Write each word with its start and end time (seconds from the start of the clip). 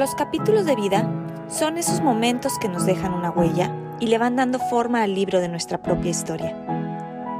Los 0.00 0.14
capítulos 0.14 0.64
de 0.64 0.76
vida 0.76 1.06
son 1.46 1.76
esos 1.76 2.00
momentos 2.00 2.58
que 2.58 2.70
nos 2.70 2.86
dejan 2.86 3.12
una 3.12 3.30
huella 3.30 3.70
y 4.00 4.06
le 4.06 4.16
van 4.16 4.34
dando 4.34 4.58
forma 4.58 5.02
al 5.02 5.14
libro 5.14 5.42
de 5.42 5.48
nuestra 5.50 5.76
propia 5.76 6.10
historia. 6.10 6.56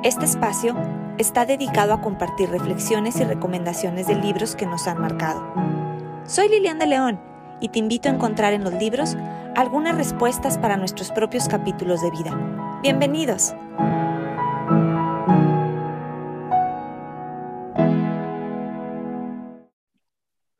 Este 0.04 0.26
espacio 0.26 0.76
está 1.16 1.46
dedicado 1.46 1.94
a 1.94 2.02
compartir 2.02 2.50
reflexiones 2.50 3.18
y 3.18 3.24
recomendaciones 3.24 4.08
de 4.08 4.16
libros 4.16 4.56
que 4.56 4.66
nos 4.66 4.86
han 4.88 5.00
marcado. 5.00 5.42
Soy 6.26 6.50
Lilian 6.50 6.78
de 6.78 6.86
León 6.86 7.18
y 7.62 7.70
te 7.70 7.78
invito 7.78 8.10
a 8.10 8.12
encontrar 8.12 8.52
en 8.52 8.62
los 8.62 8.74
libros 8.74 9.16
algunas 9.56 9.96
respuestas 9.96 10.58
para 10.58 10.76
nuestros 10.76 11.12
propios 11.12 11.48
capítulos 11.48 12.02
de 12.02 12.10
vida. 12.10 12.78
Bienvenidos. 12.82 13.54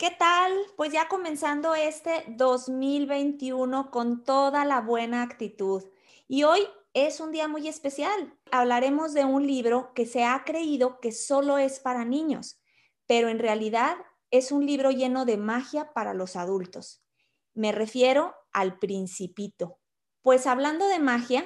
¿Qué 0.01 0.11
tal? 0.11 0.55
Pues 0.79 0.95
ya 0.95 1.09
comenzando 1.09 1.75
este 1.75 2.25
2021 2.29 3.91
con 3.91 4.25
toda 4.25 4.65
la 4.65 4.81
buena 4.81 5.23
actitud. 5.23 5.85
Y 6.27 6.45
hoy 6.45 6.61
es 6.95 7.21
un 7.21 7.33
día 7.33 7.49
muy 7.49 7.69
especial. 7.69 8.35
Hablaremos 8.51 9.13
de 9.13 9.27
un 9.27 9.47
libro 9.47 9.93
que 9.93 10.07
se 10.07 10.25
ha 10.25 10.43
creído 10.47 11.01
que 11.01 11.13
solo 11.13 11.59
es 11.59 11.81
para 11.81 12.07
niños, 12.07 12.63
pero 13.07 13.29
en 13.29 13.39
realidad 13.39 13.99
es 14.31 14.53
un 14.53 14.65
libro 14.65 14.91
lleno 14.91 15.27
de 15.27 15.37
magia 15.37 15.93
para 15.93 16.15
los 16.15 16.35
adultos. 16.35 17.05
Me 17.53 17.71
refiero 17.71 18.35
al 18.55 18.79
Principito. 18.79 19.81
Pues 20.23 20.47
hablando 20.47 20.89
de 20.89 20.99
magia, 20.99 21.45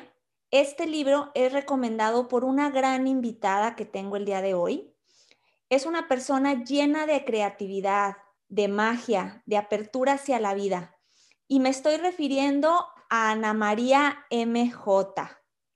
este 0.53 0.87
libro 0.87 1.33
es 1.35 1.53
recomendado 1.53 2.29
por 2.29 2.45
una 2.45 2.71
gran 2.71 3.09
invitada 3.09 3.75
que 3.75 3.85
tengo 3.85 4.15
el 4.15 4.25
día 4.25 4.43
de 4.43 4.55
hoy. 4.55 4.95
Es 5.71 5.87
una 5.87 6.07
persona 6.07 6.63
llena 6.63 7.07
de 7.07 7.25
creatividad, 7.25 8.15
de 8.55 8.69
magia, 8.69 9.43
de 9.47 9.57
apertura 9.57 10.13
hacia 10.13 10.39
la 10.39 10.55
vida. 10.55 10.97
Y 11.49 11.59
me 11.59 11.71
estoy 11.71 11.97
refiriendo 11.97 12.87
a 13.11 13.33
Ana 13.33 13.53
María 13.53 14.27
MJ. 14.31 15.29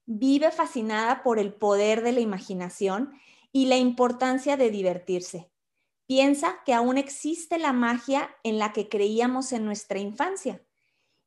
Vive 0.06 0.52
fascinada 0.52 1.24
por 1.24 1.40
el 1.40 1.52
poder 1.52 2.02
de 2.02 2.12
la 2.12 2.20
imaginación 2.20 3.18
y 3.50 3.66
la 3.66 3.76
importancia 3.76 4.56
de 4.56 4.70
divertirse. 4.70 5.50
Piensa 6.06 6.60
que 6.64 6.72
aún 6.72 6.98
existe 6.98 7.58
la 7.58 7.72
magia 7.72 8.30
en 8.44 8.60
la 8.60 8.72
que 8.72 8.88
creíamos 8.88 9.52
en 9.52 9.64
nuestra 9.64 9.98
infancia 9.98 10.64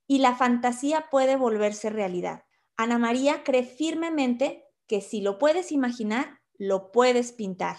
y 0.07 0.19
la 0.19 0.35
fantasía 0.35 1.09
puede 1.11 1.35
volverse 1.35 1.89
realidad. 1.89 2.45
Ana 2.77 2.97
María 2.97 3.43
cree 3.43 3.63
firmemente 3.63 4.63
que 4.87 5.01
si 5.01 5.19
lo 5.19 5.37
puedes 5.37 5.73
imaginar, 5.73 6.39
lo 6.57 6.91
puedes 6.91 7.33
pintar. 7.33 7.77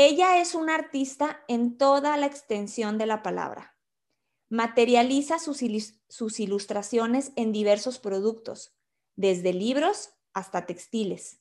Ella 0.00 0.40
es 0.40 0.54
una 0.54 0.76
artista 0.76 1.42
en 1.48 1.76
toda 1.76 2.16
la 2.16 2.26
extensión 2.26 2.98
de 2.98 3.06
la 3.06 3.20
palabra. 3.20 3.76
Materializa 4.48 5.40
sus, 5.40 5.60
sus, 6.08 6.38
ilustraciones 6.38 7.32
en 7.34 7.50
diversos 7.50 7.98
productos, 7.98 8.76
desde 9.16 9.52
libros 9.52 10.10
hasta 10.34 10.66
textiles. 10.66 11.40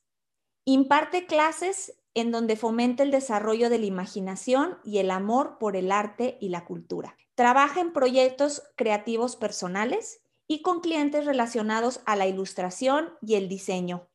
Imparte 0.66 1.28
clases 1.28 2.00
en 2.16 2.32
donde 2.32 2.56
fomenta 2.56 3.04
el 3.04 3.12
desarrollo 3.12 3.70
de 3.70 3.78
la 3.78 3.86
imaginación 3.86 4.80
y 4.84 4.98
el 4.98 5.12
amor 5.12 5.60
por 5.60 5.76
el 5.76 5.92
arte 5.92 6.40
y 6.42 6.50
la 6.50 6.66
cultura. 6.66 7.16
Trabaja 7.36 7.80
en 7.80 7.94
proyectos 7.94 8.64
creativos 8.76 9.36
personales 9.36 10.24
y 10.48 10.64
con 10.64 10.80
clientes 10.80 11.28
relacionados 11.28 12.02
a 12.08 12.16
la 12.16 12.26
ilustración 12.26 13.14
y 13.22 13.36
el 13.36 13.50
diseño. 13.50 14.10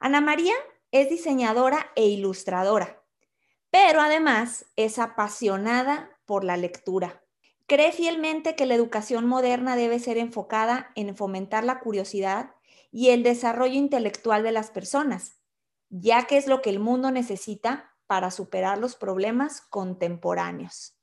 Ana 0.00 0.20
María 0.20 0.54
es 0.90 1.08
diseñadora 1.08 1.92
e 1.94 2.06
ilustradora 2.08 2.97
pero 3.70 4.00
además 4.00 4.66
es 4.76 4.98
apasionada 4.98 6.10
por 6.26 6.44
la 6.44 6.56
lectura. 6.56 7.22
Cree 7.66 7.92
fielmente 7.92 8.56
que 8.56 8.66
la 8.66 8.74
educación 8.74 9.26
moderna 9.26 9.76
debe 9.76 9.98
ser 9.98 10.16
enfocada 10.16 10.90
en 10.94 11.14
fomentar 11.16 11.64
la 11.64 11.80
curiosidad 11.80 12.54
y 12.90 13.10
el 13.10 13.22
desarrollo 13.22 13.74
intelectual 13.74 14.42
de 14.42 14.52
las 14.52 14.70
personas, 14.70 15.36
ya 15.90 16.26
que 16.26 16.38
es 16.38 16.46
lo 16.46 16.62
que 16.62 16.70
el 16.70 16.80
mundo 16.80 17.10
necesita 17.10 17.94
para 18.06 18.30
superar 18.30 18.78
los 18.78 18.96
problemas 18.96 19.60
contemporáneos. 19.60 20.94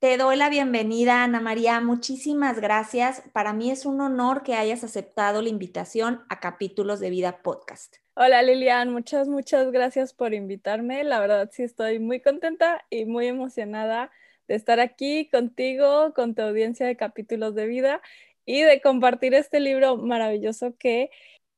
Te 0.00 0.16
doy 0.16 0.36
la 0.36 0.48
bienvenida, 0.48 1.24
Ana 1.24 1.40
María. 1.40 1.80
Muchísimas 1.80 2.60
gracias. 2.60 3.22
Para 3.32 3.52
mí 3.52 3.70
es 3.70 3.84
un 3.84 4.00
honor 4.00 4.42
que 4.42 4.54
hayas 4.54 4.84
aceptado 4.84 5.42
la 5.42 5.48
invitación 5.48 6.24
a 6.28 6.38
Capítulos 6.38 7.00
de 7.00 7.10
Vida 7.10 7.42
Podcast. 7.42 7.96
Hola 8.20 8.42
Lilian, 8.42 8.92
muchas, 8.92 9.28
muchas 9.28 9.70
gracias 9.70 10.12
por 10.12 10.34
invitarme. 10.34 11.04
La 11.04 11.20
verdad 11.20 11.50
sí 11.52 11.62
estoy 11.62 12.00
muy 12.00 12.20
contenta 12.20 12.84
y 12.90 13.04
muy 13.04 13.28
emocionada 13.28 14.10
de 14.48 14.56
estar 14.56 14.80
aquí 14.80 15.28
contigo, 15.30 16.12
con 16.14 16.34
tu 16.34 16.42
audiencia 16.42 16.84
de 16.84 16.96
Capítulos 16.96 17.54
de 17.54 17.68
Vida 17.68 18.02
y 18.44 18.62
de 18.62 18.80
compartir 18.80 19.34
este 19.34 19.60
libro 19.60 19.98
maravilloso 19.98 20.74
que 20.76 21.10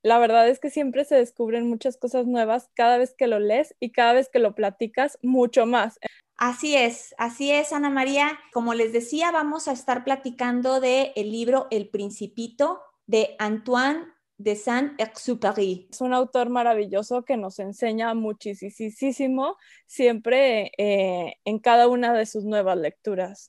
la 0.02 0.18
verdad 0.18 0.50
es 0.50 0.60
que 0.60 0.68
siempre 0.68 1.06
se 1.06 1.14
descubren 1.14 1.66
muchas 1.66 1.96
cosas 1.96 2.26
nuevas 2.26 2.68
cada 2.74 2.98
vez 2.98 3.14
que 3.16 3.26
lo 3.26 3.38
lees 3.38 3.74
y 3.80 3.92
cada 3.92 4.12
vez 4.12 4.28
que 4.28 4.38
lo 4.38 4.54
platicas 4.54 5.18
mucho 5.22 5.64
más. 5.64 5.98
Así 6.36 6.76
es, 6.76 7.14
así 7.16 7.50
es, 7.50 7.72
Ana 7.72 7.88
María. 7.88 8.38
Como 8.52 8.74
les 8.74 8.92
decía, 8.92 9.30
vamos 9.30 9.66
a 9.66 9.72
estar 9.72 10.04
platicando 10.04 10.78
del 10.78 11.12
el 11.16 11.30
libro 11.30 11.68
El 11.70 11.88
Principito 11.88 12.82
de 13.06 13.34
Antoine 13.38 14.04
de 14.40 14.56
Saint-Exupéry. 14.56 15.88
Es 15.90 16.00
un 16.00 16.14
autor 16.14 16.48
maravilloso 16.48 17.24
que 17.24 17.36
nos 17.36 17.58
enseña 17.58 18.14
muchísimo 18.14 19.56
siempre 19.86 20.72
eh, 20.78 21.34
en 21.44 21.58
cada 21.58 21.88
una 21.88 22.14
de 22.14 22.24
sus 22.24 22.44
nuevas 22.44 22.78
lecturas. 22.78 23.48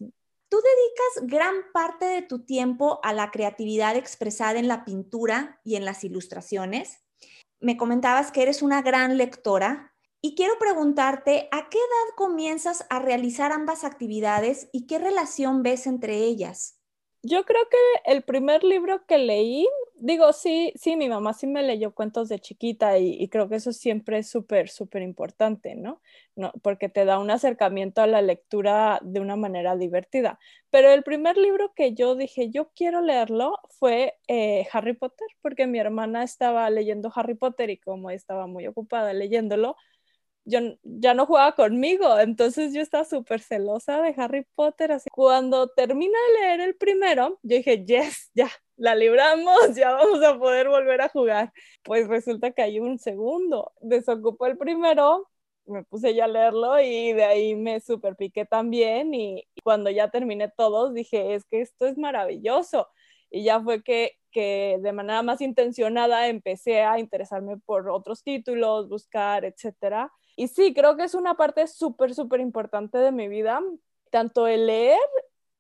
Tú 0.50 0.58
dedicas 0.58 1.32
gran 1.32 1.56
parte 1.74 2.06
de 2.06 2.22
tu 2.24 2.44
tiempo 2.44 3.00
a 3.04 3.14
la 3.14 3.32
creatividad 3.32 3.96
expresada 3.96 4.60
en 4.60 4.68
la 4.68 4.84
pintura 4.84 5.62
y 5.64 5.78
en 5.78 5.86
las 5.86 6.04
ilustraciones. 6.04 7.00
Me 7.62 7.78
comentabas 7.78 8.34
que 8.34 8.42
eres 8.42 8.62
una 8.62 8.82
gran 8.82 9.18
lectora. 9.18 9.94
Y 10.24 10.36
quiero 10.36 10.60
preguntarte, 10.60 11.48
¿a 11.52 11.70
qué 11.70 11.78
edad 11.78 12.16
comienzas 12.18 12.86
a 12.90 13.00
realizar 13.00 13.54
ambas 13.54 13.86
actividades 13.86 14.70
y 14.74 14.88
qué 14.88 15.00
relación 15.00 15.64
ves 15.64 15.88
entre 15.88 16.18
ellas? 16.18 16.81
Yo 17.24 17.46
creo 17.46 17.62
que 17.70 18.12
el 18.12 18.24
primer 18.24 18.64
libro 18.64 19.06
que 19.06 19.20
leí, 19.20 19.68
digo, 19.96 20.34
sí, 20.34 20.74
sí, 20.76 20.96
mi 20.96 21.08
mamá 21.08 21.34
sí 21.34 21.46
me 21.46 21.62
leyó 21.62 21.94
cuentos 21.94 22.30
de 22.30 22.40
chiquita 22.40 22.98
y, 22.98 23.28
creo 23.30 23.48
que 23.48 23.58
eso 23.58 23.74
siempre 23.74 24.18
es 24.18 24.28
súper, 24.30 24.70
súper 24.70 25.04
importante, 25.04 25.76
¿no? 25.76 26.02
¿no? 26.36 26.52
Porque 26.64 26.90
te 26.90 27.06
da 27.06 27.20
un 27.20 27.30
acercamiento 27.30 28.02
a 28.02 28.08
la 28.08 28.24
lectura 28.24 29.00
de 29.04 29.20
una 29.20 29.36
manera 29.36 29.76
divertida. 29.76 30.40
Pero 30.72 30.90
el 30.92 31.04
primer 31.04 31.38
libro 31.38 31.74
que 31.76 31.94
yo 31.94 32.16
dije, 32.16 32.50
yo 32.50 32.72
quiero 32.76 33.02
leerlo, 33.02 33.60
fue 33.70 34.16
eh, 34.28 34.68
Harry 34.74 34.94
Potter, 34.94 35.28
porque 35.44 35.68
mi 35.68 35.78
hermana 35.78 36.24
estaba 36.24 36.68
leyendo 36.72 37.12
Harry 37.16 37.36
Potter 37.36 37.70
y 37.70 37.78
como 37.78 38.10
estaba 38.10 38.48
muy 38.48 38.66
ocupada 38.66 39.14
leyéndolo, 39.14 39.76
yo 40.52 40.60
ya 40.84 41.14
no 41.14 41.26
jugaba 41.26 41.54
conmigo, 41.56 42.20
entonces 42.20 42.74
yo 42.74 42.82
estaba 42.82 43.06
súper 43.06 43.42
celosa 43.42 44.02
de 44.02 44.14
Harry 44.18 44.46
Potter. 44.56 44.92
Así. 44.92 45.10
Cuando 45.12 45.70
termina 45.70 46.18
de 46.28 46.42
leer 46.42 46.62
el 46.62 46.76
primero, 46.76 47.40
yo 47.42 47.58
dije, 47.58 47.86
yes, 47.86 48.32
ya, 48.36 48.50
la 48.76 48.96
libramos, 48.96 49.56
ya 49.76 49.94
vamos 49.94 50.24
a 50.24 50.38
poder 50.38 50.68
volver 50.70 51.02
a 51.02 51.10
jugar. 51.10 51.54
Pues 51.84 52.08
resulta 52.08 52.52
que 52.52 52.62
hay 52.62 52.80
un 52.80 53.00
segundo, 53.00 53.74
desocupó 53.82 54.46
el 54.48 54.58
primero, 54.58 55.30
me 55.66 55.84
puse 55.84 56.14
ya 56.14 56.26
a 56.26 56.28
leerlo 56.28 56.80
y 56.82 57.14
de 57.14 57.24
ahí 57.24 57.56
me 57.56 57.80
super 57.80 58.16
piqué 58.16 58.46
también 58.46 59.14
y, 59.14 59.48
cuando 59.64 59.90
ya 59.90 60.10
terminé 60.10 60.50
todos 60.50 60.94
dije, 60.94 61.36
es 61.36 61.46
que 61.46 61.62
esto 61.62 61.88
es 61.88 61.98
maravilloso. 61.98 62.90
Y 63.30 63.44
ya 63.44 63.62
fue 63.62 63.84
que, 63.84 64.18
que 64.32 64.78
de 64.82 64.92
manera 64.92 65.22
más 65.24 65.40
intencionada 65.42 66.28
empecé 66.28 66.82
a 66.82 67.00
interesarme 67.00 67.58
por 67.58 67.90
otros 67.90 68.24
títulos, 68.24 68.90
buscar, 68.90 69.46
etcétera 69.46 70.12
y 70.36 70.48
sí, 70.48 70.74
creo 70.74 70.96
que 70.96 71.04
es 71.04 71.16
una 71.16 71.36
parte 71.36 71.68
súper, 71.68 72.14
súper 72.14 72.40
importante 72.40 72.98
de 72.98 73.12
mi 73.12 73.28
vida, 73.28 73.62
tanto 74.10 74.48
el 74.48 74.68
leer 74.68 75.00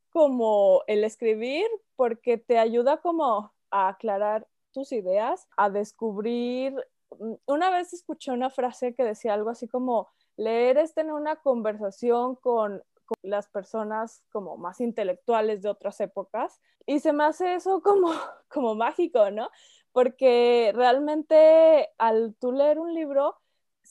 como 0.09 0.83
el 0.87 1.03
escribir, 1.03 1.67
porque 1.95 2.37
te 2.37 2.57
ayuda 2.57 2.97
como 2.97 3.53
a 3.69 3.89
aclarar 3.89 4.47
tus 4.71 4.91
ideas, 4.91 5.47
a 5.57 5.69
descubrir. 5.69 6.75
Mm, 7.19 7.33
una 7.45 7.69
vez 7.69 7.93
escuché 7.93 8.31
una 8.31 8.49
frase 8.49 8.93
que 8.93 9.03
decía 9.03 9.33
algo 9.33 9.49
así 9.49 9.67
como, 9.67 10.09
leer 10.37 10.77
es 10.77 10.93
tener 10.93 11.13
una 11.13 11.37
conversación 11.37 12.35
con, 12.35 12.83
las 13.23 13.49
personas 13.49 14.23
como 14.31 14.55
más 14.55 14.79
intelectuales 14.79 15.61
de 15.61 15.67
otras 15.67 15.99
épocas 15.99 16.61
y 16.85 16.99
se 16.99 17.11
me 17.11 17.25
hace 17.25 17.55
eso 17.55 17.81
como, 17.81 18.09
como 18.47 18.73
mágico, 18.73 19.29
¿no? 19.31 19.49
Porque 19.91 20.71
realmente 20.73 21.89
al 21.97 22.35
tú 22.39 22.53
leer 22.53 22.79
un 22.79 22.93
libro, 22.93 23.35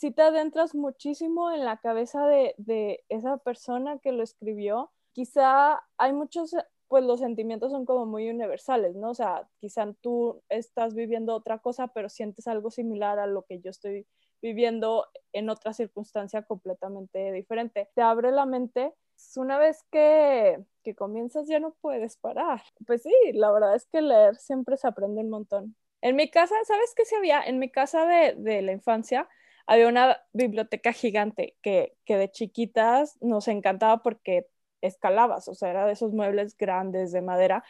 si 0.01 0.11
te 0.13 0.23
adentras 0.23 0.75
muchísimo 0.75 1.51
en 1.51 1.67
la 1.67 1.77
cabeza 1.77 2.27
de, 2.27 3.05
esa 3.11 3.37
persona 3.37 3.99
que 3.99 4.13
lo 4.13 4.23
escribió. 4.23 4.91
Quizá 5.13 5.79
hay 5.99 6.15
muchos, 6.15 6.57
pues 6.89 7.05
los 7.05 7.21
sentimientos 7.21 7.71
son 7.71 7.85
como 7.85 8.07
muy 8.07 8.31
universales, 8.31 8.97
¿no? 8.97 9.11
O 9.11 9.15
sea, 9.15 9.47
quizá 9.59 9.93
tú 10.01 10.43
estás 10.49 10.95
viviendo 10.95 11.35
otra 11.35 11.59
cosa, 11.59 11.89
pero 11.89 12.09
sientes 12.09 12.47
algo 12.47 12.71
similar 12.71 13.19
a 13.19 13.27
lo 13.27 13.43
que 13.43 13.61
yo 13.61 13.69
estoy 13.69 14.07
viviendo 14.41 15.07
en 15.35 15.51
otra 15.51 15.75
circunstancia 15.75 16.45
completamente 16.45 17.31
diferente. 17.33 17.91
Te 17.95 18.01
abre 18.01 18.33
la 18.33 18.47
mente 18.47 18.95
una 19.37 19.59
vez 19.59 19.85
que, 19.93 20.65
que 20.83 20.95
comienzas 20.95 21.47
ya 21.47 21.61
no 21.61 21.77
puedes 21.83 22.17
parar. 22.17 22.63
Pues 22.87 23.03
sí, 23.03 23.13
la 23.35 23.53
verdad 23.53 23.75
es 23.75 23.85
que 23.85 24.01
leer 24.01 24.37
siempre 24.37 24.79
se 24.79 24.89
aprende 24.89 25.21
un 25.21 25.29
montón. 25.29 25.77
En 26.01 26.17
mi 26.17 26.31
casa, 26.31 26.55
¿sabes 26.65 26.95
qué 26.97 27.05
se 27.05 27.17
había? 27.17 27.43
En 27.43 27.59
mi 27.59 27.71
casa 27.71 28.07
de, 28.07 28.35
de 28.39 28.63
la 28.63 28.73
infancia 28.73 29.29
había 29.71 29.87
una 29.87 30.21
biblioteca 30.33 30.93
gigante 30.93 31.57
que, 31.63 31.95
que 32.05 32.17
de 32.17 32.29
chiquitas 32.29 33.17
nos 33.21 33.47
encantaba 33.47 34.03
porque 34.03 34.49
escalabas, 34.81 35.47
o 35.47 35.55
sea, 35.55 35.71
era 35.71 35.87
de 35.87 35.93
esos 35.93 36.13
muebles 36.13 36.57
grandes 36.57 37.13
de 37.13 37.23
madera. 37.23 37.63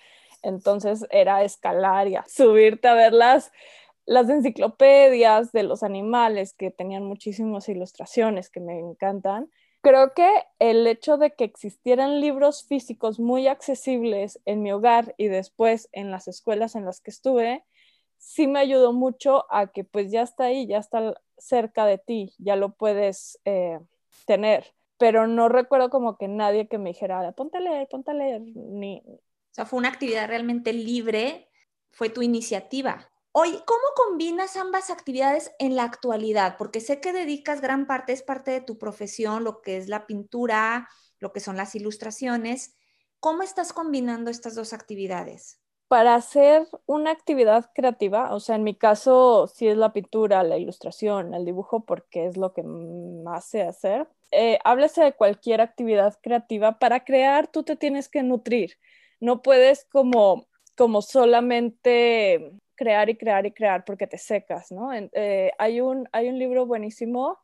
Entonces 0.43 1.05
era 1.11 1.45
escalar 1.45 2.09
y 2.09 2.17
subirte 2.27 2.89
a 2.89 2.95
ver 2.95 3.13
las, 3.13 3.53
las 4.07 4.31
enciclopedias 4.31 5.53
de 5.53 5.63
los 5.63 5.83
animales 5.83 6.55
que 6.55 6.71
tenían 6.71 7.05
muchísimas 7.05 7.69
ilustraciones 7.69 8.49
que 8.49 8.61
me 8.61 8.79
encantan. 8.79 9.51
Creo 9.83 10.15
que 10.15 10.27
el 10.59 10.87
hecho 10.87 11.19
de 11.19 11.33
que 11.35 11.45
existieran 11.45 12.23
libros 12.23 12.65
físicos 12.67 13.21
muy 13.21 13.47
accesibles 13.47 14.41
en 14.47 14.63
mi 14.63 14.73
hogar 14.73 15.15
y 15.19 15.29
después 15.29 15.91
en 15.93 16.11
las 16.11 16.29
escuelas 16.29 16.77
en 16.77 16.87
las 16.87 17.03
que 17.03 17.11
estuve, 17.11 17.63
sí 18.21 18.47
me 18.47 18.61
ayudó 18.61 18.93
mucho 18.93 19.47
a 19.53 19.69
que 19.69 19.83
pues 19.83 20.13
ya 20.13 20.23
está 20.23 20.45
ahí, 20.45 20.67
ya 20.67 20.79
está 20.79 21.15
cerca 21.39 21.87
de 21.87 21.99
ti, 21.99 22.35
ya 22.39 22.55
lo 22.55 22.75
puedes 22.75 23.41
eh, 23.45 23.81
tener. 24.27 24.75
Pero 24.99 25.27
no 25.27 25.49
recuerdo 25.49 25.89
como 25.89 26.19
que 26.19 26.29
nadie 26.29 26.69
que 26.69 26.79
me 26.79 26.91
dijera, 26.91 27.33
ponte 27.33 27.57
a 27.57 27.61
leer, 27.61 27.89
ponte 27.91 28.11
a 28.11 28.15
leer, 28.15 28.43
ni... 28.43 29.03
O 29.07 29.53
sea, 29.53 29.65
fue 29.65 29.79
una 29.79 29.89
actividad 29.89 30.29
realmente 30.29 30.73
libre, 30.73 31.49
fue 31.91 32.11
tu 32.11 32.23
iniciativa. 32.23 33.11
Hoy, 33.33 33.51
¿cómo 33.67 33.83
combinas 33.97 34.57
ambas 34.57 34.91
actividades 34.91 35.51
en 35.59 35.75
la 35.75 35.85
actualidad? 35.85 36.57
Porque 36.59 36.81
sé 36.81 37.01
que 37.01 37.13
dedicas 37.13 37.61
gran 37.61 37.87
parte, 37.87 38.13
es 38.13 38.23
parte 38.23 38.51
de 38.51 38.61
tu 38.61 38.77
profesión, 38.79 39.45
lo 39.45 39.63
que 39.63 39.79
es 39.79 39.89
la 39.89 40.07
pintura, 40.07 40.89
lo 41.19 41.33
que 41.33 41.41
son 41.41 41.57
las 41.57 41.75
ilustraciones. 41.75 42.77
¿Cómo 43.19 43.43
estás 43.43 43.73
combinando 43.73 44.31
estas 44.31 44.55
dos 44.55 44.73
actividades? 44.73 45.60
Para 45.91 46.15
hacer 46.15 46.69
una 46.87 47.11
actividad 47.11 47.73
creativa, 47.75 48.33
o 48.33 48.39
sea, 48.39 48.55
en 48.55 48.63
mi 48.63 48.77
caso 48.77 49.49
sí 49.49 49.67
es 49.67 49.77
la 49.77 49.93
pintura, 49.93 50.45
la 50.45 50.57
ilustración, 50.57 51.35
el 51.35 51.45
dibujo, 51.45 51.85
porque 51.85 52.27
es 52.27 52.37
lo 52.37 52.53
que 52.53 52.63
más 52.63 53.47
sé 53.47 53.63
hacer. 53.63 54.07
Eh, 54.31 54.61
háblese 54.63 55.03
de 55.03 55.15
cualquier 55.15 55.61
actividad 55.61 56.17
creativa. 56.23 56.79
Para 56.79 57.03
crear, 57.05 57.49
tú 57.49 57.65
te 57.65 57.75
tienes 57.75 58.09
que 58.09 58.23
nutrir. 58.23 58.79
No 59.19 59.43
puedes 59.43 59.85
como, 59.87 60.47
como 60.77 61.03
solamente 61.03 62.53
crear 62.77 63.11
y 63.11 63.17
crear 63.17 63.47
y 63.47 63.51
crear 63.51 63.85
porque 63.85 64.07
te 64.07 64.19
secas, 64.19 64.71
¿no? 64.71 64.93
Eh, 64.95 65.51
hay, 65.59 65.81
un, 65.81 66.09
hay 66.13 66.29
un 66.29 66.39
libro 66.39 66.67
buenísimo, 66.67 67.41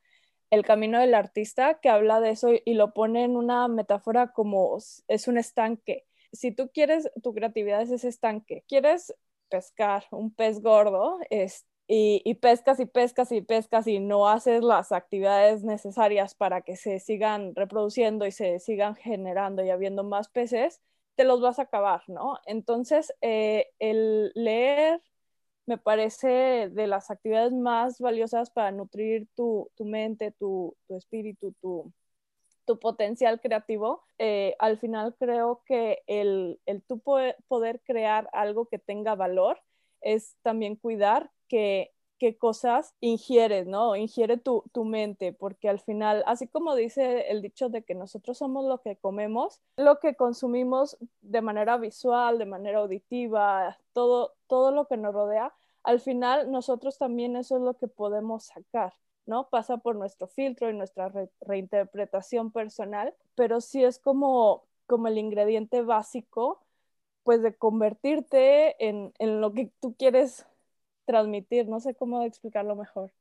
El 0.50 0.64
Camino 0.64 1.00
del 1.00 1.14
Artista, 1.14 1.80
que 1.80 1.88
habla 1.88 2.20
de 2.20 2.30
eso 2.30 2.50
y 2.64 2.74
lo 2.74 2.94
pone 2.94 3.24
en 3.24 3.36
una 3.36 3.66
metáfora 3.66 4.28
como 4.32 4.78
es 5.08 5.26
un 5.26 5.36
estanque. 5.36 6.06
Si 6.32 6.52
tú 6.52 6.70
quieres, 6.72 7.10
tu 7.22 7.34
creatividad 7.34 7.82
es 7.82 7.90
ese 7.90 8.08
estanque. 8.08 8.64
Quieres 8.68 9.14
pescar 9.48 10.04
un 10.10 10.34
pez 10.34 10.60
gordo 10.60 11.18
es, 11.30 11.66
y, 11.88 12.22
y 12.24 12.34
pescas 12.34 12.80
y 12.80 12.86
pescas 12.86 13.30
y 13.32 13.42
pescas 13.42 13.86
y 13.86 14.00
no 14.00 14.28
haces 14.28 14.62
las 14.62 14.92
actividades 14.92 15.64
necesarias 15.64 16.34
para 16.34 16.62
que 16.62 16.76
se 16.76 16.98
sigan 17.00 17.54
reproduciendo 17.54 18.26
y 18.26 18.32
se 18.32 18.58
sigan 18.58 18.96
generando 18.96 19.64
y 19.64 19.70
habiendo 19.70 20.04
más 20.04 20.28
peces, 20.28 20.80
te 21.16 21.24
los 21.24 21.40
vas 21.40 21.58
a 21.58 21.62
acabar, 21.62 22.02
¿no? 22.08 22.38
Entonces, 22.46 23.12
eh, 23.22 23.68
el 23.78 24.32
leer 24.34 25.02
me 25.66 25.78
parece 25.78 26.70
de 26.70 26.86
las 26.86 27.10
actividades 27.10 27.52
más 27.52 28.00
valiosas 28.00 28.50
para 28.50 28.70
nutrir 28.72 29.28
tu, 29.34 29.70
mente, 29.80 30.32
tu, 30.32 30.76
espíritu, 30.88 31.52
tu, 31.60 31.92
potencial 32.80 33.40
creativo. 33.40 34.02
Eh, 34.18 34.56
al 34.58 34.78
final 34.78 35.14
creo 35.18 35.62
que 35.64 36.02
el, 36.06 36.60
el 36.66 36.82
tú 36.82 37.00
poder 37.00 37.80
crear 37.84 38.28
algo 38.32 38.66
que 38.66 38.78
tenga 38.78 39.14
valor 39.14 39.60
es 40.00 40.36
también 40.42 40.76
cuidar 40.76 41.30
que 41.48 41.92
qué 42.18 42.36
cosas 42.38 42.94
ingieres, 43.00 43.66
¿no? 43.66 43.96
Ingiere 43.96 44.36
tu, 44.36 44.64
tu, 44.72 44.84
mente, 44.84 45.32
porque 45.32 45.68
al 45.68 45.80
final, 45.80 46.22
así 46.26 46.48
como 46.48 46.74
dice 46.74 47.30
el 47.30 47.42
dicho 47.42 47.68
de 47.68 47.82
que 47.84 47.94
nosotros 47.94 48.38
somos 48.38 48.64
lo 48.64 48.80
que 48.80 48.96
comemos, 48.96 49.60
lo 49.76 49.98
que 49.98 50.16
consumimos 50.16 50.96
de 51.20 51.42
manera 51.42 51.76
visual, 51.76 52.38
de 52.38 52.46
manera 52.46 52.78
auditiva, 52.78 53.78
todo, 53.92 54.34
todo 54.46 54.70
lo 54.70 54.86
que 54.86 54.96
nos 54.96 55.14
rodea, 55.14 55.54
al 55.82 56.00
final 56.00 56.50
nosotros 56.50 56.98
también 56.98 57.36
eso 57.36 57.56
es 57.56 57.62
lo 57.62 57.74
que 57.74 57.88
podemos 57.88 58.46
sacar. 58.46 58.94
¿No? 59.26 59.48
Pasa 59.48 59.78
por 59.78 59.96
nuestro 59.96 60.26
filtro 60.26 60.70
y 60.70 60.74
nuestra 60.74 61.12
reinterpretación 61.40 62.50
personal, 62.50 63.14
pero 63.34 63.60
sí 63.60 63.84
es 63.84 63.98
como, 63.98 64.64
como 64.86 65.08
el 65.08 65.18
ingrediente 65.18 65.82
básico, 65.82 66.62
pues 67.22 67.42
de 67.42 67.54
convertirte 67.54 68.76
en, 68.86 69.12
en 69.18 69.40
lo 69.40 69.52
que 69.52 69.72
tú 69.80 69.94
quieres 69.96 70.46
transmitir. 71.04 71.68
No 71.68 71.80
sé 71.80 71.94
cómo 71.94 72.22
explicarlo 72.22 72.76
mejor. 72.76 73.12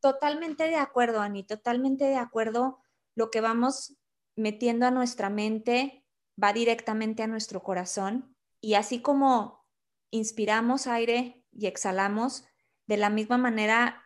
Totalmente 0.00 0.64
de 0.64 0.76
acuerdo, 0.76 1.20
Ani, 1.20 1.44
totalmente 1.44 2.04
de 2.04 2.16
acuerdo. 2.16 2.80
Lo 3.14 3.30
que 3.30 3.40
vamos 3.40 3.96
metiendo 4.34 4.86
a 4.86 4.90
nuestra 4.90 5.30
mente 5.30 6.04
va 6.42 6.52
directamente 6.52 7.22
a 7.22 7.28
nuestro 7.28 7.62
corazón 7.62 8.34
y 8.60 8.74
así 8.74 9.00
como 9.00 9.64
inspiramos 10.10 10.86
aire 10.86 11.42
y 11.52 11.66
exhalamos, 11.66 12.44
de 12.86 12.96
la 12.96 13.10
misma 13.10 13.38
manera 13.38 14.01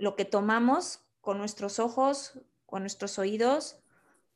lo 0.00 0.16
que 0.16 0.24
tomamos 0.24 1.04
con 1.20 1.38
nuestros 1.38 1.78
ojos, 1.78 2.40
con 2.66 2.82
nuestros 2.82 3.18
oídos, 3.18 3.78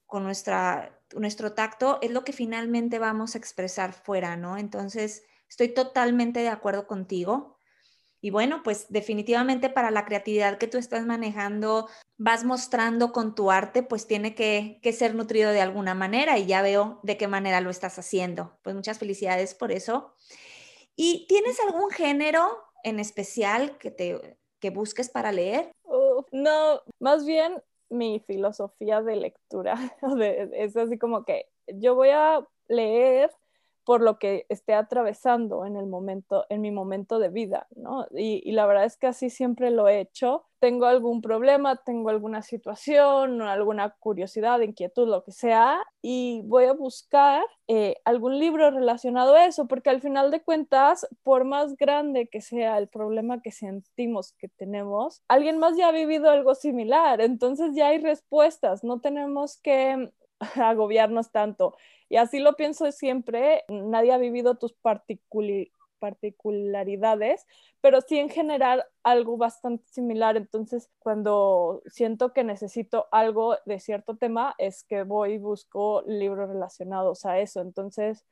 con 0.07 0.23
nuestra, 0.23 1.01
nuestro 1.17 1.55
tacto, 1.55 1.99
es 2.03 2.11
lo 2.11 2.23
que 2.23 2.33
finalmente 2.33 2.99
vamos 2.99 3.35
a 3.35 3.39
expresar 3.39 3.95
fuera, 3.95 4.37
¿no? 4.37 4.59
Entonces, 4.59 5.23
estoy 5.49 5.69
totalmente 5.69 6.41
de 6.41 6.51
acuerdo 6.51 6.87
contigo. 6.87 7.59
Y 8.21 8.31
bueno, 8.31 8.63
pues 8.63 8.87
definitivamente 8.91 9.71
para 9.71 9.91
la 9.91 10.05
creatividad 10.05 10.59
que 10.59 10.67
tú 10.67 10.79
estás 10.79 11.05
manejando, 11.05 11.89
vas 12.17 12.45
mostrando 12.45 13.13
con 13.13 13.35
tu 13.35 13.51
arte, 13.51 13.83
pues 13.83 14.07
tiene 14.07 14.35
que, 14.35 14.81
ser 14.97 15.15
nutrido 15.15 15.51
de 15.51 15.61
alguna 15.61 15.95
manera 15.95 16.39
y 16.39 16.47
ya 16.47 16.63
veo 16.63 17.01
de 17.03 17.17
qué 17.17 17.29
manera 17.29 17.61
lo 17.61 17.71
estás 17.71 17.99
haciendo. 17.99 18.59
Pues 18.63 18.75
muchas 18.77 18.99
felicidades 18.99 19.55
por 19.55 19.73
eso. 19.73 20.15
¿Y 20.97 21.27
tienes 21.29 21.59
algún 21.67 21.91
género 21.91 22.65
en 22.83 23.01
especial 23.01 23.79
que 23.79 23.91
te 23.91 24.39
que 24.65 24.71
busques 24.71 25.11
para 25.11 25.31
leer? 25.31 25.71
no, 26.33 26.81
más 26.99 27.27
bien 27.27 27.63
mi 27.91 28.19
filosofía 28.27 29.03
de 29.03 29.17
lectura 29.17 29.75
es 30.55 30.75
así 30.75 30.97
como 30.97 31.27
que 31.27 31.51
yo 31.67 31.95
voy 31.95 32.09
a 32.09 32.49
leer 32.69 33.31
por 33.85 34.01
lo 34.01 34.19
que 34.19 34.47
esté 34.49 34.75
atravesando 34.75 35.67
en 35.67 35.77
el 35.77 35.87
momento, 35.87 36.47
en 36.49 36.63
mi 36.63 36.71
momento 36.71 37.19
de 37.19 37.29
vida, 37.29 37.67
¿no? 37.77 38.07
Y, 38.17 38.51
la 38.53 38.67
verdad 38.67 38.85
es 38.85 38.97
que 38.97 39.07
así 39.07 39.31
siempre 39.31 39.71
lo 39.71 39.89
he 39.89 40.01
hecho. 40.01 40.47
Tengo 40.59 40.87
algún 40.87 41.21
problema, 41.21 41.77
tengo 41.77 42.09
alguna 42.09 42.41
situación, 42.41 43.43
alguna 43.43 43.91
curiosidad, 43.91 44.61
inquietud, 44.61 45.07
lo 45.09 45.23
que 45.23 45.33
sea, 45.33 45.83
y 46.01 46.41
voy 46.45 46.65
a 46.65 46.73
buscar 46.73 47.45
eh, 47.69 47.97
algún 48.05 48.39
libro 48.39 48.71
relacionado 48.71 49.35
a 49.35 49.45
eso, 49.45 49.67
porque 49.67 49.91
al 49.91 50.01
final 50.01 50.31
de 50.31 50.43
cuentas, 50.43 51.07
por 51.23 51.45
más 51.45 51.77
grande 51.77 52.29
que 52.29 52.41
sea 52.41 52.79
el 52.79 52.89
problema 52.89 53.43
que 53.43 53.53
sentimos 53.53 54.33
que 54.33 54.49
tenemos, 54.49 55.23
alguien 55.29 55.59
más 55.59 55.77
ya 55.77 55.89
ha 55.89 55.93
vivido 55.93 56.31
algo 56.31 56.55
similar, 56.55 57.21
entonces 57.21 57.75
ya 57.75 57.89
hay 57.89 57.99
respuestas, 57.99 58.85
no 58.85 59.01
tenemos 59.01 59.59
que 59.59 60.11
agobiarnos 60.57 61.31
tanto. 61.31 61.77
Y 62.15 62.17
así 62.17 62.39
lo 62.39 62.55
pienso 62.55 62.93
siempre, 62.93 63.65
nadie 63.69 64.13
ha 64.13 64.19
vivido 64.19 64.55
tus 64.55 64.73
particularidades, 65.99 67.45
pero 67.81 68.01
sí 68.03 68.21
en 68.21 68.29
general 68.29 68.85
algo 69.03 69.37
bastante 69.37 69.85
similar. 69.89 70.37
Entonces, 70.37 70.89
cuando 71.01 71.83
siento 71.87 72.33
que 72.33 72.45
necesito 72.45 73.09
algo 73.11 73.57
de 73.67 73.81
cierto 73.81 74.17
tema, 74.17 74.55
es 74.59 74.85
que 74.85 75.03
voy 75.03 75.33
y 75.33 75.39
busco 75.39 76.05
libros 76.07 76.49
relacionados 76.51 77.27
a 77.27 77.41
eso. 77.41 77.61
Entonces, 77.61 78.25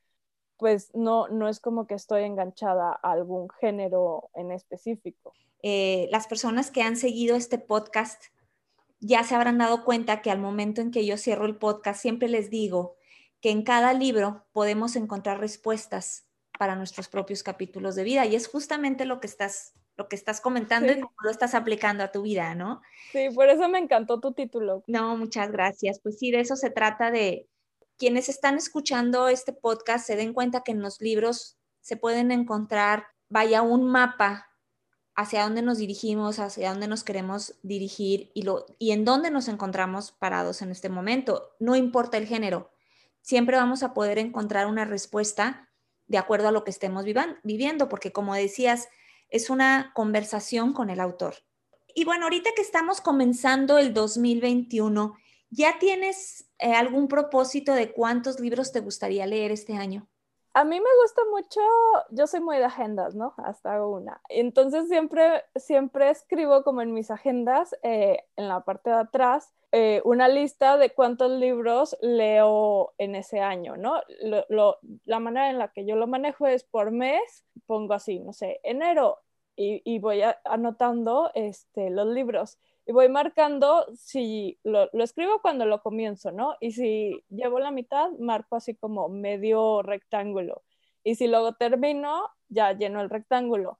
pues 0.59 0.95
no, 0.95 1.27
no 1.27 1.49
es 1.49 1.59
como 1.59 1.89
que 1.89 1.95
estoy 1.95 2.23
enganchada 2.23 3.01
a 3.03 3.11
algún 3.11 3.49
género 3.61 4.31
en 4.35 4.53
específico. 4.53 5.33
Eh, 5.65 6.09
las 6.13 6.29
personas 6.29 6.71
que 6.71 6.83
han 6.83 6.95
seguido 6.95 7.35
este 7.35 7.59
podcast 7.59 8.27
ya 9.01 9.25
se 9.25 9.35
habrán 9.35 9.59
dado 9.59 9.85
cuenta 9.85 10.23
que 10.23 10.31
al 10.31 10.39
momento 10.39 10.81
en 10.81 10.93
que 10.93 11.05
yo 11.05 11.17
cierro 11.17 11.47
el 11.47 11.57
podcast, 11.57 12.01
siempre 12.01 12.29
les 12.29 12.49
digo 12.49 12.95
que 13.43 13.51
en 13.51 13.63
cada 13.63 13.93
libro 13.93 14.47
podemos 14.53 14.97
encontrar 14.97 15.41
respuestas 15.41 16.27
para 16.59 16.77
nuestros 16.77 17.09
propios 17.09 17.43
capítulos 17.43 17.97
de 17.97 18.05
vida 18.05 18.25
y 18.25 18.37
es 18.37 18.49
justamente 18.49 19.05
lo 19.05 19.21
que 19.21 19.27
estás 19.27 19.75
lo 19.95 20.09
que 20.09 20.17
estás 20.17 20.41
comentando 20.41 20.91
y 20.91 21.01
cómo 21.01 21.15
lo 21.23 21.31
estás 21.31 21.55
aplicando 21.55 22.03
a 22.03 22.11
tu 22.11 22.23
vida, 22.23 22.55
¿no? 22.55 22.81
Sí, 23.13 23.29
por 23.35 23.51
eso 23.51 23.69
me 23.69 23.79
encantó 23.79 24.21
tu 24.21 24.33
título. 24.33 24.83
No, 24.87 25.19
muchas 25.19 25.53
gracias. 25.53 26.01
Pues 26.03 26.19
sí, 26.19 26.31
de 26.31 26.41
eso 26.41 26.57
se 26.57 26.71
trata 26.71 27.11
de 27.11 27.47
quienes 27.99 28.31
están 28.31 28.57
escuchando 28.57 29.29
este 29.29 29.53
podcast 29.53 30.07
se 30.07 30.17
den 30.17 30.33
cuenta 30.33 30.63
que 30.63 30.73
en 30.73 30.81
los 30.81 31.01
libros 31.03 31.59
se 31.83 31.97
pueden 31.97 32.31
encontrar, 32.31 33.05
vaya, 33.29 33.61
un 33.61 33.85
mapa 33.85 34.49
hacia 35.15 35.43
dónde 35.43 35.63
nos 35.63 35.79
dirigimos, 35.79 36.39
hacia 36.39 36.71
dónde 36.71 36.89
nos 36.89 37.05
queremos 37.05 37.55
dirigir 37.63 38.31
y, 38.35 38.43
lo, 38.43 38.65
y 38.79 38.93
en 38.93 39.05
dónde 39.05 39.31
nos 39.31 39.49
encontramos 39.49 40.11
parados 40.13 40.63
en 40.63 40.71
este 40.71 40.89
momento. 40.89 41.51
No 41.61 41.77
importa 41.77 42.17
el 42.17 42.27
género, 42.27 42.72
siempre 43.23 43.57
vamos 43.57 43.83
a 43.83 43.95
poder 43.95 44.19
encontrar 44.19 44.67
una 44.67 44.85
respuesta 44.85 45.71
de 46.07 46.19
acuerdo 46.19 46.49
a 46.49 46.53
lo 46.53 46.65
que 46.65 46.71
estemos 46.71 47.05
viviendo, 47.43 47.89
porque 47.89 48.13
como 48.13 48.35
decías, 48.35 48.89
es 49.31 49.49
una 49.49 49.93
conversación 49.95 50.75
con 50.75 50.91
el 50.91 51.01
autor. 51.01 51.37
Y 51.95 52.05
bueno, 52.05 52.25
ahorita 52.25 52.51
que 52.55 52.63
estamos 52.63 53.01
comenzando 53.01 53.79
el 53.79 53.95
2021, 53.95 55.15
¿ya 55.51 55.79
tienes 55.79 56.51
eh, 56.59 56.75
algún 56.75 57.09
propósito 57.09 57.73
de 57.75 57.93
cuántos 57.93 58.41
libros 58.41 58.73
te 58.73 58.81
gustaría 58.81 59.27
leer 59.27 59.53
este 59.53 59.77
año? 59.77 60.09
A 60.55 60.65
mí 60.65 60.79
me 60.79 60.87
gusta 61.03 61.23
mucho, 61.31 61.61
yo 62.11 62.27
soy 62.27 62.41
muy 62.41 62.59
de 62.59 62.65
agendas, 62.65 63.15
¿no? 63.15 63.35
Hasta 63.39 63.85
una. 63.87 64.21
Entonces 64.29 64.87
siempre, 64.89 65.43
siempre 65.57 66.11
escribo 66.11 66.63
como 66.63 66.83
en 66.83 66.93
mis 66.93 67.11
agendas, 67.11 67.75
eh, 67.83 68.25
en 68.37 68.49
la 68.49 68.61
parte 68.61 68.91
de 68.91 68.97
atrás, 68.97 69.55
eh, 69.73 70.03
una 70.05 70.29
lista 70.29 70.77
de 70.77 70.91
cuántos 70.91 71.31
libros 71.31 71.97
leo 72.03 72.93
en 72.99 73.15
ese 73.15 73.41
año, 73.41 73.79
¿no? 73.79 74.03
la 75.05 75.19
manera 75.19 75.49
en 75.49 75.59
la 75.59 75.69
que 75.69 75.87
yo 75.87 75.97
lo 75.97 76.07
manejo 76.07 76.47
es 76.47 76.65
por 76.65 76.91
mes, 76.91 77.47
pongo 77.67 77.95
así, 77.95 78.21
no 78.21 78.35
sé, 78.35 78.61
enero, 78.63 79.21
y, 79.57 79.99
voy 80.01 80.23
anotando 80.45 81.31
este, 81.35 81.91
los 81.91 82.07
libros 82.07 82.59
y 82.87 82.93
voy 82.93 83.09
marcando 83.09 83.87
si 83.95 84.59
lo, 84.65 84.89
lo, 84.93 85.05
escribo 85.05 85.41
cuando 85.43 85.67
lo 85.67 85.83
comienzo, 85.83 86.33
¿no? 86.33 86.57
Y 86.61 86.73
si 86.73 87.25
llevo 87.31 87.59
la 87.61 87.71
mitad, 87.71 88.11
marco 88.19 88.57
así 88.57 88.75
como 88.75 89.09
medio 89.09 89.83
rectángulo. 89.83 90.63
Y 91.05 91.17
si 91.17 91.29
luego 91.29 91.55
termino, 91.55 92.29
ya 92.49 92.73
lleno 92.73 93.01
el 93.01 93.11
rectángulo 93.11 93.79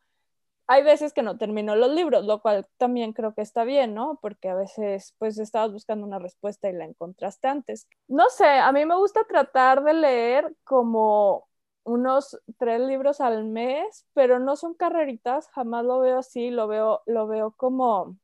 hay 0.67 0.83
veces 0.83 1.13
que 1.13 1.23
no 1.23 1.37
termino 1.37 1.77
los 1.77 1.91
libros, 1.91 2.25
lo 2.25 2.41
cual 2.41 2.67
también 2.79 3.13
creo 3.13 3.35
que 3.35 3.43
está 3.43 3.65
bien, 3.65 3.95
¿no? 3.95 4.19
Porque 4.23 4.49
a 4.49 4.55
veces 4.55 5.15
pues 5.19 5.39
estabas 5.39 5.73
buscando 5.73 6.07
una 6.07 6.19
respuesta 6.19 6.71
y 6.71 6.73
la 6.73 6.85
encontraste 6.85 7.49
antes. 7.49 7.89
No 8.09 8.29
sé, 8.31 8.47
a 8.47 8.73
mí 8.73 8.87
me 8.87 8.97
gusta 8.97 9.25
tratar 9.25 9.83
de 9.85 9.95
leer 9.95 10.57
como 10.65 11.49
unos 11.85 12.41
tres 12.59 12.81
libros 12.81 13.21
al 13.21 13.45
mes, 13.45 14.07
pero 14.15 14.39
no 14.39 14.57
son 14.57 14.75
carreritas, 14.75 15.49
jamás 15.49 15.85
lo 15.85 15.99
veo 16.01 16.19
así, 16.19 16.51
lo 16.51 16.69
veo, 16.69 17.03
lo 17.07 17.27
veo 17.27 17.53
como, 17.53 18.17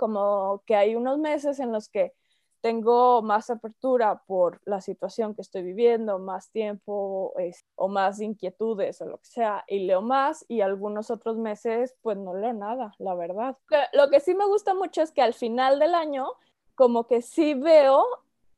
como 0.00 0.62
que 0.64 0.76
hay 0.76 0.96
unos 0.96 1.18
meses 1.18 1.60
en 1.60 1.72
los 1.72 1.90
que 1.90 2.14
tengo 2.62 3.20
más 3.20 3.50
apertura 3.50 4.22
por 4.26 4.58
la 4.64 4.80
situación 4.80 5.34
que 5.34 5.42
estoy 5.42 5.62
viviendo, 5.62 6.18
más 6.18 6.50
tiempo 6.50 7.34
o 7.74 7.88
más 7.88 8.18
inquietudes 8.18 9.02
o 9.02 9.04
lo 9.04 9.18
que 9.18 9.26
sea, 9.26 9.62
y 9.68 9.80
leo 9.80 10.00
más 10.00 10.46
y 10.48 10.62
algunos 10.62 11.10
otros 11.10 11.36
meses 11.36 11.96
pues 12.00 12.16
no 12.16 12.34
leo 12.34 12.54
nada, 12.54 12.94
la 12.98 13.14
verdad. 13.14 13.58
Lo 13.92 14.08
que 14.08 14.20
sí 14.20 14.34
me 14.34 14.46
gusta 14.46 14.72
mucho 14.72 15.02
es 15.02 15.12
que 15.12 15.20
al 15.20 15.34
final 15.34 15.78
del 15.78 15.94
año 15.94 16.28
como 16.74 17.06
que 17.06 17.20
sí 17.20 17.52
veo 17.52 18.06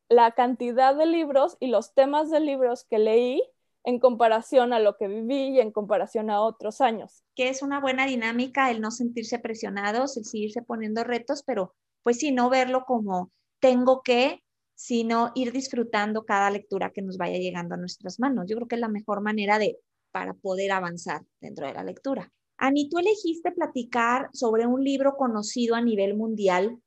la 0.09 0.31
cantidad 0.31 0.95
de 0.95 1.07
libros 1.07 1.57
y 1.59 1.67
los 1.67 1.93
temas 1.93 2.31
de 2.31 2.39
libros 2.39 2.85
que 2.85 3.01
leí 3.01 3.43
en 3.85 3.99
comparación 3.99 4.73
a 4.73 4.79
lo 4.79 4.97
que 4.97 5.09
viví 5.09 5.57
y 5.57 5.61
en 5.61 5.73
comparación 5.73 6.31
a 6.31 6.41
otros 6.41 6.81
años. 6.81 7.25
Que 7.35 7.49
es 7.49 7.63
una 7.63 7.81
buena 7.81 8.07
dinámica 8.07 8.71
el 8.71 8.81
no 8.81 8.91
sentirse 8.91 9.39
presionados, 9.39 10.17
el 10.17 10.25
seguirse 10.25 10.63
poniendo 10.63 11.05
retos, 11.05 11.43
pero 11.45 11.75
pues 12.03 12.19
sí, 12.19 12.33
no 12.33 12.51
verlo 12.51 12.85
como 12.85 13.31
tengo 13.61 14.03
que, 14.03 14.43
sino 14.75 15.31
ir 15.35 15.53
disfrutando 15.53 16.25
cada 16.25 16.51
lectura 16.51 16.91
que 16.91 17.03
nos 17.03 17.17
vaya 17.17 17.39
llegando 17.39 17.75
a 17.75 17.79
nuestras 17.79 18.19
manos. 18.19 18.47
Yo 18.49 18.57
creo 18.57 18.69
que 18.69 18.75
es 18.77 18.81
la 18.81 18.89
mejor 18.89 19.21
manera 19.21 19.59
de 19.59 19.79
para 20.11 20.35
poder 20.35 20.73
avanzar 20.73 21.23
dentro 21.41 21.67
de 21.67 21.75
la 21.75 21.85
lectura. 21.85 22.33
Ani, 22.59 22.89
tú 22.89 22.99
elegiste 22.99 23.51
platicar 23.51 24.29
sobre 24.33 24.67
un 24.67 24.85
libro 24.85 25.17
conocido 25.17 25.75
a 25.75 25.81
nivel 25.81 26.15
mundial 26.15 26.79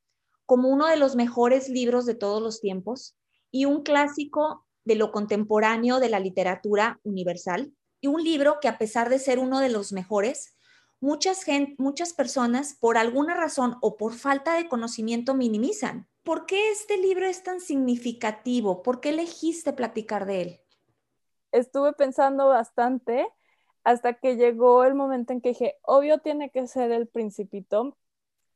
como 0.45 0.69
uno 0.69 0.87
de 0.87 0.97
los 0.97 1.15
mejores 1.15 1.69
libros 1.69 2.05
de 2.05 2.15
todos 2.15 2.41
los 2.41 2.61
tiempos 2.61 3.17
y 3.51 3.65
un 3.65 3.83
clásico 3.83 4.64
de 4.85 4.95
lo 4.95 5.11
contemporáneo 5.11 5.99
de 5.99 6.09
la 6.09 6.19
literatura 6.19 6.99
universal 7.03 7.73
y 7.99 8.07
un 8.07 8.23
libro 8.23 8.59
que 8.61 8.67
a 8.67 8.77
pesar 8.77 9.09
de 9.09 9.19
ser 9.19 9.39
uno 9.39 9.59
de 9.59 9.69
los 9.69 9.91
mejores, 9.91 10.55
muchas, 10.99 11.43
gente, 11.43 11.75
muchas 11.77 12.13
personas 12.13 12.77
por 12.79 12.97
alguna 12.97 13.33
razón 13.33 13.77
o 13.81 13.97
por 13.97 14.13
falta 14.13 14.55
de 14.55 14.67
conocimiento 14.67 15.33
minimizan. 15.33 16.07
¿Por 16.23 16.45
qué 16.45 16.71
este 16.71 16.97
libro 16.97 17.25
es 17.25 17.43
tan 17.43 17.59
significativo? 17.59 18.81
¿Por 18.81 18.99
qué 19.01 19.09
elegiste 19.09 19.73
platicar 19.73 20.25
de 20.25 20.41
él? 20.41 20.59
Estuve 21.51 21.93
pensando 21.93 22.47
bastante 22.47 23.27
hasta 23.83 24.13
que 24.13 24.35
llegó 24.35 24.83
el 24.83 24.95
momento 24.95 25.33
en 25.33 25.41
que 25.41 25.49
dije, 25.49 25.75
obvio 25.83 26.17
tiene 26.19 26.49
que 26.49 26.67
ser 26.67 26.91
El 26.91 27.07
Principito, 27.07 27.95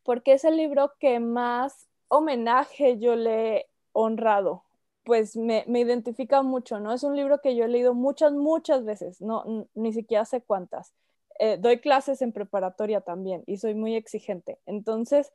porque 0.03 0.33
es 0.33 0.43
el 0.43 0.57
libro 0.57 0.93
que 0.99 1.19
más 1.19 1.87
homenaje 2.07 2.97
yo 2.97 3.15
le 3.15 3.57
he 3.57 3.69
honrado. 3.91 4.63
Pues 5.09 5.35
me, 5.35 5.65
identifica 5.67 6.43
mucho, 6.43 6.79
¿no? 6.79 6.93
Es 6.93 7.01
un 7.01 7.15
libro 7.15 7.41
que 7.41 7.55
yo 7.55 7.65
he 7.65 7.67
leído 7.67 7.95
muchas, 7.95 8.31
muchas 8.31 8.85
veces, 8.85 9.19
no, 9.21 9.67
ni 9.73 9.91
siquiera 9.91 10.23
sé 10.23 10.43
cuántas. 10.43 10.93
Eh, 11.39 11.57
doy 11.59 11.79
clases 11.79 12.21
en 12.21 12.31
preparatoria 12.31 13.01
también 13.01 13.43
y 13.47 13.57
soy 13.57 13.73
muy 13.73 13.95
exigente. 13.95 14.59
Entonces, 14.67 15.33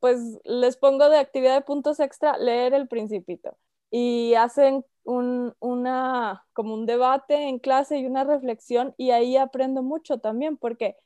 pues 0.00 0.40
les 0.44 0.78
pongo 0.78 1.10
de 1.10 1.18
actividad 1.18 1.54
de 1.56 1.60
puntos 1.60 2.00
extra 2.00 2.38
leer 2.38 2.72
el 2.72 2.88
principito 2.88 3.58
y 3.90 4.32
hacen 4.36 4.86
un, 5.04 5.54
una, 5.60 6.46
como 6.54 6.72
un 6.72 6.86
debate 6.86 7.48
en 7.48 7.58
clase 7.58 7.98
y 7.98 8.06
una 8.06 8.24
reflexión 8.24 8.94
y 8.96 9.10
ahí 9.10 9.36
aprendo 9.36 9.82
mucho 9.82 10.16
también 10.18 10.56
porque 10.56 10.96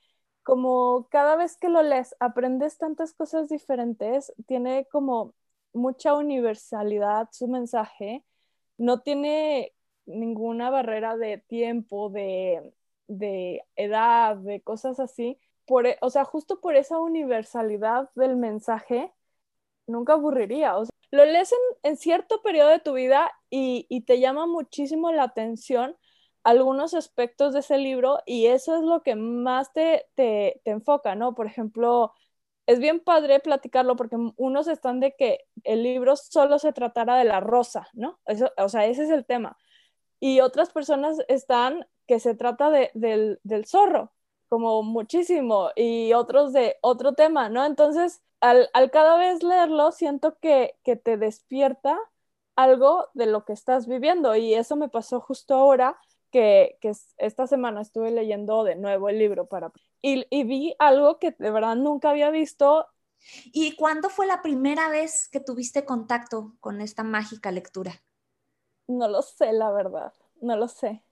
como 0.45 1.09
cada 1.11 1.35
vez 1.35 1.57
que 1.57 1.69
lo 1.69 1.83
lees 1.83 2.15
aprendes 2.21 2.79
tantas 2.79 3.13
cosas 3.13 3.49
diferentes, 3.49 4.33
tiene 4.47 4.87
como 4.93 5.35
mucha 5.73 6.15
universalidad 6.15 7.29
su 7.33 7.49
mensaje, 7.49 8.25
no 8.79 9.01
tiene 9.01 9.75
ninguna 10.07 10.71
barrera 10.71 11.17
de 11.17 11.39
tiempo, 11.39 12.11
de, 12.11 12.73
de 13.09 13.63
edad, 13.77 14.37
de 14.37 14.61
cosas 14.63 15.01
así 15.01 15.39
e, 15.85 15.99
o 16.01 16.11
sea, 16.11 16.25
justo 16.25 16.61
por 16.61 16.77
esa 16.77 16.99
universalidad 16.99 18.11
del 18.17 18.37
mensaje, 18.37 19.13
nunca 19.87 20.15
aburriría. 20.15 20.77
O 20.79 20.85
lo 21.13 21.25
lees 21.25 21.53
en, 21.83 21.97
cierto 21.97 22.43
periodo 22.43 22.71
de 22.71 22.81
tu 22.81 22.95
vida 22.95 23.33
y, 23.51 24.03
te 24.07 24.21
llama 24.21 24.47
muchísimo 24.47 25.13
la 25.13 25.25
atención 25.25 25.97
algunos 26.45 26.95
aspectos 26.95 27.53
de 27.53 27.61
ese 27.61 27.79
libro 27.79 28.21
y 28.27 28.47
eso 28.47 28.77
es 28.77 28.83
lo 28.83 29.03
que 29.03 29.15
más 29.15 29.73
te, 29.73 30.07
te, 30.15 30.61
enfoca, 30.65 31.15
¿no? 31.15 31.35
Por 31.35 31.47
ejemplo, 31.47 32.15
es 32.73 32.79
bien 32.79 33.01
padre 33.01 33.41
platicarlo 33.41 33.97
porque 33.97 34.17
unos 34.37 34.69
están 34.69 35.01
de 35.01 35.15
que 35.17 35.47
el 35.65 35.83
libro 35.83 36.17
solo 36.17 36.59
se 36.59 36.73
tratara 36.73 37.17
de 37.17 37.25
la 37.25 37.41
rosa, 37.41 37.89
¿no? 37.93 38.19
Eso, 38.27 38.51
o 38.57 38.69
sea, 38.69 38.87
ese 38.87 39.05
es 39.05 39.11
el 39.11 39.25
tema. 39.25 39.57
Y 40.21 40.41
otras 40.41 40.71
personas 40.71 41.19
están 41.29 41.87
que 42.07 42.21
se 42.21 42.35
trata 42.35 42.71
de, 42.71 42.91
del, 42.95 43.41
del 43.43 43.67
zorro 43.67 44.13
como 44.49 44.83
muchísimo 44.83 45.71
y 45.77 46.13
otros 46.13 46.53
de 46.53 46.77
otro 46.83 47.15
tema, 47.15 47.49
¿no? 47.49 47.65
Entonces, 47.65 48.21
al, 48.41 48.69
cada 48.91 49.17
vez 49.17 49.43
leerlo, 49.43 49.93
siento 49.93 50.37
que, 50.41 50.77
te 51.05 51.17
despierta 51.17 51.99
algo 52.57 53.09
de 53.15 53.27
lo 53.27 53.45
que 53.45 53.53
estás 53.53 53.87
viviendo 53.87 54.35
y 54.37 54.55
eso 54.55 54.77
me 54.77 54.89
pasó 54.89 55.21
justo 55.21 55.55
ahora 55.55 55.99
que, 56.33 56.79
esta 57.19 57.47
semana 57.47 57.81
estuve 57.81 58.11
leyendo 58.11 58.65
de 58.65 58.77
nuevo 58.77 59.09
el 59.09 59.19
libro 59.19 59.47
para 59.47 59.73
y, 60.03 60.27
y, 60.31 60.45
vi 60.45 60.75
algo 60.79 61.19
que 61.19 61.33
de 61.39 61.51
verdad 61.51 61.77
nunca 61.77 62.11
había 62.11 62.31
visto. 62.31 62.87
¿Y 63.53 63.77
cuándo 63.77 64.09
fue 64.09 64.27
la 64.27 64.43
primera 64.43 64.89
vez 64.89 65.29
que 65.29 65.41
tuviste 65.41 65.85
contacto 65.85 66.57
con 66.61 66.81
esta 66.81 67.03
mágica 67.05 67.51
lectura? 67.53 68.03
No 68.89 69.09
lo 69.09 69.23
sé, 69.23 69.53
la 69.53 69.71
verdad, 69.71 70.13
no 70.41 70.57
lo 70.57 70.69
sé 70.69 71.03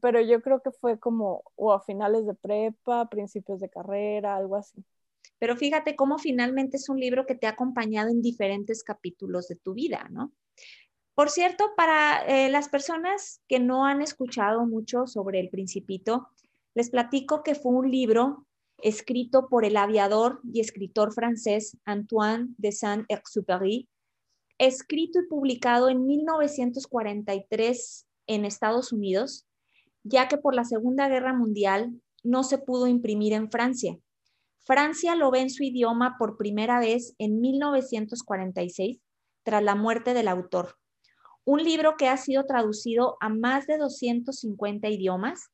pero 0.00 0.20
yo 0.20 0.40
creo 0.42 0.62
que 0.62 0.70
fue 0.70 0.98
como 0.98 1.42
o 1.56 1.72
a 1.72 1.80
finales 1.80 2.26
de 2.26 2.34
prepa, 2.34 3.08
principios 3.08 3.60
de 3.60 3.70
carrera, 3.70 4.36
algo 4.36 4.56
así. 4.56 4.84
Pero 5.38 5.56
fíjate 5.56 5.96
cómo 5.96 6.18
finalmente 6.18 6.76
es 6.76 6.88
un 6.88 7.00
libro 7.00 7.26
que 7.26 7.34
te 7.34 7.46
ha 7.46 7.50
acompañado 7.50 8.10
en 8.10 8.22
diferentes 8.22 8.84
capítulos 8.84 9.48
de 9.48 9.56
tu 9.56 9.74
vida, 9.74 10.06
¿no? 10.10 10.32
Por 11.14 11.30
cierto, 11.30 11.72
para 11.76 12.24
eh, 12.26 12.50
las 12.50 12.68
personas 12.68 13.42
que 13.48 13.58
no 13.58 13.84
han 13.84 14.00
escuchado 14.00 14.64
mucho 14.66 15.06
sobre 15.06 15.40
El 15.40 15.50
Principito, 15.50 16.28
les 16.74 16.90
platico 16.90 17.42
que 17.42 17.54
fue 17.54 17.72
un 17.72 17.90
libro 17.90 18.46
escrito 18.78 19.48
por 19.48 19.64
el 19.64 19.76
aviador 19.76 20.40
y 20.44 20.60
escritor 20.60 21.12
francés 21.12 21.76
Antoine 21.84 22.54
de 22.56 22.72
Saint-Exupéry, 22.72 23.88
escrito 24.58 25.20
y 25.20 25.28
publicado 25.28 25.88
en 25.88 26.06
1943 26.06 28.06
en 28.26 28.44
Estados 28.44 28.92
Unidos 28.92 29.46
ya 30.02 30.28
que 30.28 30.38
por 30.38 30.54
la 30.54 30.64
Segunda 30.64 31.08
Guerra 31.08 31.34
Mundial 31.34 32.00
no 32.22 32.42
se 32.42 32.58
pudo 32.58 32.86
imprimir 32.86 33.32
en 33.32 33.50
Francia. 33.50 33.98
Francia 34.58 35.14
lo 35.14 35.30
ve 35.30 35.40
en 35.40 35.50
su 35.50 35.62
idioma 35.62 36.16
por 36.18 36.36
primera 36.36 36.80
vez 36.80 37.14
en 37.18 37.40
1946, 37.40 39.00
tras 39.42 39.62
la 39.62 39.74
muerte 39.74 40.14
del 40.14 40.28
autor. 40.28 40.76
Un 41.44 41.64
libro 41.64 41.96
que 41.96 42.08
ha 42.08 42.16
sido 42.16 42.44
traducido 42.44 43.16
a 43.20 43.28
más 43.28 43.66
de 43.66 43.78
250 43.78 44.88
idiomas. 44.88 45.50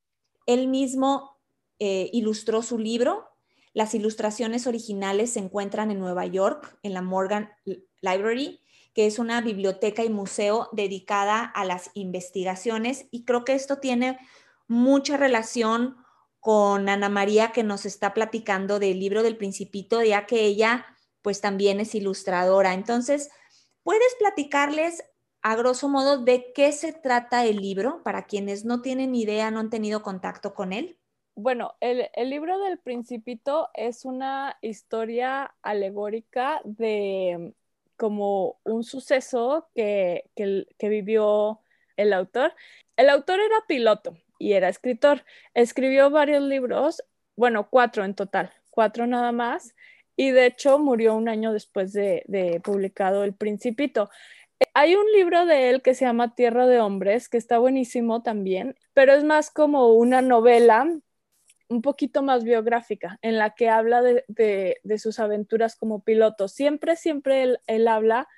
Él 0.46 0.68
mismo 0.68 1.38
eh, 1.78 2.08
ilustró 2.12 2.62
su 2.62 2.78
libro. 2.78 3.28
Las 3.74 3.94
ilustraciones 3.94 4.66
originales 4.66 5.32
se 5.34 5.40
encuentran 5.40 5.90
en 5.90 5.98
Nueva 5.98 6.24
York, 6.26 6.78
en 6.82 6.94
la 6.94 7.02
Morgan 7.02 7.50
Library, 8.00 8.60
que 8.94 9.06
es 9.06 9.18
una 9.18 9.42
biblioteca 9.42 10.04
y 10.04 10.08
museo 10.08 10.70
dedicada 10.72 11.44
a 11.44 11.66
las 11.66 11.90
investigaciones 11.92 13.06
y 13.10 13.24
creo 13.24 13.44
que 13.44 13.52
esto 13.52 13.76
tiene 13.76 14.18
mucha 14.68 15.18
relación 15.18 15.96
con 16.40 16.88
Ana 16.88 17.08
María 17.08 17.52
que 17.52 17.62
nos 17.62 17.84
está 17.84 18.14
platicando 18.14 18.78
del 18.78 18.98
libro 19.00 19.22
del 19.22 19.36
principito, 19.36 20.02
ya 20.02 20.26
que 20.26 20.46
ella 20.46 20.86
pues 21.20 21.40
también 21.40 21.80
es 21.80 21.94
ilustradora. 21.94 22.72
Entonces, 22.72 23.30
¿puedes 23.82 24.14
platicarles 24.18 25.04
a 25.42 25.56
grosso 25.56 25.88
modo 25.88 26.18
de 26.18 26.52
qué 26.52 26.72
se 26.72 26.92
trata 26.92 27.44
el 27.44 27.56
libro 27.56 28.02
para 28.02 28.26
quienes 28.26 28.64
no 28.64 28.82
tienen 28.82 29.14
idea, 29.14 29.50
no 29.50 29.60
han 29.60 29.70
tenido 29.70 30.02
contacto 30.02 30.54
con 30.54 30.72
él? 30.72 30.98
Bueno, 31.34 31.74
el, 31.80 32.08
libro 32.30 32.58
del 32.58 32.78
principito 32.78 33.68
es 33.74 34.04
una 34.04 34.56
historia 34.62 35.54
alegórica 35.62 36.60
de 36.64 37.54
como 37.96 38.58
un 38.64 38.84
suceso 38.84 39.68
que, 39.74 40.30
que 40.34 40.88
vivió 40.88 41.60
el 41.96 42.12
autor. 42.12 42.54
El 42.96 43.10
autor 43.10 43.40
era 43.40 43.56
piloto 43.68 44.16
y 44.38 44.52
era 44.52 44.68
escritor. 44.68 45.24
Escribió 45.54 46.10
varios 46.10 46.42
libros, 46.42 47.02
bueno, 47.36 47.68
cuatro 47.68 48.04
en 48.04 48.14
total, 48.14 48.52
cuatro 48.70 49.06
nada 49.06 49.32
más, 49.32 49.74
y 50.16 50.30
de 50.30 50.46
hecho 50.46 50.78
murió 50.78 51.14
un 51.14 51.28
año 51.28 51.52
después 51.52 51.92
de, 51.92 52.60
publicado 52.64 53.24
El 53.24 53.34
Principito. 53.34 54.10
Hay 54.74 54.94
un 54.94 55.04
libro 55.12 55.46
de 55.46 55.70
él 55.70 55.82
que 55.82 55.94
se 55.94 56.04
llama 56.04 56.34
Tierra 56.34 56.66
de 56.66 56.80
Hombres, 56.80 57.28
que 57.28 57.36
está 57.36 57.58
buenísimo 57.58 58.22
también, 58.22 58.76
pero 58.94 59.12
es 59.12 59.24
más 59.24 59.50
como 59.50 59.92
una 59.92 60.22
novela 60.22 60.86
un 61.68 61.82
poquito 61.82 62.22
más 62.22 62.44
biográfica, 62.44 63.18
en 63.22 63.38
la 63.38 63.54
que 63.54 63.68
habla 63.68 64.02
de, 64.02 64.98
sus 64.98 65.18
aventuras 65.18 65.76
como 65.76 66.00
piloto. 66.02 66.48
Siempre, 66.48 66.96
siempre 66.96 67.56
él, 67.66 67.88
habla 67.88 68.28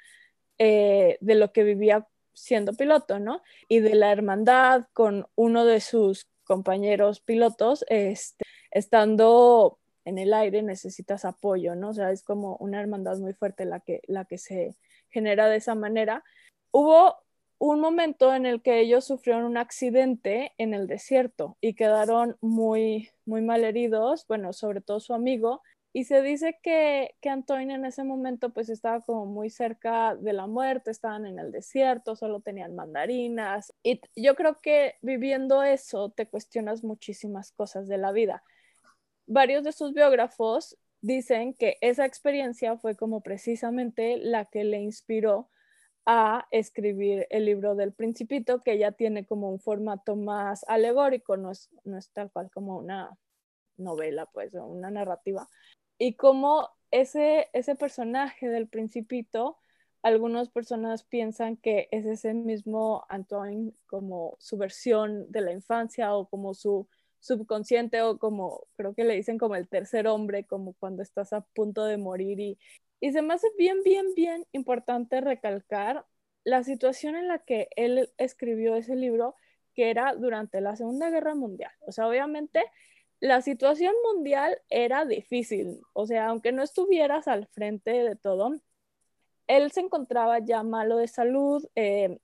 eh, 0.59 1.19
de 1.21 1.35
lo 1.35 1.53
que 1.53 1.63
vivía 1.63 2.07
siendo 2.33 2.73
piloto, 2.75 3.19
¿no? 3.19 3.43
Y 3.69 3.81
de 3.81 3.95
la 3.95 4.13
hermandad 4.13 4.87
con 4.93 5.27
uno 5.35 5.65
de 5.65 5.81
sus 5.81 6.29
compañeros 6.45 7.21
pilotos, 7.21 7.85
este, 7.89 8.45
estando 8.71 9.79
en 10.05 10.19
el 10.19 10.33
aire 10.33 10.63
necesitas 10.63 11.25
apoyo, 11.27 11.75
¿no? 11.75 11.91
O 11.91 11.95
sea, 11.95 12.11
es 12.13 12.23
como 12.23 12.57
una 12.57 12.81
hermandad 12.81 13.19
muy 13.19 13.35
fuerte 13.35 13.67
la 13.67 13.81
que, 13.81 14.01
la 14.07 14.25
que 14.25 14.39
se 14.39 14.75
genera 15.11 15.49
de 15.49 15.57
esa 15.57 15.75
manera. 15.75 16.25
Hubo 16.71 17.17
un 17.59 17.81
momento 17.81 18.35
en 18.35 18.47
el 18.47 18.63
que 18.63 18.81
ellos 18.81 19.05
sufrieron 19.05 19.45
un 19.45 19.57
accidente 19.57 20.53
en 20.59 20.75
el 20.75 20.87
desierto 20.87 21.57
y 21.61 21.75
quedaron 21.75 22.37
muy, 22.41 23.11
muy 23.27 23.43
mal 23.43 23.65
heridos, 23.65 24.27
bueno, 24.29 24.53
sobre 24.53 24.81
todo 24.81 25.01
su 25.01 25.13
amigo, 25.13 25.63
y 25.93 26.05
se 26.05 26.23
dice 26.23 26.59
que, 26.63 27.17
que 27.21 27.31
Antoine 27.31 27.75
en 27.75 27.85
ese 27.85 28.05
momento 28.05 28.51
pues 28.51 28.69
estaba 28.69 29.01
como 29.01 29.27
muy 29.27 29.51
cerca 29.51 30.15
de 30.15 30.33
la 30.33 30.47
muerte, 30.47 30.91
estaban 30.91 31.27
en 31.27 31.39
el 31.39 31.51
desierto, 31.51 32.15
solo 32.15 32.41
tenían 32.41 32.77
mandarinas. 32.77 33.73
Y 33.83 34.01
yo 34.15 34.37
creo 34.37 34.59
que 34.61 34.97
viviendo 35.01 35.63
eso 35.63 36.11
te 36.11 36.29
cuestionas 36.29 36.85
muchísimas 36.85 37.53
cosas 37.53 37.89
de 37.89 37.99
la 37.99 38.13
vida. 38.13 38.45
Varios 39.27 39.65
de 39.65 39.73
sus 39.73 39.93
biógrafos 39.95 40.77
dicen 41.01 41.55
que 41.55 41.77
esa 41.81 42.05
experiencia 42.05 42.77
fue 42.77 42.97
como 42.97 43.21
precisamente 43.21 44.17
la 44.17 44.47
que 44.47 44.65
le 44.65 44.81
inspiró 44.81 45.49
a 46.07 46.47
escribir 46.51 47.27
el 47.31 47.45
libro 47.45 47.75
del 47.75 47.93
principito, 47.93 48.63
que 48.63 48.79
ya 48.79 48.93
tiene 48.93 49.27
como 49.27 49.51
un 49.51 49.61
formato 49.61 50.17
más 50.17 50.65
alegórico, 50.69 51.37
no 51.37 51.51
es, 51.51 51.69
no 51.85 51.99
es 51.99 52.11
tal 52.13 52.31
cual 52.33 52.51
como 52.51 52.79
una 52.79 53.17
novela, 53.77 54.27
pues, 54.27 54.55
o 54.55 54.65
una 54.65 54.91
narrativa, 54.91 55.49
y 55.99 56.15
como 56.15 56.71
ese, 56.91 57.49
ese 57.53 57.75
personaje 57.75 58.49
del 58.49 58.69
principito, 58.69 59.59
algunas 60.03 60.49
personas 60.49 61.03
piensan 61.05 61.57
que 61.57 61.89
es 61.91 62.07
ese 62.07 62.33
mismo 62.33 63.05
Antoine 63.09 63.73
como 63.87 64.37
su 64.39 64.57
versión 64.57 65.31
de 65.31 65.41
la 65.41 65.53
infancia 65.53 66.15
o 66.15 66.29
como 66.29 66.55
su 66.55 66.89
subconsciente 67.21 68.03
o 68.03 68.19
como 68.19 68.67
creo 68.77 68.95
que 68.95 69.05
le 69.05 69.15
dicen 69.15 69.39
como 69.39 69.57
el 69.57 69.69
tercer 69.69 70.07
hombre, 70.07 70.45
como 70.45 70.75
cuando 70.75 71.03
estás 71.03 71.33
a 71.33 71.41
punto 71.41 71.85
de 71.85 71.97
morir 71.97 72.41
y, 72.41 72.59
y 73.01 73.13
se 73.13 73.23
me 73.23 73.37
bien, 73.57 73.83
bien, 73.85 74.07
bien 74.15 74.47
importante 74.53 75.21
recalcar 75.21 76.05
la 76.45 76.65
situación 76.65 77.17
en 77.17 77.29
la 77.29 77.39
que 77.39 77.69
él 77.77 78.11
escribió 78.17 78.75
ese 78.77 78.97
libro, 78.97 79.35
que 79.75 79.91
era 79.91 80.15
durante 80.15 80.61
la 80.61 80.77
Segunda 80.77 81.11
Guerra 81.11 81.35
Mundial. 81.35 81.73
O 81.87 81.93
sea, 81.93 82.09
obviamente 82.09 82.65
la 83.21 83.43
situación 83.43 83.95
mundial 84.13 84.59
era 84.71 85.05
difícil, 85.05 85.81
o 85.93 86.07
sea, 86.07 86.29
aunque 86.29 86.53
no 86.53 86.63
estuvieras 86.63 87.29
al 87.29 87.47
frente 87.49 87.91
de 87.91 88.17
todo, 88.17 88.55
él 89.49 89.73
se 89.73 89.81
encontraba 89.81 90.39
ya 90.39 90.63
malo 90.63 90.99
de 90.99 91.09
salud, 91.09 91.67
eh, 91.75 92.19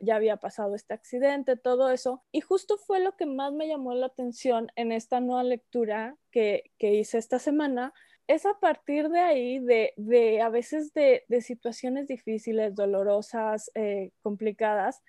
ya 0.00 0.16
había 0.16 0.36
pasado 0.36 0.74
este 0.74 0.94
accidente, 0.94 1.56
todo 1.56 1.90
eso, 1.90 2.22
y 2.32 2.40
justo 2.40 2.76
fue 2.78 3.00
lo 3.00 3.16
que 3.16 3.26
más 3.26 3.52
me 3.52 3.68
llamó 3.68 3.94
la 3.94 4.06
atención 4.06 4.68
en 4.76 4.92
esta 4.92 5.20
nueva 5.20 5.42
lectura 5.42 6.16
que, 6.30 6.72
hice 6.78 7.18
esta 7.18 7.38
semana, 7.38 7.92
es 8.26 8.46
a 8.46 8.58
partir 8.60 9.08
de 9.08 9.20
ahí, 9.20 9.58
de, 9.58 10.40
a 10.42 10.48
veces 10.48 10.92
de, 10.92 11.24
situaciones 11.40 12.06
difíciles, 12.06 12.74
dolorosas, 12.74 13.70
eh, 13.74 14.12
complicadas, 14.22 15.02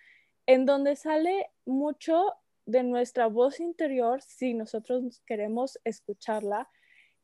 en 0.48 0.66
donde 0.66 0.96
sale 0.96 1.48
mucho 1.66 2.34
de 2.66 2.84
nuestra 2.84 3.28
voz 3.28 3.60
interior 3.60 4.22
si 4.22 4.54
nosotros 4.54 5.22
queremos 5.26 5.80
escucharla 5.84 6.70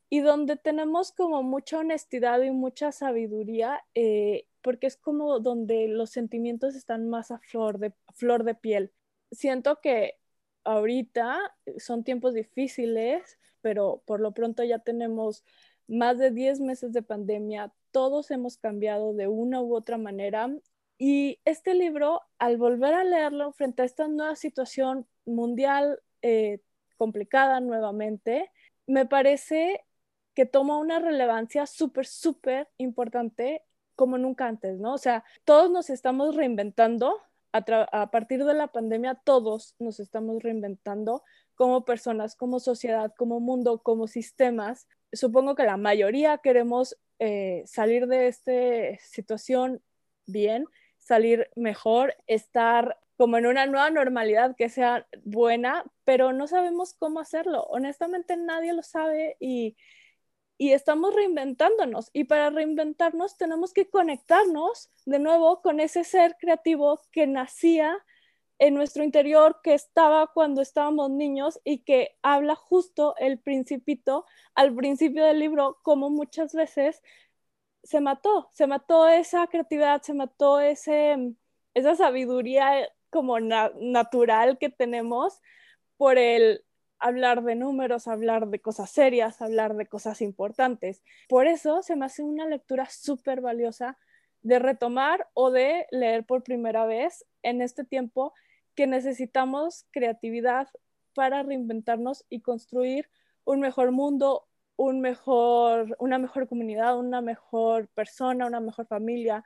y 0.09 0.21
donde 0.21 0.55
tenemos 0.55 1.11
como 1.11 1.43
mucha 1.43 1.79
honestidad 1.79 2.41
y 2.41 2.51
mucha 2.51 2.91
sabiduría, 2.91 3.83
eh, 3.95 4.45
porque 4.61 4.87
es 4.87 4.97
como 4.97 5.39
donde 5.39 5.87
los 5.87 6.11
sentimientos 6.11 6.75
están 6.75 7.09
más 7.09 7.31
a 7.31 7.39
flor 7.39 7.79
de, 7.79 7.93
flor 8.13 8.43
de 8.43 8.55
piel. 8.55 8.91
Siento 9.31 9.79
que 9.81 10.15
ahorita 10.63 11.55
son 11.77 12.03
tiempos 12.03 12.33
difíciles, 12.33 13.37
pero 13.61 14.01
por 14.05 14.19
lo 14.19 14.33
pronto 14.33 14.63
ya 14.63 14.79
tenemos 14.79 15.43
más 15.87 16.17
de 16.17 16.31
10 16.31 16.61
meses 16.61 16.93
de 16.93 17.01
pandemia, 17.01 17.73
todos 17.91 18.31
hemos 18.31 18.57
cambiado 18.57 19.13
de 19.13 19.27
una 19.27 19.61
u 19.61 19.75
otra 19.75 19.97
manera 19.97 20.49
y 20.97 21.39
este 21.45 21.75
libro, 21.75 22.21
al 22.39 22.57
volver 22.57 22.93
a 22.93 23.03
leerlo 23.03 23.51
frente 23.53 23.83
a 23.83 23.85
esta 23.85 24.07
nueva 24.07 24.35
situación 24.35 25.07
mundial 25.25 26.01
eh, 26.23 26.59
complicada 26.97 27.59
nuevamente, 27.59 28.51
me 28.87 29.05
parece 29.05 29.85
que 30.37 30.45
toma 30.45 30.77
una 30.77 30.99
relevancia 30.99 31.65
súper, 31.65 32.05
súper 32.05 32.69
importante 32.77 33.63
como 33.95 34.19
nunca 34.19 34.45
antes, 34.45 34.79
¿no? 34.79 34.93
O 34.93 34.99
sea, 34.99 35.23
todos 35.45 35.71
nos 35.71 35.89
estamos 35.89 36.35
reinventando, 36.35 37.19
a, 37.53 37.63
a, 38.03 38.11
partir 38.11 38.45
de 38.45 38.53
la 38.53 38.67
pandemia 38.67 39.15
todos 39.15 39.73
nos 39.79 39.99
estamos 39.99 40.43
reinventando 40.43 41.23
como 41.55 41.85
personas, 41.85 42.35
como 42.35 42.59
sociedad, 42.59 43.15
como 43.17 43.39
mundo, 43.39 43.81
como 43.81 44.05
sistemas. 44.05 44.87
Supongo 45.11 45.55
que 45.55 45.63
la 45.63 45.77
mayoría 45.77 46.37
queremos 46.37 46.95
eh, 47.17 47.63
salir 47.65 48.05
de 48.05 48.27
esta 48.27 48.51
situación 48.99 49.81
bien, 50.27 50.67
salir 50.99 51.49
mejor, 51.55 52.15
estar 52.27 52.99
como 53.17 53.37
en 53.37 53.47
una 53.47 53.65
nueva 53.65 53.89
normalidad 53.89 54.55
que 54.55 54.69
sea 54.69 55.07
buena, 55.23 55.83
pero 56.03 56.31
no 56.31 56.45
sabemos 56.45 56.93
cómo 56.93 57.19
hacerlo. 57.19 57.63
Honestamente 57.63 58.37
nadie 58.37 58.73
lo 58.73 58.83
sabe 58.83 59.35
y, 59.39 59.75
estamos 60.59 61.13
reinventándonos. 61.13 62.09
Y 62.13 62.25
para 62.25 62.49
reinventarnos 62.49 63.37
tenemos 63.37 63.73
que 63.73 63.89
conectarnos 63.89 64.89
de 65.05 65.19
nuevo 65.19 65.61
con 65.61 65.79
ese 65.79 66.03
ser 66.03 66.35
creativo 66.39 66.99
que 67.11 67.27
nacía 67.27 67.97
en 68.59 68.73
nuestro 68.73 69.03
interior, 69.03 69.59
que 69.63 69.73
estaba 69.73 70.27
cuando 70.27 70.61
estábamos 70.61 71.11
niños 71.11 71.59
y 71.63 71.79
que 71.79 72.17
habla 72.23 72.55
justo 72.55 73.15
el 73.17 73.39
principito 73.39 74.25
al 74.55 74.73
principio 74.73 75.25
del 75.25 75.39
libro, 75.39 75.77
como 75.83 76.09
muchas 76.09 76.53
veces 76.53 77.03
se 77.83 78.01
mató, 78.01 78.49
se 78.53 78.67
mató 78.67 79.07
esa 79.07 79.47
creatividad, 79.47 80.01
se 80.01 80.13
mató 80.13 80.59
ese, 80.59 81.35
esa 81.73 81.95
sabiduría 81.95 82.89
como 83.09 83.39
natural 83.39 84.57
que 84.57 84.69
tenemos 84.69 85.39
por 85.97 86.17
el 86.17 86.65
hablar 86.99 87.43
de 87.43 87.55
números, 87.55 88.07
hablar 88.07 88.47
de 88.47 88.59
cosas 88.59 88.89
serias, 88.89 89.41
hablar 89.41 89.75
de 89.75 89.87
cosas 89.87 90.21
importantes. 90.21 91.03
Por 91.29 91.47
eso 91.47 91.81
se 91.81 91.95
me 91.95 92.05
hace 92.05 92.23
una 92.23 92.45
lectura 92.45 92.87
súper 92.89 93.41
valiosa 93.41 93.97
de 94.41 94.59
retomar 94.59 95.27
o 95.33 95.51
de 95.51 95.87
leer 95.91 96.25
por 96.25 96.43
primera 96.43 96.85
vez 96.85 97.25
en 97.43 97.61
este 97.61 97.83
tiempo 97.83 98.33
que 98.75 98.87
necesitamos 98.87 99.85
creatividad 99.91 100.67
para 101.13 101.43
reinventarnos 101.43 102.25
y 102.29 102.41
construir 102.41 103.09
un 103.43 103.59
mejor 103.59 103.91
mundo, 103.91 104.47
un 104.75 105.01
mejor, 105.01 105.95
una 105.99 106.19
mejor 106.19 106.47
comunidad, 106.47 106.97
una 106.99 107.21
mejor 107.21 107.87
persona, 107.89 108.45
una 108.45 108.59
mejor 108.59 108.85
familia, 108.85 109.43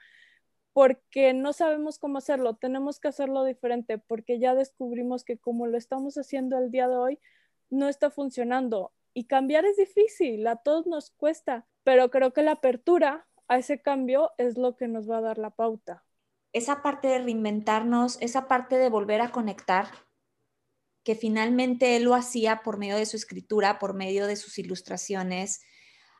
porque 0.73 1.33
no 1.33 1.53
sabemos 1.53 1.97
cómo 1.97 2.17
hacerlo, 2.17 2.55
tenemos 2.55 2.99
que 2.99 3.07
hacerlo 3.07 3.43
diferente, 3.43 3.97
porque 3.97 4.39
ya 4.39 4.55
descubrimos 4.55 5.23
que 5.23 5.37
como 5.37 5.67
lo 5.67 5.77
estamos 5.77 6.17
haciendo 6.17 6.57
el 6.57 6.71
día 6.71 6.87
de 6.87 6.95
hoy, 6.95 7.19
no 7.71 7.89
está 7.89 8.11
funcionando. 8.11 8.93
Y 9.13 9.25
cambiar 9.25 9.65
es 9.65 9.77
difícil, 9.77 10.45
a 10.47 10.57
todos 10.57 10.85
nos 10.85 11.09
cuesta, 11.11 11.65
pero 11.83 12.11
creo 12.11 12.31
que 12.31 12.43
la 12.43 12.53
apertura 12.53 13.27
a 13.47 13.57
ese 13.57 13.81
cambio 13.81 14.31
es 14.37 14.57
lo 14.57 14.75
que 14.77 14.87
nos 14.87 15.09
va 15.09 15.17
a 15.17 15.21
dar 15.21 15.37
la 15.37 15.49
pauta. 15.49 16.05
Esa 16.53 16.81
parte 16.81 17.07
de 17.07 17.19
reinventarnos, 17.19 18.17
esa 18.21 18.47
parte 18.47 18.77
de 18.77 18.89
volver 18.89 19.21
a 19.21 19.31
conectar, 19.31 19.87
que 21.03 21.15
finalmente 21.15 21.95
él 21.95 22.03
lo 22.03 22.13
hacía 22.13 22.61
por 22.63 22.77
medio 22.77 22.97
de 22.97 23.05
su 23.05 23.17
escritura, 23.17 23.79
por 23.79 23.93
medio 23.93 24.27
de 24.27 24.35
sus 24.35 24.59
ilustraciones, 24.59 25.61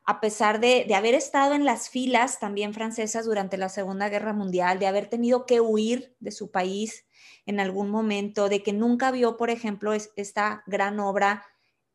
a 0.03 0.19
pesar 0.19 0.59
de, 0.59 0.85
de, 0.87 0.95
haber 0.95 1.13
estado 1.13 1.53
en 1.53 1.63
las 1.63 1.89
filas 1.89 2.39
también 2.39 2.73
francesas 2.73 3.25
durante 3.25 3.57
la 3.57 3.69
Segunda 3.69 4.09
Guerra 4.09 4.33
Mundial, 4.33 4.79
de 4.79 4.87
haber 4.87 5.07
tenido 5.07 5.45
que 5.45 5.61
huir 5.61 6.15
de 6.19 6.31
su 6.31 6.49
país 6.49 7.05
en 7.45 7.59
algún 7.59 7.89
momento, 7.89 8.49
de 8.49 8.63
que 8.63 8.73
nunca 8.73 9.11
vio, 9.11 9.37
por 9.37 9.49
ejemplo, 9.49 9.93
esta 9.93 10.63
gran 10.65 10.99
obra 10.99 11.45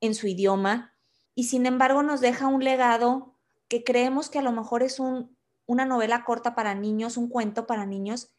en 0.01 0.15
su 0.15 0.27
idioma, 0.27 0.95
y 1.35 1.45
sin 1.45 1.67
embargo 1.67 2.03
nos 2.03 2.21
deja 2.21 2.47
un 2.47 2.65
legado 2.65 3.37
que 3.69 3.85
creemos 3.85 4.31
que 4.31 4.39
a 4.39 4.43
lo 4.43 4.53
mejor 4.53 4.83
es 4.83 4.99
un, 4.99 5.37
una 5.67 5.85
novela 5.85 6.25
corta 6.25 6.55
para 6.55 6.75
niños, 6.75 7.17
un 7.17 7.29
cuento 7.29 7.67
para 7.67 7.87
niños, 7.87 8.33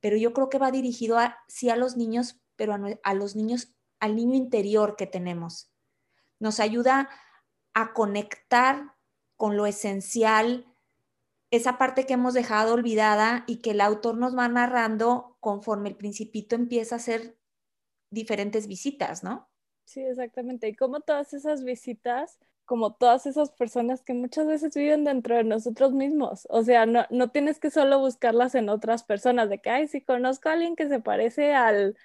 pero 0.00 0.16
yo 0.16 0.32
creo 0.32 0.48
que 0.48 0.58
va 0.58 0.70
dirigido 0.70 1.18
a, 1.18 1.38
sí 1.48 1.70
a 1.70 1.76
los 1.76 1.96
niños, 1.96 2.40
pero 2.56 2.76
a 3.02 3.14
los 3.14 3.36
niños, 3.36 3.74
al 4.00 4.16
niño 4.16 4.34
interior 4.34 4.96
que 4.96 5.06
tenemos. 5.06 5.70
Nos 6.38 6.60
ayuda 6.60 7.10
a 7.74 7.92
conectar 7.92 8.94
con 9.36 9.56
lo 9.56 9.66
esencial, 9.66 10.66
esa 11.50 11.78
parte 11.78 12.04
que 12.04 12.14
hemos 12.14 12.34
dejado 12.34 12.74
olvidada 12.74 13.44
y 13.46 13.56
que 13.56 13.70
el 13.70 13.80
autor 13.80 14.18
nos 14.18 14.36
va 14.36 14.48
narrando 14.48 15.36
conforme 15.40 15.88
el 15.88 15.96
principito 15.96 16.54
empieza 16.54 16.96
a 16.96 16.98
hacer 16.98 17.38
diferentes 18.10 18.66
visitas, 18.66 19.24
¿no? 19.24 19.48
Sí, 19.84 20.00
exactamente. 20.02 20.68
Y 20.68 20.76
como 20.76 21.00
todas 21.00 21.32
esas 21.32 21.64
visitas, 21.64 22.38
como 22.66 22.94
todas 22.94 23.24
esas 23.24 23.50
personas 23.50 24.02
que 24.02 24.12
muchas 24.12 24.46
veces 24.46 24.74
viven 24.74 25.04
dentro 25.04 25.36
de 25.36 25.44
nosotros 25.44 25.92
mismos. 25.92 26.46
O 26.50 26.62
sea, 26.62 26.84
no, 26.84 27.06
no 27.08 27.30
tienes 27.30 27.58
que 27.58 27.70
solo 27.70 27.98
buscarlas 27.98 28.54
en 28.54 28.68
otras 28.68 29.04
personas, 29.04 29.48
de 29.48 29.58
que, 29.60 29.70
ay, 29.70 29.88
si 29.88 30.02
conozco 30.02 30.50
a 30.50 30.52
alguien 30.52 30.76
que 30.76 30.88
se 30.88 31.00
parece 31.00 31.54
al, 31.54 31.96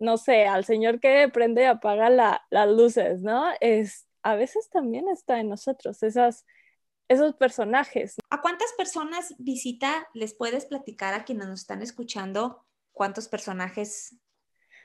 no 0.00 0.16
sé, 0.16 0.46
al 0.46 0.64
señor 0.64 0.98
que 0.98 1.28
prende 1.32 1.62
y 1.62 1.66
apaga 1.66 2.10
las 2.10 2.68
luces, 2.68 3.20
¿no? 3.22 3.44
Es, 3.60 4.08
a 4.24 4.34
veces 4.34 4.68
también 4.70 5.08
está 5.08 5.38
en 5.38 5.48
nosotros, 5.48 6.02
esas 6.02 6.44
esos 7.12 7.34
personajes. 7.34 8.16
¿A 8.30 8.40
cuántas 8.40 8.72
personas 8.76 9.34
visita 9.38 10.08
les 10.14 10.34
puedes 10.34 10.66
platicar 10.66 11.14
a 11.14 11.24
quienes 11.24 11.48
nos 11.48 11.60
están 11.60 11.82
escuchando 11.82 12.64
cuántos 12.92 13.28
personajes? 13.28 14.16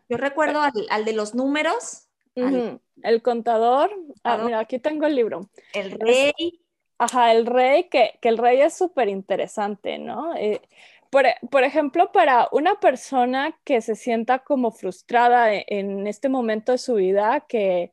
Yo 0.10 0.18
recuerdo 0.18 0.62
al, 0.62 1.06
de 1.06 1.14
los 1.14 1.36
números. 1.36 2.08
El 2.36 3.22
contador. 3.24 3.92
Ah, 4.24 4.38
mira, 4.38 4.60
aquí 4.60 4.80
tengo 4.80 5.06
el 5.06 5.16
libro. 5.16 5.50
El 5.74 5.92
rey. 5.92 6.62
ajá, 6.98 7.32
el 7.32 7.46
rey, 7.46 7.90
que, 7.90 8.20
el 8.22 8.38
rey 8.38 8.62
es 8.62 8.78
súper 8.78 9.10
interesante, 9.10 9.98
¿no? 9.98 10.36
Eh, 10.36 10.62
por, 11.10 11.64
ejemplo, 11.64 12.12
para 12.12 12.48
una 12.52 12.80
persona 12.80 13.58
que 13.64 13.82
se 13.82 13.96
sienta 13.96 14.40
como 14.40 14.72
frustrada 14.72 15.54
e, 15.54 15.66
en, 15.68 16.06
este 16.06 16.30
momento 16.30 16.74
de 16.74 16.78
su 16.78 16.96
vida, 16.96 17.46
que, 17.48 17.92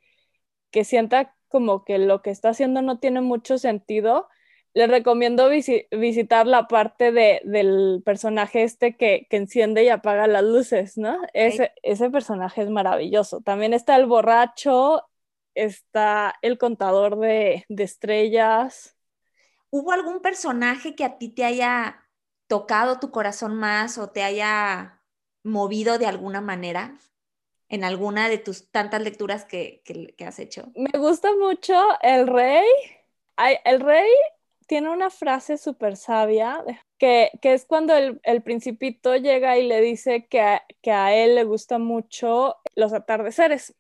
que 0.71 0.85
sienta 0.85 1.35
como 1.55 1.85
que 1.85 1.99
lo 2.01 2.21
que 2.21 2.31
está 2.31 2.49
haciendo 2.49 2.83
no 2.83 2.99
tiene 2.99 3.21
mucho 3.21 3.59
sentido, 3.59 4.27
le 4.73 4.89
recomiendo 4.89 5.49
visitar 5.49 6.49
la 6.49 6.67
parte 6.67 7.13
de, 7.13 7.41
del 7.45 8.03
personaje 8.05 8.65
este 8.65 8.97
que, 8.97 9.29
enciende 9.31 9.85
y 9.85 9.89
apaga 9.89 10.27
las 10.27 10.43
luces, 10.43 10.99
¿no? 10.99 11.17
Ese, 11.33 11.71
ese 11.85 12.11
personaje 12.11 12.63
es 12.63 12.71
maravilloso. 12.71 13.41
También 13.41 13.73
está 13.73 13.95
el 13.95 14.07
borracho, 14.07 15.05
está 15.55 16.35
el 16.43 16.59
contador 16.59 17.21
de, 17.21 17.65
de 17.69 17.85
estrellas. 17.85 18.97
¿Hubo 19.71 19.93
algún 19.93 20.23
personaje 20.23 20.97
que 20.97 21.05
a 21.05 21.19
ti 21.19 21.29
te 21.29 21.45
haya 21.45 22.05
tocado 22.49 22.99
tu 22.99 23.13
corazón 23.13 23.55
más 23.55 23.97
o 23.97 24.11
te 24.11 24.25
haya 24.25 25.05
movido 25.45 25.99
de 25.99 26.07
alguna 26.07 26.41
manera? 26.41 26.99
En 27.75 27.85
alguna 27.85 28.29
de 28.29 28.39
tus 28.39 28.71
tantas 28.71 29.03
lecturas 29.03 29.45
que, 29.45 29.83
has 30.27 30.39
hecho? 30.39 30.71
Me 30.75 30.99
gusta 30.99 31.35
mucho 31.37 31.75
El 32.01 32.27
Rey. 32.27 32.65
el 33.65 33.81
Rey 33.81 34.11
tiene 34.67 34.91
una 34.91 35.11
frase 35.11 35.59
súper 35.59 35.97
sabia 35.97 36.65
que, 36.99 37.31
es 37.43 37.67
cuando 37.67 37.95
el, 37.97 38.43
principito 38.43 39.17
llega 39.17 39.59
y 39.59 39.67
le 39.67 39.81
dice 39.81 40.27
que 40.27 40.41
a, 40.41 40.63
que 40.81 40.91
a 40.91 41.15
él 41.15 41.35
le 41.35 41.45
gustan 41.45 41.83
mucho 41.83 42.57
los 42.75 42.93
atardeceres. 42.93 43.75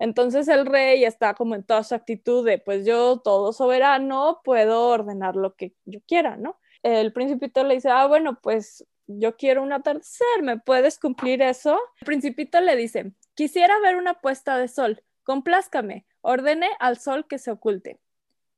Entonces 0.00 0.48
el 0.48 0.66
rey 0.66 1.04
está 1.04 1.34
como 1.34 1.54
en 1.54 1.62
toda 1.62 1.84
su 1.84 1.94
actitud 1.94 2.44
de, 2.44 2.58
pues 2.58 2.84
yo, 2.84 3.20
todo 3.20 3.52
soberano, 3.52 4.40
puedo 4.42 4.88
ordenar 4.88 5.36
lo 5.36 5.54
que 5.54 5.72
yo 5.84 6.00
quiera, 6.06 6.36
¿no? 6.36 6.58
El 6.82 7.12
principito 7.12 7.62
le 7.62 7.76
dice, 7.76 7.90
ah, 7.90 8.06
bueno, 8.06 8.38
pues 8.42 8.84
yo 9.06 9.36
quiero 9.36 9.62
un 9.62 9.72
atardecer, 9.72 10.42
¿me 10.42 10.58
puedes 10.58 10.98
cumplir 10.98 11.42
eso? 11.42 11.78
El 12.00 12.06
principito 12.06 12.60
le 12.60 12.76
dice, 12.76 13.12
Quisiera 13.34 13.78
ver 13.80 13.96
una 13.96 14.14
puesta 14.20 14.56
de 14.58 14.68
sol. 14.68 15.02
Complázcame. 15.24 16.06
Ordene 16.20 16.70
al 16.78 16.98
sol 16.98 17.26
que 17.26 17.38
se 17.38 17.50
oculte. 17.50 18.00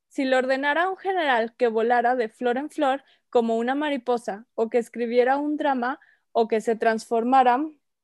Si 0.07 0.23
le 0.23 0.35
ordenara 0.35 0.89
un 0.89 0.97
general 0.97 1.55
que 1.57 1.67
volara 1.67 2.15
de 2.15 2.29
flor 2.29 2.57
en 2.57 2.69
flor 2.69 3.03
como 3.29 3.57
una 3.57 3.75
mariposa, 3.75 4.45
o 4.55 4.69
que 4.69 4.77
escribiera 4.77 5.37
un 5.37 5.57
drama, 5.57 5.99
o 6.31 6.47
que 6.47 6.61
se 6.61 6.75
transformara 6.75 7.59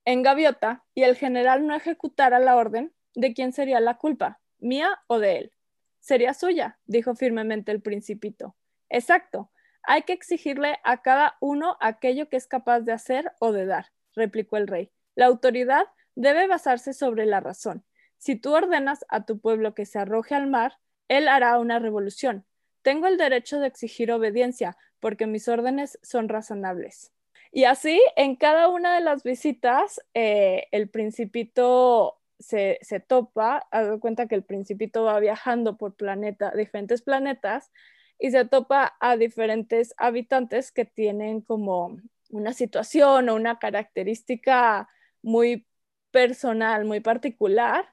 en 0.06 0.22
gaviota, 0.24 0.84
y 0.96 1.04
el 1.04 1.16
general 1.16 1.66
no 1.66 1.76
ejecutara 1.76 2.40
la 2.40 2.56
orden, 2.56 2.92
¿de 3.14 3.34
quién 3.34 3.54
sería 3.54 3.80
la 3.80 3.98
culpa? 3.98 4.42
¿Mía 4.60 5.00
o 5.08 5.20
de 5.20 5.38
él? 5.38 5.52
Sería 6.00 6.34
suya, 6.34 6.80
dijo 6.86 7.16
firmemente 7.16 7.72
el 7.72 7.82
principito. 7.82 8.56
Exacto. 8.90 9.52
Hay 9.84 10.04
que 10.04 10.14
exigirle 10.14 10.80
a 10.84 11.02
cada 11.02 11.38
uno 11.40 11.78
aquello 11.80 12.30
que 12.30 12.38
es 12.38 12.48
capaz 12.48 12.82
de 12.82 12.94
hacer 12.94 13.32
o 13.40 13.52
de 13.52 13.66
dar, 13.66 13.92
replicó 14.16 14.58
el 14.58 14.68
rey. 14.68 14.92
La 15.16 15.28
autoridad 15.28 15.86
debe 16.16 16.48
basarse 16.48 16.94
sobre 16.94 17.26
la 17.26 17.40
razón. 17.40 17.84
Si 18.18 18.36
tú 18.36 18.54
ordenas 18.54 19.06
a 19.10 19.26
tu 19.26 19.40
pueblo 19.40 19.74
que 19.74 19.86
se 19.86 20.00
arroje 20.00 20.36
al 20.36 20.48
mar, 20.48 20.80
él 21.08 21.28
hará 21.28 21.60
una 21.60 21.80
revolución. 21.80 22.46
Tengo 22.82 23.08
el 23.08 23.18
derecho 23.18 23.60
de 23.60 23.68
exigir 23.68 24.12
obediencia, 24.12 24.78
porque 25.00 25.28
mis 25.28 25.48
órdenes 25.48 26.00
son 26.02 26.30
razonables. 26.30 27.12
Y 27.52 27.66
así, 27.66 28.02
en 28.16 28.36
cada 28.36 28.70
una 28.70 28.96
de 28.96 29.02
las 29.02 29.24
visitas, 29.24 30.02
eh, 30.14 30.68
el 30.72 30.90
principito 30.90 32.20
se, 32.40 32.80
topa, 33.08 33.68
haz 33.72 34.00
cuenta 34.00 34.28
que 34.28 34.36
el 34.36 34.44
principito 34.44 35.04
va 35.04 35.20
viajando 35.20 35.78
por 35.78 35.96
planeta, 35.96 36.52
diferentes 36.56 37.02
planetas, 37.02 37.72
y 38.20 38.32
se 38.32 38.46
topa 38.46 38.96
a 39.00 39.18
diferentes 39.18 39.94
habitantes 39.98 40.72
que 40.72 40.86
tienen 40.86 41.42
como 41.42 41.98
una 42.30 42.54
situación 42.54 43.30
o 43.30 43.36
una 43.36 43.60
característica 43.60 44.90
muy 45.22 45.68
personal, 46.14 46.86
muy 46.86 47.00
particular, 47.00 47.90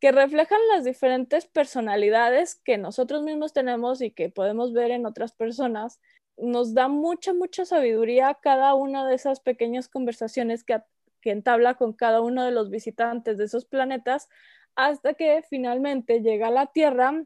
que 0.00 0.12
reflejan 0.12 0.60
las 0.72 0.84
diferentes 0.84 1.46
personalidades 1.46 2.54
que 2.54 2.78
nosotros 2.78 3.22
mismos 3.22 3.52
tenemos 3.52 4.00
y 4.00 4.12
que 4.12 4.30
podemos 4.30 4.72
ver 4.72 4.92
en 4.92 5.04
otras 5.04 5.32
personas. 5.32 6.00
Nos 6.36 6.74
da 6.74 6.86
mucha, 6.88 7.34
mucha 7.34 7.64
sabiduría 7.64 8.38
cada 8.40 8.74
una 8.74 9.06
de 9.06 9.16
esas 9.16 9.40
pequeñas 9.40 9.88
conversaciones 9.88 10.62
que, 10.64 10.80
que 11.20 11.32
entabla 11.32 11.74
con 11.74 11.92
cada 11.92 12.20
uno 12.20 12.44
de 12.44 12.52
los 12.52 12.70
visitantes 12.70 13.36
de 13.36 13.44
esos 13.44 13.64
planetas 13.64 14.28
hasta 14.76 15.14
que 15.14 15.42
finalmente 15.50 16.20
llega 16.20 16.48
a 16.48 16.52
la 16.52 16.66
Tierra 16.66 17.24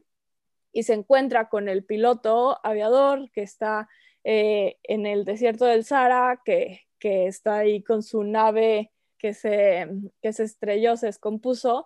y 0.73 0.83
se 0.83 0.93
encuentra 0.93 1.49
con 1.49 1.69
el 1.69 1.83
piloto 1.83 2.59
aviador 2.65 3.29
que 3.31 3.43
está 3.43 3.89
eh, 4.23 4.77
en 4.83 5.05
el 5.05 5.25
desierto 5.25 5.65
del 5.65 5.83
Sahara, 5.83 6.41
que, 6.43 6.87
que 6.97 7.27
está 7.27 7.57
ahí 7.57 7.83
con 7.83 8.01
su 8.01 8.23
nave 8.23 8.91
que 9.21 9.35
se, 9.35 9.87
que 10.21 10.33
se 10.33 10.43
estrelló, 10.43 10.97
se 10.97 11.05
descompuso, 11.05 11.85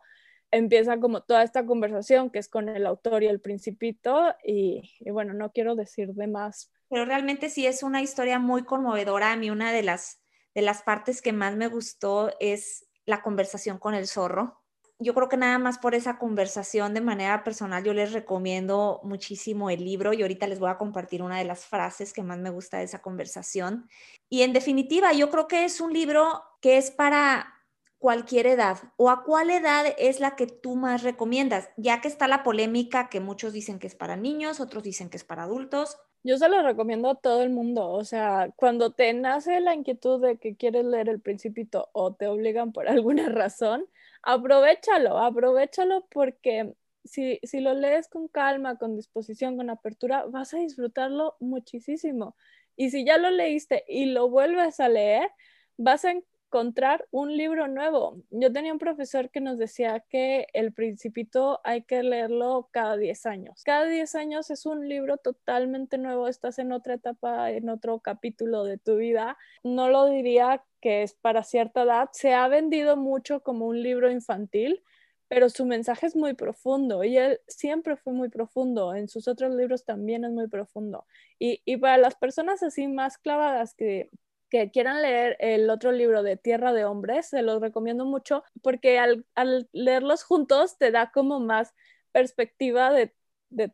empieza 0.52 1.00
como 1.00 1.22
toda 1.22 1.44
esta 1.44 1.66
conversación 1.66 2.30
que 2.30 2.40
es 2.40 2.48
con 2.48 2.70
el 2.70 2.86
autor 2.86 3.24
y 3.24 3.28
el 3.28 3.42
principito 3.42 4.34
y, 4.42 4.90
bueno, 5.12 5.34
no 5.34 5.52
quiero 5.52 5.76
decir 5.76 6.14
de 6.14 6.28
más. 6.28 6.72
Pero 6.90 7.04
realmente 7.04 7.50
sí 7.50 7.66
es 7.66 7.84
una 7.84 8.02
historia 8.02 8.40
muy 8.40 8.64
conmovedora. 8.64 9.34
A 9.34 9.36
mí 9.36 9.50
una 9.50 9.74
de 9.74 9.84
las, 9.84 10.22
de 10.54 10.62
las 10.62 10.82
partes 10.84 11.22
que 11.22 11.34
más 11.34 11.58
me 11.58 11.68
gustó 11.68 12.32
es 12.40 12.88
la 13.06 13.22
conversación 13.22 13.80
con 13.80 13.96
el 13.96 14.08
zorro. 14.08 14.62
Yo 14.98 15.14
creo 15.14 15.28
que 15.28 15.36
nada 15.36 15.60
más 15.60 15.78
por 15.78 15.94
esa 15.94 16.18
conversación 16.18 16.94
de 16.94 17.02
manera 17.02 17.44
personal 17.44 17.84
yo 17.84 17.94
les 17.94 18.14
recomiendo 18.14 19.02
muchísimo 19.04 19.70
el 19.70 19.84
libro 19.84 20.14
y 20.14 20.22
ahorita 20.22 20.48
les 20.48 20.60
voy 20.60 20.70
a 20.70 20.78
compartir 20.78 21.22
una 21.22 21.38
de 21.38 21.44
las 21.44 21.66
frases 21.66 22.14
que 22.14 22.24
más 22.24 22.40
me 22.40 22.50
gusta 22.50 22.78
de 22.78 22.86
esa 22.86 23.02
conversación. 23.02 23.90
Y 24.30 24.44
en 24.44 24.54
definitiva, 24.54 25.12
yo 25.12 25.30
creo 25.30 25.48
que 25.48 25.66
es 25.66 25.82
un 25.82 25.92
libro 25.92 26.44
que 26.62 26.78
es 26.78 26.92
para 26.92 27.56
cualquier 27.98 28.48
edad 28.48 28.78
o 28.98 29.10
a 29.10 29.24
cuál 29.24 29.50
edad 29.50 29.86
es 29.98 30.20
la 30.20 30.36
que 30.36 30.48
tú 30.48 30.76
más 30.76 31.04
recomiendas, 31.04 31.70
ya 31.76 32.02
que 32.02 32.08
está 32.08 32.28
la 32.28 32.44
polémica 32.44 33.10
que 33.10 33.20
muchos 33.20 33.52
dicen 33.52 33.80
que 33.80 33.88
es 33.88 33.96
para 33.96 34.16
niños, 34.16 34.60
otros 34.60 34.84
dicen 34.84 35.10
que 35.10 35.18
es 35.18 35.24
para 35.24 35.44
adultos. 35.44 35.98
Yo 36.24 36.38
se 36.38 36.48
lo 36.50 36.62
recomiendo 36.62 37.10
a 37.10 37.16
todo 37.16 37.44
el 37.44 37.50
mundo, 37.50 37.90
o 37.90 38.04
sea, 38.04 38.50
cuando 38.56 38.92
te 38.94 39.14
nace 39.14 39.60
la 39.60 39.76
inquietud 39.76 40.22
de 40.22 40.38
que 40.38 40.56
quieres 40.56 40.86
leer 40.86 41.10
El 41.10 41.20
Principito 41.20 41.90
o 41.94 42.14
te 42.14 42.28
obligan 42.28 42.72
por 42.72 42.88
alguna 42.90 43.30
razón, 43.30 43.86
aprovechalo, 44.26 45.18
aprovechalo 45.20 46.06
porque 46.12 46.74
si, 47.06 47.40
si 47.44 47.62
lo 47.62 47.74
lees 47.74 48.10
con 48.10 48.28
calma, 48.28 48.78
con 48.78 48.96
disposición, 48.96 49.56
con 49.58 49.70
apertura, 49.70 50.26
vas 50.26 50.54
a 50.54 50.58
disfrutarlo 50.58 51.36
muchísimo. 51.40 52.36
Y 52.76 52.90
si 52.90 53.06
ya 53.06 53.18
lo 53.18 53.30
leíste 53.30 53.86
y 53.88 54.06
lo 54.08 54.30
vuelves 54.30 54.80
a 54.80 54.90
leer, 54.90 55.30
vas 55.78 56.04
a 56.06 56.12
encontrar 56.48 57.06
un 57.12 57.36
libro 57.36 57.68
nuevo. 57.68 58.22
Yo 58.30 58.52
tenía 58.52 58.72
un 58.72 58.80
profesor 58.80 59.30
que 59.30 59.42
nos 59.42 59.58
decía 59.58 60.00
que 60.10 60.48
El 60.54 60.74
Principito 60.74 61.60
hay 61.64 61.84
que 61.84 62.02
leerlo 62.04 62.70
cada 62.72 62.98
10 62.98 63.26
años. 63.26 63.64
Cada 63.64 63.86
10 63.86 64.16
años 64.16 64.50
es 64.52 64.66
un 64.66 64.88
libro 64.88 65.18
totalmente 65.18 65.98
nuevo, 65.98 66.28
estás 66.28 66.60
en 66.60 66.72
otra 66.72 66.96
etapa, 66.96 67.52
en 67.52 67.70
otro 67.70 68.00
capítulo 68.00 68.64
de 68.64 68.78
tu 68.78 68.98
vida. 68.98 69.38
No 69.64 69.90
lo 69.90 70.06
diría 70.06 70.64
que 70.82 71.04
es 71.04 71.14
para 71.14 71.44
cierta 71.44 71.84
edad. 71.84 72.10
Se 72.14 72.34
ha 72.34 72.48
vendido 72.48 72.96
mucho 72.96 73.42
como 73.42 73.68
un 73.68 73.82
libro 73.82 74.12
infantil, 74.12 74.84
pero 75.28 75.50
su 75.50 75.66
mensaje 75.66 76.06
es 76.06 76.16
muy 76.16 76.36
profundo 76.36 77.04
y 77.04 77.18
él 77.18 77.42
siempre 77.48 77.98
fue 77.98 78.14
muy 78.14 78.30
profundo. 78.30 78.94
En 78.94 79.10
sus 79.10 79.28
otros 79.28 79.54
libros 79.56 79.84
también 79.84 80.24
es 80.24 80.32
muy 80.32 80.48
profundo. 80.48 81.06
Y, 81.40 81.62
y 81.66 81.78
para 81.78 81.98
las 81.98 82.16
personas 82.16 82.64
así 82.64 82.88
más 82.88 83.18
clavadas 83.18 83.74
que, 83.74 84.10
que 84.50 84.72
quieran 84.72 85.02
leer 85.02 85.38
el 85.40 85.70
otro 85.70 85.92
libro 85.92 86.24
de 86.24 86.38
Tierra 86.38 86.74
de 86.74 86.86
Hombres, 86.86 87.28
se 87.28 87.42
los 87.42 87.62
recomiendo 87.62 88.06
mucho 88.06 88.44
porque 88.62 89.00
al, 89.00 89.26
leerlos 89.72 90.24
juntos 90.24 90.78
te 90.78 90.92
da 90.92 91.12
como 91.12 91.40
más 91.40 91.74
perspectiva 92.12 92.92
de, 92.92 93.14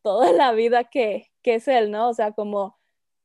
toda 0.01 0.31
la 0.33 0.51
vida 0.53 0.85
que, 0.85 1.31
que, 1.41 1.55
es 1.55 1.67
él, 1.67 1.91
¿no? 1.91 2.09
O 2.09 2.13
sea, 2.13 2.31
como, 2.33 2.79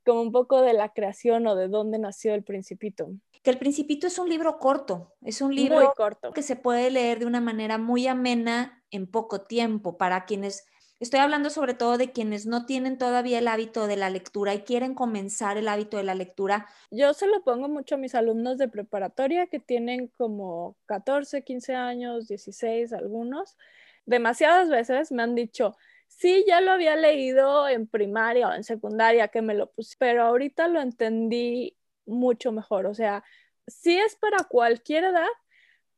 como 0.04 0.22
un 0.22 0.32
poco 0.32 0.62
de 0.62 0.72
la 0.72 0.92
creación 0.92 1.46
o 1.46 1.54
de 1.54 1.68
dónde 1.68 1.98
nació 1.98 2.34
el 2.34 2.44
principito. 2.44 3.10
Que 3.42 3.50
el 3.50 3.58
principito 3.58 4.06
es 4.06 4.18
un 4.18 4.28
libro 4.28 4.58
corto, 4.58 5.14
es 5.22 5.40
un 5.40 5.54
libro 5.54 5.92
corto. 5.96 6.32
que 6.32 6.42
se 6.42 6.56
puede 6.56 6.90
leer 6.90 7.20
de 7.20 7.26
una 7.26 7.40
manera 7.40 7.78
muy 7.78 8.06
amena 8.08 8.82
en 8.90 9.06
poco 9.06 9.42
tiempo 9.42 9.96
para 9.96 10.24
quienes 10.24 10.66
Estoy 10.98 11.20
hablando 11.20 11.50
sobre 11.50 11.74
todo 11.74 11.98
de 11.98 12.10
quienes 12.10 12.46
no 12.46 12.64
tienen 12.64 12.96
todavía 12.96 13.38
el 13.38 13.48
hábito 13.48 13.86
de 13.86 13.96
la 13.96 14.08
lectura 14.08 14.54
y 14.54 14.62
quieren 14.62 14.94
comenzar 14.94 15.58
el 15.58 15.68
hábito 15.68 15.98
de 15.98 16.04
la 16.04 16.14
lectura. 16.14 16.66
Yo 16.90 17.12
se 17.12 17.26
lo 17.26 17.44
pongo 17.44 17.68
mucho 17.68 17.96
a 17.96 17.98
mis 17.98 18.14
alumnos 18.14 18.56
de 18.56 18.68
preparatoria 18.68 19.46
que 19.46 19.60
tienen 19.60 20.08
como 20.16 20.78
14, 20.86 21.44
15 21.44 21.74
años, 21.74 22.28
16 22.28 22.94
algunos. 22.94 23.58
Demasiadas 24.06 24.70
veces 24.70 25.12
me 25.12 25.22
han 25.22 25.34
dicho, 25.34 25.76
sí, 26.06 26.46
ya 26.48 26.62
lo 26.62 26.70
había 26.70 26.96
leído 26.96 27.68
en 27.68 27.86
primaria 27.86 28.48
o 28.48 28.54
en 28.54 28.64
secundaria 28.64 29.28
que 29.28 29.42
me 29.42 29.52
lo 29.52 29.70
puse, 29.70 29.96
pero 29.98 30.22
ahorita 30.22 30.66
lo 30.66 30.80
entendí 30.80 31.76
mucho 32.06 32.52
mejor. 32.52 32.86
O 32.86 32.94
sea, 32.94 33.22
sí 33.66 33.98
es 33.98 34.16
para 34.16 34.44
cualquier 34.44 35.04
edad, 35.04 35.28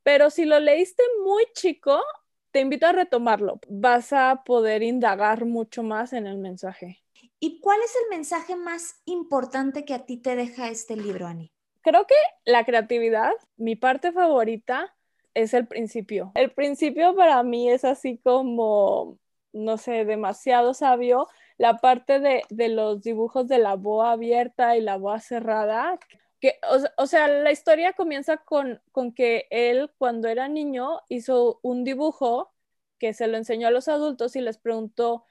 pero 0.02 0.30
si 0.30 0.44
lo 0.44 0.58
leíste 0.58 1.04
muy 1.24 1.44
chico, 1.54 2.02
te 2.50 2.60
invito 2.60 2.86
a 2.86 2.92
retomarlo. 2.92 3.60
Vas 3.68 4.12
a 4.12 4.42
poder 4.44 4.82
indagar 4.82 5.44
mucho 5.44 5.82
más 5.82 6.12
en 6.12 6.26
el 6.26 6.38
mensaje. 6.38 7.02
¿Y 7.40 7.60
cuál 7.60 7.78
es 7.84 7.94
el 8.02 8.16
mensaje 8.16 8.56
más 8.56 9.00
importante 9.04 9.84
que 9.84 9.94
a 9.94 10.04
ti 10.04 10.16
te 10.16 10.34
deja 10.36 10.68
este 10.68 10.96
libro, 10.96 11.26
Ani? 11.26 11.52
Creo 11.82 12.06
que 12.06 12.14
la 12.44 12.64
creatividad, 12.64 13.32
mi 13.56 13.76
parte 13.76 14.12
favorita, 14.12 14.94
es 15.34 15.54
el 15.54 15.66
principio. 15.66 16.32
El 16.34 16.50
principio 16.50 17.14
para 17.14 17.42
mí 17.42 17.70
es 17.70 17.84
así 17.84 18.18
como, 18.18 19.18
no 19.52 19.78
sé, 19.78 20.04
demasiado 20.04 20.74
sabio. 20.74 21.28
La 21.58 21.78
parte 21.78 22.18
de, 22.18 22.42
de 22.50 22.68
los 22.68 23.02
dibujos 23.02 23.46
de 23.46 23.58
la 23.58 23.74
boa 23.74 24.12
abierta 24.12 24.76
y 24.76 24.80
la 24.80 24.96
boa 24.96 25.20
cerrada, 25.20 25.98
que, 26.40 26.58
o, 26.96 27.06
sea, 27.06 27.28
la 27.28 27.50
historia 27.50 27.92
comienza 27.94 28.38
con, 28.38 28.80
con 28.92 29.12
que 29.12 29.46
él 29.50 29.90
cuando 29.98 30.28
era 30.28 30.48
niño 30.48 31.00
hizo 31.08 31.58
un 31.62 31.84
dibujo 31.84 32.52
que 32.98 33.12
se 33.14 33.26
lo 33.26 33.36
enseñó 33.36 33.68
a 33.68 33.72
los 33.72 33.88
adultos 33.88 34.36
y 34.36 34.40
les 34.40 34.58
preguntó, 34.58 35.24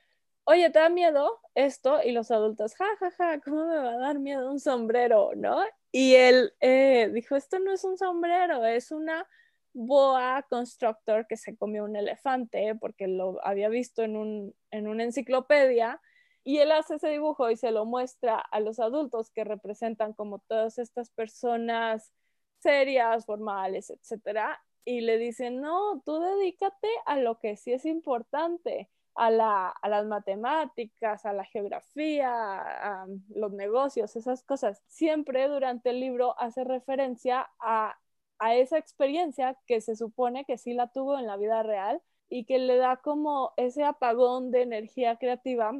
oye, 0.44 0.70
¿te 0.70 0.80
da 0.80 0.90
miedo 0.90 1.42
esto? 1.56 2.02
Y 2.04 2.12
los 2.12 2.32
adultos, 2.32 2.76
ja, 2.76 2.86
ja, 3.00 3.12
ja, 3.12 3.40
¿cómo 3.42 3.66
me 3.66 3.78
va 3.78 3.92
a 3.92 3.98
dar 3.98 4.20
miedo 4.20 4.50
un 4.50 4.60
sombrero? 4.60 5.32
¿No? 5.36 5.64
Y 5.92 6.16
él 6.16 6.54
eh, 6.62 7.10
dijo, 7.14 7.36
esto 7.36 7.60
no 7.60 7.74
es 7.74 7.84
un 7.84 7.98
sombrero, 7.98 8.66
es 8.66 8.92
una 8.92 9.28
boa 9.74 10.46
constructor 10.50 11.28
que 11.28 11.38
se 11.38 11.56
comió 11.56 11.84
un 11.84 11.96
elefante 11.96 12.76
porque 12.76 13.08
lo 13.08 13.46
había 13.46 13.70
visto 13.70 14.04
en, 14.04 14.16
un, 14.16 14.56
en 14.72 14.88
una 14.88 15.04
enciclopedia 15.04 16.02
y 16.48 16.60
él 16.60 16.72
hace 16.72 16.96
ese 16.96 17.10
dibujo 17.10 17.52
y 17.52 17.58
se 17.58 17.72
lo 17.72 17.84
muestra 17.84 18.38
a 18.40 18.62
los 18.62 18.80
adultos 18.80 19.32
que 19.32 19.44
representan 19.44 20.14
como 20.14 20.40
todas 20.40 20.78
estas 20.78 21.10
personas 21.10 22.14
serias, 22.60 23.26
formales, 23.26 23.90
etcétera, 23.90 24.58
y 24.86 25.02
le 25.02 25.18
dicen, 25.18 25.60
no, 25.60 26.02
tú 26.06 26.22
dedícate 26.22 26.88
a 27.06 27.18
lo 27.18 27.38
que 27.40 27.58
sí 27.58 27.74
es 27.74 27.86
importante, 27.86 28.90
a, 29.14 29.30
la, 29.30 29.68
a 29.68 29.90
las 29.90 30.06
matemáticas, 30.06 31.26
a 31.26 31.34
la 31.34 31.44
geografía, 31.44 32.32
a 32.32 33.08
los 33.36 33.52
negocios, 33.52 34.16
esas 34.16 34.42
cosas. 34.44 34.82
Siempre 34.88 35.50
durante 35.50 35.90
el 35.90 36.00
libro 36.00 36.40
hace 36.40 36.64
referencia 36.64 37.50
a, 37.60 38.00
a 38.40 38.56
esa 38.56 38.78
experiencia 38.78 39.58
que 39.66 39.82
se 39.82 39.98
supone 39.98 40.46
que 40.46 40.58
sí 40.58 40.74
la 40.74 40.88
tuvo 40.88 41.20
en 41.20 41.28
la 41.28 41.36
vida 41.36 41.62
real 41.62 42.02
y 42.30 42.46
que 42.46 42.58
le 42.58 42.78
da 42.78 42.96
como 42.96 43.52
ese 43.58 43.84
apagón 43.84 44.50
de 44.52 44.62
energía 44.62 45.18
creativa 45.18 45.74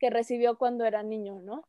que 0.00 0.10
recibió 0.10 0.58
cuando 0.58 0.84
era 0.84 1.04
niño, 1.04 1.40
¿no? 1.42 1.68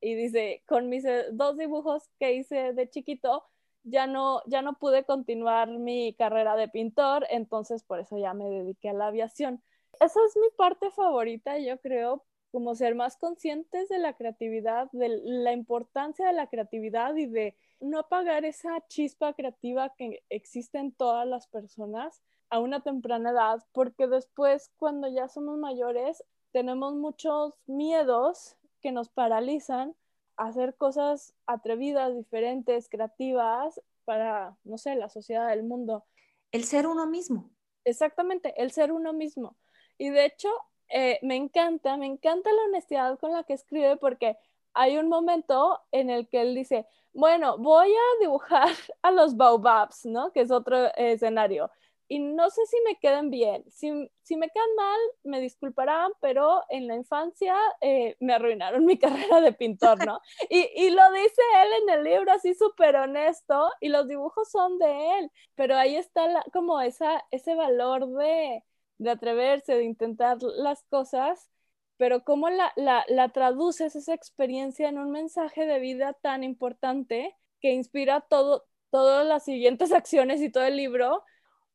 Y 0.00 0.14
dice, 0.14 0.64
con 0.66 0.88
mis 0.88 1.04
eh, 1.04 1.26
dos 1.32 1.56
dibujos 1.56 2.08
que 2.18 2.34
hice 2.34 2.72
de 2.72 2.90
chiquito, 2.90 3.44
ya 3.84 4.06
no, 4.06 4.42
ya 4.46 4.62
no 4.62 4.78
pude 4.78 5.04
continuar 5.04 5.68
mi 5.70 6.14
carrera 6.14 6.56
de 6.56 6.68
pintor, 6.68 7.26
entonces 7.30 7.84
por 7.84 8.00
eso 8.00 8.18
ya 8.18 8.34
me 8.34 8.48
dediqué 8.48 8.90
a 8.90 8.94
la 8.94 9.08
aviación. 9.08 9.62
Esa 10.00 10.20
es 10.26 10.36
mi 10.36 10.48
parte 10.56 10.90
favorita, 10.90 11.58
yo 11.58 11.78
creo, 11.80 12.24
como 12.50 12.74
ser 12.74 12.94
más 12.94 13.16
conscientes 13.16 13.88
de 13.88 13.98
la 13.98 14.14
creatividad, 14.14 14.88
de 14.92 15.20
la 15.24 15.52
importancia 15.52 16.26
de 16.26 16.32
la 16.32 16.48
creatividad 16.48 17.14
y 17.16 17.26
de 17.26 17.56
no 17.80 18.00
apagar 18.00 18.44
esa 18.44 18.84
chispa 18.88 19.34
creativa 19.34 19.94
que 19.96 20.22
existe 20.30 20.78
en 20.78 20.92
todas 20.92 21.26
las 21.26 21.46
personas 21.48 22.22
a 22.50 22.60
una 22.60 22.82
temprana 22.82 23.30
edad, 23.30 23.64
porque 23.72 24.06
después 24.06 24.70
cuando 24.78 25.08
ya 25.08 25.28
somos 25.28 25.58
mayores 25.58 26.24
tenemos 26.52 26.94
muchos 26.94 27.54
miedos 27.66 28.56
que 28.80 28.92
nos 28.92 29.08
paralizan 29.08 29.94
a 30.36 30.48
hacer 30.48 30.76
cosas 30.76 31.34
atrevidas, 31.46 32.14
diferentes, 32.14 32.88
creativas 32.88 33.80
para, 34.04 34.56
no 34.64 34.78
sé, 34.78 34.94
la 34.94 35.08
sociedad 35.08 35.48
del 35.48 35.64
mundo. 35.64 36.04
El 36.52 36.64
ser 36.64 36.86
uno 36.86 37.06
mismo. 37.06 37.50
Exactamente, 37.84 38.54
el 38.60 38.70
ser 38.70 38.92
uno 38.92 39.12
mismo. 39.12 39.56
Y 39.98 40.10
de 40.10 40.26
hecho, 40.26 40.48
eh, 40.88 41.18
me 41.22 41.36
encanta, 41.36 41.96
me 41.96 42.06
encanta 42.06 42.52
la 42.52 42.62
honestidad 42.64 43.18
con 43.18 43.32
la 43.32 43.44
que 43.44 43.54
escribe 43.54 43.96
porque 43.96 44.38
hay 44.74 44.96
un 44.96 45.08
momento 45.08 45.80
en 45.90 46.08
el 46.08 46.28
que 46.28 46.40
él 46.40 46.54
dice, 46.54 46.86
bueno, 47.12 47.58
voy 47.58 47.90
a 47.90 48.20
dibujar 48.20 48.68
a 49.02 49.10
los 49.10 49.36
baobabs, 49.36 50.06
¿no? 50.06 50.32
Que 50.32 50.42
es 50.42 50.50
otro 50.50 50.94
escenario 50.94 51.70
y 52.08 52.18
no 52.20 52.48
sé 52.50 52.64
si 52.66 52.76
me 52.86 52.96
queden 52.96 53.30
bien. 53.30 53.64
Si, 53.70 53.90
me 53.90 54.48
quedan 54.48 54.74
mal, 54.76 54.98
me 55.24 55.40
disculparán, 55.40 56.10
pero 56.20 56.62
en 56.70 56.86
la 56.86 56.96
infancia 56.96 57.54
eh, 57.80 58.16
me 58.20 58.32
arruinaron 58.34 58.84
mi 58.86 58.98
carrera 58.98 59.40
de 59.40 59.52
pintor, 59.52 60.04
¿no? 60.06 60.20
Y, 60.48 60.90
lo 60.90 61.12
dice 61.12 61.42
él 61.62 61.68
en 61.82 61.98
el 61.98 62.04
libro 62.04 62.32
así 62.32 62.54
súper 62.54 62.96
honesto 62.96 63.70
y 63.80 63.88
los 63.90 64.08
dibujos 64.08 64.50
son 64.50 64.78
de 64.78 65.18
él, 65.18 65.30
pero 65.54 65.76
ahí 65.76 65.96
está 65.96 66.26
como 66.52 66.80
esa, 66.80 67.24
ese 67.30 67.54
valor 67.54 68.08
de, 68.08 68.64
de 68.98 69.10
atreverse, 69.10 69.74
de 69.74 69.84
intentar 69.84 70.38
las 70.42 70.82
cosas, 70.84 71.50
pero 71.98 72.24
cómo 72.24 72.48
la, 72.48 72.72
la, 72.76 73.04
la 73.08 73.28
traduces 73.30 73.96
esa 73.96 74.14
experiencia 74.14 74.88
en 74.88 74.98
un 74.98 75.10
mensaje 75.10 75.66
de 75.66 75.78
vida 75.78 76.14
tan 76.22 76.42
importante 76.44 77.36
que 77.60 77.72
inspira 77.72 78.20
todo, 78.22 78.66
todas 78.90 79.26
las 79.26 79.44
siguientes 79.44 79.92
acciones 79.92 80.40
y 80.40 80.50
todo 80.50 80.64
el 80.64 80.76
libro 80.76 81.22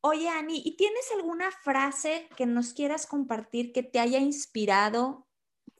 Oye, 0.06 0.28
Ani, 0.28 0.60
¿y 0.62 0.76
tienes 0.76 1.10
alguna 1.16 1.50
frase 1.50 2.28
que 2.36 2.44
nos 2.44 2.74
quieras 2.74 3.06
compartir 3.06 3.72
que 3.72 3.82
te 3.82 3.98
haya 3.98 4.18
inspirado? 4.18 5.26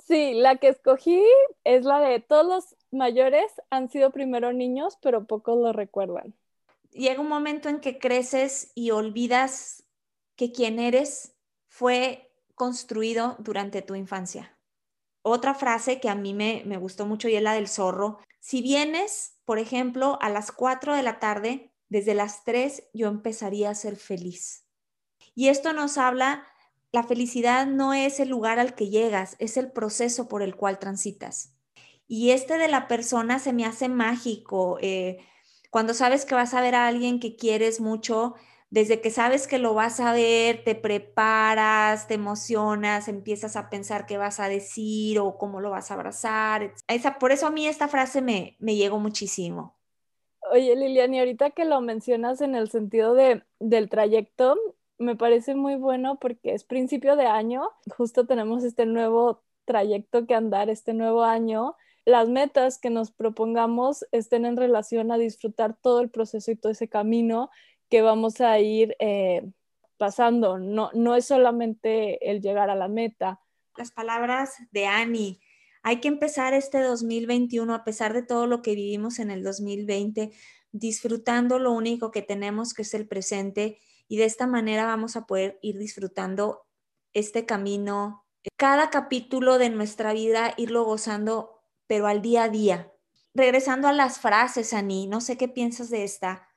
Sí, 0.02 0.32
la 0.32 0.56
que 0.56 0.68
escogí 0.68 1.22
es 1.62 1.84
la 1.84 2.00
de 2.00 2.20
todos 2.20 2.46
los 2.46 2.76
mayores 2.90 3.52
han 3.68 3.90
sido 3.90 4.12
primero 4.12 4.54
niños, 4.54 4.96
pero 5.02 5.26
pocos 5.26 5.58
lo 5.58 5.74
recuerdan. 5.74 6.32
Llega 6.90 7.20
un 7.20 7.28
momento 7.28 7.68
en 7.68 7.80
que 7.80 7.98
creces 7.98 8.72
y 8.74 8.92
olvidas 8.92 9.84
que 10.36 10.52
quien 10.52 10.78
eres 10.78 11.36
fue 11.68 12.32
construido 12.54 13.36
durante 13.40 13.82
tu 13.82 13.94
infancia. 13.94 14.56
Otra 15.20 15.54
frase 15.54 16.00
que 16.00 16.08
a 16.08 16.14
mí 16.14 16.32
me, 16.32 16.62
me 16.64 16.78
gustó 16.78 17.04
mucho 17.04 17.28
y 17.28 17.36
es 17.36 17.42
la 17.42 17.52
del 17.52 17.68
zorro. 17.68 18.20
Si 18.40 18.62
vienes, 18.62 19.36
por 19.44 19.58
ejemplo, 19.58 20.16
a 20.22 20.30
las 20.30 20.50
4 20.50 20.94
de 20.94 21.02
la 21.02 21.18
tarde, 21.18 21.73
desde 21.94 22.14
las 22.14 22.42
tres 22.42 22.82
yo 22.92 23.06
empezaría 23.06 23.70
a 23.70 23.74
ser 23.76 23.94
feliz. 23.94 24.64
Y 25.36 25.48
esto 25.48 25.72
nos 25.72 25.96
habla, 25.96 26.44
la 26.92 27.04
felicidad 27.04 27.66
no 27.66 27.94
es 27.94 28.18
el 28.18 28.30
lugar 28.30 28.58
al 28.58 28.74
que 28.74 28.88
llegas, 28.90 29.36
es 29.38 29.56
el 29.56 29.70
proceso 29.70 30.28
por 30.28 30.42
el 30.42 30.56
cual 30.56 30.80
transitas. 30.80 31.54
Y 32.08 32.30
este 32.32 32.58
de 32.58 32.66
la 32.68 32.88
persona 32.88 33.38
se 33.38 33.52
me 33.52 33.64
hace 33.64 33.88
mágico. 33.88 34.78
Eh, 34.82 35.18
cuando 35.70 35.94
sabes 35.94 36.24
que 36.24 36.34
vas 36.34 36.52
a 36.54 36.60
ver 36.60 36.74
a 36.74 36.88
alguien 36.88 37.20
que 37.20 37.36
quieres 37.36 37.80
mucho, 37.80 38.34
desde 38.70 39.00
que 39.00 39.10
sabes 39.12 39.46
que 39.46 39.58
lo 39.60 39.74
vas 39.74 40.00
a 40.00 40.12
ver, 40.12 40.64
te 40.64 40.74
preparas, 40.74 42.08
te 42.08 42.14
emocionas, 42.14 43.06
empiezas 43.08 43.54
a 43.56 43.70
pensar 43.70 44.06
qué 44.06 44.18
vas 44.18 44.40
a 44.40 44.48
decir 44.48 45.20
o 45.20 45.38
cómo 45.38 45.60
lo 45.60 45.70
vas 45.70 45.92
a 45.92 45.94
abrazar. 45.94 46.74
Esa, 46.88 47.20
por 47.20 47.30
eso 47.32 47.46
a 47.46 47.50
mí 47.52 47.68
esta 47.68 47.86
frase 47.88 48.20
me, 48.20 48.56
me 48.58 48.74
llegó 48.76 48.98
muchísimo. 48.98 49.76
Oye, 50.54 50.76
Lilian, 50.76 51.12
y 51.12 51.18
ahorita 51.18 51.50
que 51.50 51.64
lo 51.64 51.80
mencionas 51.80 52.40
en 52.40 52.54
el 52.54 52.70
sentido 52.70 53.14
de, 53.14 53.42
del 53.58 53.88
trayecto, 53.88 54.56
me 54.98 55.16
parece 55.16 55.56
muy 55.56 55.74
bueno 55.74 56.20
porque 56.20 56.54
es 56.54 56.62
principio 56.62 57.16
de 57.16 57.26
año, 57.26 57.68
justo 57.96 58.24
tenemos 58.24 58.62
este 58.62 58.86
nuevo 58.86 59.42
trayecto 59.64 60.28
que 60.28 60.36
andar, 60.36 60.70
este 60.70 60.94
nuevo 60.94 61.24
año. 61.24 61.74
Las 62.04 62.28
metas 62.28 62.78
que 62.78 62.88
nos 62.88 63.10
propongamos 63.10 64.06
estén 64.12 64.44
en 64.46 64.56
relación 64.56 65.10
a 65.10 65.18
disfrutar 65.18 65.74
todo 65.74 66.00
el 66.00 66.08
proceso 66.08 66.52
y 66.52 66.56
todo 66.56 66.70
ese 66.70 66.88
camino 66.88 67.50
que 67.90 68.02
vamos 68.02 68.40
a 68.40 68.60
ir 68.60 68.94
eh, 69.00 69.50
pasando. 69.96 70.60
No, 70.60 70.88
no 70.94 71.16
es 71.16 71.24
solamente 71.24 72.30
el 72.30 72.40
llegar 72.40 72.70
a 72.70 72.76
la 72.76 72.86
meta. 72.86 73.40
Las 73.76 73.90
palabras 73.90 74.54
de 74.70 74.86
Annie. 74.86 75.40
Hay 75.86 76.00
que 76.00 76.08
empezar 76.08 76.54
este 76.54 76.80
2021 76.80 77.74
a 77.74 77.84
pesar 77.84 78.14
de 78.14 78.22
todo 78.22 78.46
lo 78.46 78.62
que 78.62 78.74
vivimos 78.74 79.18
en 79.18 79.30
el 79.30 79.42
2020, 79.44 80.32
disfrutando 80.72 81.58
lo 81.58 81.72
único 81.72 82.10
que 82.10 82.22
tenemos, 82.22 82.72
que 82.72 82.82
es 82.82 82.94
el 82.94 83.06
presente, 83.06 83.78
y 84.08 84.16
de 84.16 84.24
esta 84.24 84.46
manera 84.46 84.86
vamos 84.86 85.14
a 85.14 85.26
poder 85.26 85.58
ir 85.60 85.76
disfrutando 85.76 86.66
este 87.12 87.44
camino, 87.44 88.24
cada 88.56 88.88
capítulo 88.88 89.58
de 89.58 89.68
nuestra 89.68 90.14
vida, 90.14 90.54
irlo 90.56 90.84
gozando, 90.84 91.60
pero 91.86 92.06
al 92.06 92.22
día 92.22 92.44
a 92.44 92.48
día. 92.48 92.90
Regresando 93.34 93.86
a 93.86 93.92
las 93.92 94.18
frases, 94.18 94.72
Ani, 94.72 95.06
no 95.06 95.20
sé 95.20 95.36
qué 95.36 95.48
piensas 95.48 95.90
de 95.90 96.04
esta. 96.04 96.48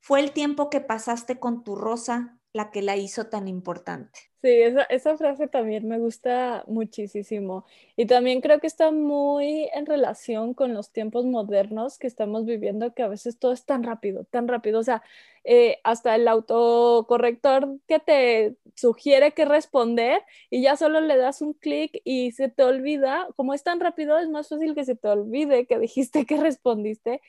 Fue 0.00 0.18
el 0.18 0.32
tiempo 0.32 0.68
que 0.68 0.80
pasaste 0.80 1.38
con 1.38 1.62
tu 1.62 1.76
rosa 1.76 2.40
la 2.54 2.70
que 2.70 2.82
la 2.82 2.96
hizo 2.96 3.26
tan 3.26 3.48
importante. 3.48 4.20
Sí, 4.40 4.48
esa, 4.48 4.82
esa, 4.84 5.16
frase 5.16 5.48
también 5.48 5.88
me 5.88 5.98
gusta 5.98 6.64
muchísimo. 6.68 7.64
Y 7.96 8.06
también 8.06 8.40
creo 8.40 8.60
que 8.60 8.68
está 8.68 8.92
muy 8.92 9.68
en 9.74 9.86
relación 9.86 10.54
con 10.54 10.72
los 10.72 10.92
tiempos 10.92 11.24
modernos 11.24 11.98
que 11.98 12.06
estamos 12.06 12.44
viviendo, 12.46 12.94
que 12.94 13.02
a 13.02 13.08
veces 13.08 13.38
todo 13.38 13.52
es 13.52 13.64
tan 13.64 13.82
rápido, 13.82 14.24
tan 14.24 14.46
rápido. 14.46 14.78
O 14.78 14.84
sea, 14.84 15.02
eh, 15.42 15.78
hasta 15.82 16.14
el 16.14 16.28
autocorrector 16.28 17.80
que 17.88 17.98
te 17.98 18.56
sugiere 18.76 19.32
que 19.32 19.46
responder 19.46 20.22
y 20.48 20.62
ya 20.62 20.76
solo 20.76 21.00
le 21.00 21.16
das 21.16 21.42
un 21.42 21.54
clic 21.54 22.00
y 22.04 22.30
se 22.32 22.48
te 22.48 22.62
olvida. 22.62 23.26
Como 23.36 23.52
es 23.52 23.64
tan 23.64 23.80
rápido, 23.80 24.18
es 24.18 24.28
más 24.28 24.48
fácil 24.48 24.76
que 24.76 24.84
se 24.84 24.94
te 24.94 25.08
olvide 25.08 25.66
que 25.66 25.78
dijiste 25.80 26.24
que 26.26 26.36
respondiste 26.36 27.20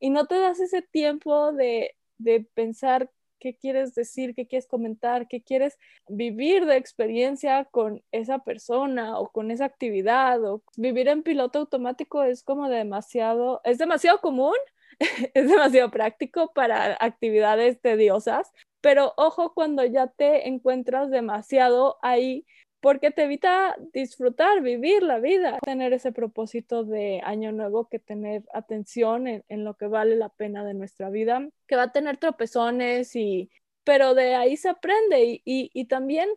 y 0.00 0.10
no 0.10 0.26
te 0.26 0.38
das 0.38 0.58
ese 0.58 0.82
tiempo 0.82 1.52
de 1.52 1.94
de 2.22 2.40
pensar 2.54 3.10
qué 3.42 3.56
quieres 3.56 3.92
decir, 3.92 4.36
qué 4.36 4.46
quieres 4.46 4.68
comentar, 4.68 5.26
qué 5.26 5.42
quieres 5.42 5.76
vivir 6.06 6.64
de 6.64 6.76
experiencia 6.76 7.64
con 7.64 8.00
esa 8.12 8.38
persona 8.38 9.18
o 9.18 9.32
con 9.32 9.50
esa 9.50 9.64
actividad 9.64 10.44
o 10.44 10.62
vivir 10.76 11.08
en 11.08 11.24
piloto 11.24 11.58
automático 11.58 12.22
es 12.22 12.44
como 12.44 12.68
demasiado, 12.68 13.60
es 13.64 13.78
demasiado 13.78 14.20
común, 14.20 14.54
es 15.34 15.48
demasiado 15.48 15.90
práctico 15.90 16.52
para 16.54 16.96
actividades 17.00 17.80
tediosas, 17.80 18.52
pero 18.80 19.12
ojo 19.16 19.54
cuando 19.54 19.84
ya 19.84 20.06
te 20.06 20.46
encuentras 20.46 21.10
demasiado 21.10 21.98
ahí 22.00 22.46
porque 22.82 23.12
te 23.12 23.22
evita 23.22 23.76
disfrutar, 23.92 24.60
vivir 24.60 25.04
la 25.04 25.20
vida, 25.20 25.56
tener 25.62 25.92
ese 25.92 26.10
propósito 26.10 26.82
de 26.82 27.20
año 27.24 27.52
nuevo 27.52 27.88
que 27.88 28.00
tener 28.00 28.42
atención 28.52 29.28
en, 29.28 29.64
lo 29.64 29.76
que 29.76 29.86
vale 29.86 30.16
la 30.16 30.30
pena 30.30 30.64
de 30.64 30.74
nuestra 30.74 31.08
vida, 31.08 31.48
que 31.68 31.76
va 31.76 31.84
a 31.84 31.92
tener 31.92 32.16
tropezones 32.16 33.14
y, 33.14 33.52
pero 33.84 34.14
de 34.14 34.34
ahí 34.34 34.56
se 34.56 34.68
aprende 34.68 35.22
y, 35.22 35.42
y, 35.44 35.84
también 35.84 36.28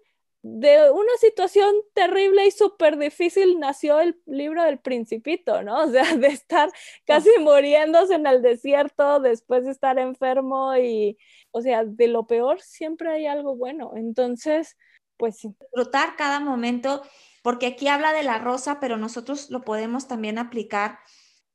de 0.44 0.92
una 0.92 1.18
situación 1.20 1.74
terrible 1.96 2.46
y 2.46 2.52
súper 2.52 3.00
difícil 3.00 3.60
nació 3.60 4.00
el 4.00 4.22
libro 4.28 4.64
del 4.64 4.78
principito, 4.78 5.64
¿no? 5.64 5.86
O 5.86 5.90
sea, 5.90 6.04
de 6.16 6.28
estar 6.28 6.70
casi 7.06 7.32
muriéndose 7.40 8.14
en 8.14 8.28
el 8.28 8.44
desierto 8.44 9.20
después 9.20 9.66
de 9.66 9.72
estar 9.72 9.98
enfermo 9.98 10.78
y, 10.78 11.18
o 11.50 11.62
sea, 11.64 11.84
de 11.84 12.08
lo 12.08 12.28
peor 12.28 12.62
siempre 12.62 13.12
hay 13.12 13.26
algo 13.26 13.56
bueno. 13.56 13.94
Entonces, 13.96 14.78
pues. 15.18 15.42
Disfrutar 15.42 16.16
cada 16.16 16.40
momento, 16.40 17.02
porque 17.44 17.68
aquí 17.68 17.88
habla 17.88 18.14
de 18.14 18.24
la 18.24 18.38
rosa, 18.38 18.80
pero 18.80 18.98
nosotros 18.98 19.50
lo 19.50 19.62
podemos 19.62 20.08
también 20.08 20.38
aplicar. 20.38 21.00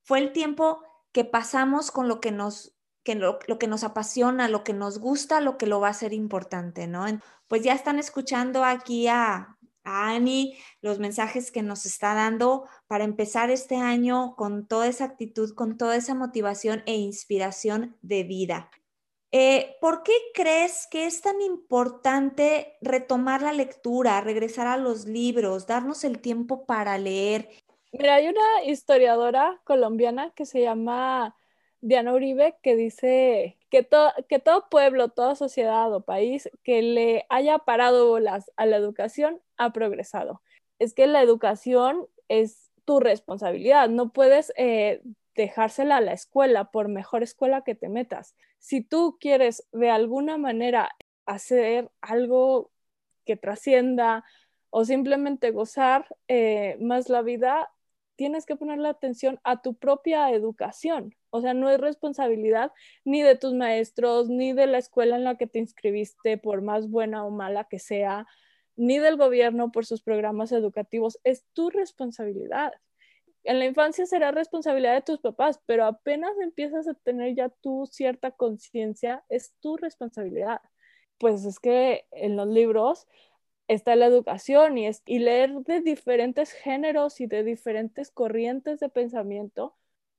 Fue 0.03 0.19
el 0.19 0.33
tiempo 0.33 0.83
que 1.13 1.25
pasamos 1.25 1.91
con 1.91 2.09
lo 2.09 2.21
que 2.21 2.33
nos 2.33 2.77
que 3.03 3.15
lo, 3.15 3.39
que 3.39 3.67
nos 3.67 3.83
apasiona, 3.83 4.49
lo 4.49 4.63
que 4.63 4.75
nos 4.75 4.99
gusta, 4.99 5.41
lo 5.41 5.57
que 5.57 5.67
lo 5.67 5.81
va 5.81 5.89
a 5.89 5.95
ser 5.95 6.13
importante, 6.13 6.87
¿no? 6.87 7.07
Pues 7.49 7.63
ya 7.63 7.73
están 7.73 7.99
escuchando 7.99 8.63
aquí 8.63 9.09
a, 9.09 9.57
a 9.85 10.11
Ani 10.11 10.57
los 10.83 10.99
mensajes 10.99 11.51
que 11.51 11.63
nos 11.63 11.87
está 11.87 12.15
dando 12.15 12.67
para 12.87 13.05
empezar 13.05 13.51
este 13.51 13.77
año 13.77 14.35
con 14.37 14.67
toda 14.67 14.87
esa 14.87 15.05
actitud, 15.05 15.55
con 15.55 15.79
toda 15.79 15.97
esa 15.97 16.15
motivación 16.15 16.83
e 16.87 16.97
inspiración 16.97 17.97
de 18.03 18.25
vida. 18.25 18.71
Eh, 19.33 19.77
¿Por 19.81 20.03
qué 20.03 20.13
crees 20.35 20.89
que 20.91 21.07
es 21.07 21.21
tan 21.21 21.41
importante 21.41 22.77
retomar 22.81 23.43
la 23.43 23.53
lectura, 23.53 24.21
regresar 24.21 24.67
a 24.67 24.77
los 24.77 25.07
libros, 25.07 25.69
darnos 25.69 26.03
el 26.03 26.21
tiempo 26.21 26.67
para 26.67 26.99
leer? 26.99 27.49
Mira, 27.93 28.17
hay 28.17 28.29
una 28.29 28.65
historiadora 28.65 29.61
colombiana 29.65 30.33
que 30.35 30.47
se 30.47 30.63
llama 30.63 31.37
Diana 31.81 32.13
Uribe 32.13 32.57
que 32.63 32.75
dice 32.75 33.57
que, 33.71 33.83
todo 33.85 34.69
pueblo, 34.69 35.09
toda 35.09 35.37
sociedad 35.37 35.93
o 35.95 36.05
país 36.05 36.51
que 36.65 36.83
le 36.83 37.27
haya 37.29 37.59
parado 37.59 38.09
bolas 38.09 38.51
a 38.57 38.67
la 38.67 38.77
educación 38.77 39.41
ha 39.57 39.73
progresado. 39.73 40.43
Es 40.79 40.93
que 40.93 41.07
la 41.07 41.23
educación 41.23 42.07
es 42.29 42.71
tu 42.85 42.99
responsabilidad, 42.99 43.89
no 43.89 44.13
puedes 44.13 44.53
eh, 44.57 45.03
dejársela 45.41 45.97
a 45.97 46.01
la 46.01 46.13
escuela, 46.13 46.71
por 46.71 46.89
mejor 46.89 47.23
escuela 47.23 47.63
que 47.63 47.75
te 47.75 47.89
metas. 47.89 48.37
Si 48.59 48.83
tú 48.83 49.17
quieres 49.21 49.67
de 49.73 49.91
alguna 49.91 50.37
manera 50.37 50.91
hacer 51.27 51.91
algo 52.01 52.71
que 53.25 53.37
trascienda 53.37 54.25
o 54.71 54.85
simplemente 54.85 55.51
gozar 55.51 56.07
eh, 56.29 56.77
más 56.81 57.09
la 57.09 57.23
vida, 57.23 57.71
tienes 58.17 58.45
que 58.45 58.57
ponerle 58.57 58.89
atención 58.89 59.41
a 59.45 59.63
tu 59.63 59.75
propia 59.75 60.31
educación. 60.31 61.15
O 61.31 61.41
sea, 61.41 61.55
no 61.55 61.71
es 61.71 61.81
responsabilidad 61.81 62.71
ni 63.05 63.23
de 63.23 63.35
tus 63.35 63.55
maestros, 63.55 64.29
ni 64.29 64.53
de 64.53 64.67
la 64.67 64.79
escuela 64.79 65.17
en 65.17 65.25
la 65.25 65.37
que 65.37 65.47
te 65.47 65.59
inscribiste, 65.59 66.37
por 66.37 66.61
más 66.61 66.91
buena 66.91 67.25
o 67.25 67.31
mala 67.31 67.65
que 67.65 67.79
sea, 67.79 68.27
ni 68.77 68.99
del 68.99 69.17
gobierno 69.17 69.73
por 69.73 69.87
sus 69.87 70.03
programas 70.03 70.53
educativos. 70.53 71.19
Es 71.25 71.47
tu 71.55 71.71
responsabilidad 71.71 72.73
en 73.45 73.59
la 73.59 73.67
infancia 73.67 74.07
será 74.07 74.31
responsabilidad 74.33 74.95
de 74.95 75.03
tus 75.03 75.21
papás, 75.21 75.61
pero 75.67 75.85
apenas 75.85 76.33
empiezas 76.41 76.89
a 76.89 76.95
tener 76.95 77.35
ya 77.35 77.49
tu 77.49 77.87
cierta 77.91 78.31
conciencia, 78.33 79.25
es 79.29 79.55
tu 79.61 79.77
responsabilidad. 79.77 80.61
Pues 81.19 81.45
es 81.45 81.59
que 81.61 82.07
en 82.13 82.37
los 82.37 82.49
libros 82.49 83.07
está 83.69 83.97
la 83.97 84.07
educación 84.07 84.79
y, 84.79 84.87
es, 84.87 85.03
y 85.07 85.21
leer 85.21 85.53
de 85.61 85.81
diferentes 85.81 86.53
géneros 86.53 87.21
y 87.21 87.27
de 87.27 87.45
diferentes 87.45 88.11
corrientes 88.11 88.81
de 88.81 88.89
pensamiento 88.89 89.77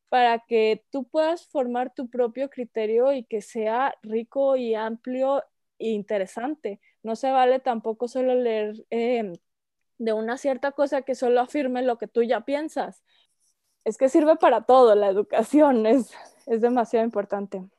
para 0.09 0.39
que 0.39 0.85
tú 0.91 1.07
puedas 1.07 1.47
formar 1.47 1.93
tu 1.93 2.09
propio 2.09 2.49
criterio 2.49 3.13
y 3.13 3.23
que 3.23 3.41
sea 3.41 3.95
rico 4.03 4.57
y 4.57 4.75
amplio 4.75 5.43
e 5.79 5.89
interesante. 5.91 6.81
No 7.03 7.15
se 7.15 7.31
vale 7.31 7.59
tampoco 7.59 8.07
solo 8.07 8.35
leer 8.35 8.85
em, 8.89 9.33
de 10.01 10.13
una 10.13 10.37
cierta 10.37 10.71
cosa 10.71 11.03
que 11.03 11.15
solo 11.15 11.41
afirme 11.41 11.83
lo 11.83 11.97
que 11.97 12.07
tú 12.07 12.23
ya 12.23 12.41
piensas. 12.41 13.03
Es 13.83 13.97
que 13.97 14.09
sirve 14.09 14.35
para 14.35 14.63
todo, 14.63 14.95
la 14.95 15.07
educación 15.07 15.85
es, 15.85 16.11
es 16.47 16.61
demasiado 16.61 17.05
importante. 17.05 17.69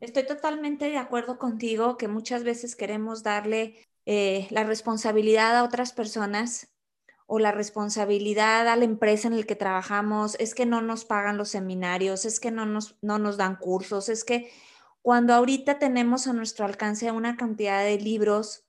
Estoy 0.00 0.26
totalmente 0.26 0.88
de 0.88 0.98
acuerdo 0.98 1.38
contigo 1.38 1.96
que 1.96 2.06
muchas 2.06 2.44
veces 2.44 2.76
queremos 2.76 3.22
darle 3.22 3.76
eh, 4.04 4.46
la 4.50 4.64
responsabilidad 4.64 5.56
a 5.56 5.64
otras 5.64 5.92
personas 5.92 6.68
o 7.26 7.40
la 7.40 7.50
responsabilidad 7.50 8.68
a 8.68 8.76
la 8.76 8.84
empresa 8.84 9.26
en 9.26 9.36
la 9.36 9.42
que 9.42 9.56
trabajamos, 9.56 10.36
es 10.38 10.54
que 10.54 10.66
no 10.66 10.80
nos 10.82 11.04
pagan 11.04 11.36
los 11.36 11.48
seminarios, 11.48 12.24
es 12.24 12.38
que 12.38 12.52
no 12.52 12.66
nos, 12.66 12.96
no 13.02 13.18
nos 13.18 13.36
dan 13.36 13.56
cursos, 13.56 14.08
es 14.08 14.22
que 14.22 14.52
cuando 15.02 15.34
ahorita 15.34 15.80
tenemos 15.80 16.28
a 16.28 16.32
nuestro 16.32 16.64
alcance 16.64 17.10
una 17.10 17.36
cantidad 17.36 17.82
de 17.82 17.98
libros 17.98 18.65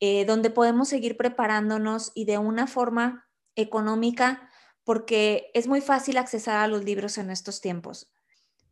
eh, 0.00 0.24
donde 0.24 0.50
podemos 0.50 0.88
seguir 0.88 1.16
preparándonos 1.16 2.12
y 2.14 2.24
de 2.24 2.38
una 2.38 2.66
forma 2.66 3.28
económica, 3.54 4.50
porque 4.84 5.50
es 5.54 5.66
muy 5.66 5.80
fácil 5.80 6.18
accesar 6.18 6.58
a 6.58 6.68
los 6.68 6.84
libros 6.84 7.18
en 7.18 7.30
estos 7.30 7.60
tiempos. 7.60 8.12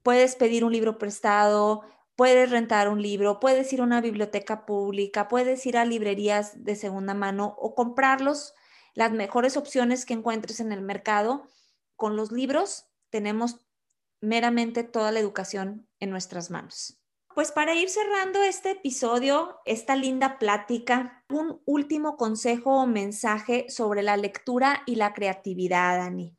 Puedes 0.02 0.36
pedir 0.36 0.64
un 0.64 0.72
libro 0.72 0.98
prestado, 0.98 1.82
puedes 2.16 2.50
rentar 2.50 2.88
un 2.88 3.02
libro, 3.02 3.40
puedes 3.40 3.72
ir 3.72 3.80
a 3.80 3.84
una 3.84 4.00
biblioteca 4.00 4.66
pública, 4.66 5.28
puedes 5.28 5.64
ir 5.66 5.76
a 5.76 5.84
librerías 5.84 6.64
de 6.64 6.76
segunda 6.76 7.14
mano 7.14 7.56
o 7.58 7.74
comprarlos, 7.74 8.54
las 8.94 9.12
mejores 9.12 9.56
opciones 9.56 10.04
que 10.04 10.14
encuentres 10.14 10.60
en 10.60 10.72
el 10.72 10.82
mercado. 10.82 11.48
Con 11.96 12.16
los 12.16 12.30
libros 12.30 12.86
tenemos 13.10 13.66
meramente 14.20 14.84
toda 14.84 15.10
la 15.10 15.20
educación 15.20 15.88
en 16.00 16.10
nuestras 16.10 16.50
manos. 16.50 17.03
Pues 17.34 17.50
para 17.50 17.74
ir 17.74 17.88
cerrando 17.88 18.44
este 18.44 18.70
episodio, 18.70 19.58
esta 19.64 19.96
linda 19.96 20.38
plática, 20.38 21.24
un 21.28 21.60
último 21.64 22.16
consejo 22.16 22.82
o 22.82 22.86
mensaje 22.86 23.68
sobre 23.68 24.04
la 24.04 24.16
lectura 24.16 24.84
y 24.86 24.94
la 24.94 25.12
creatividad, 25.12 25.98
Dani. 25.98 26.36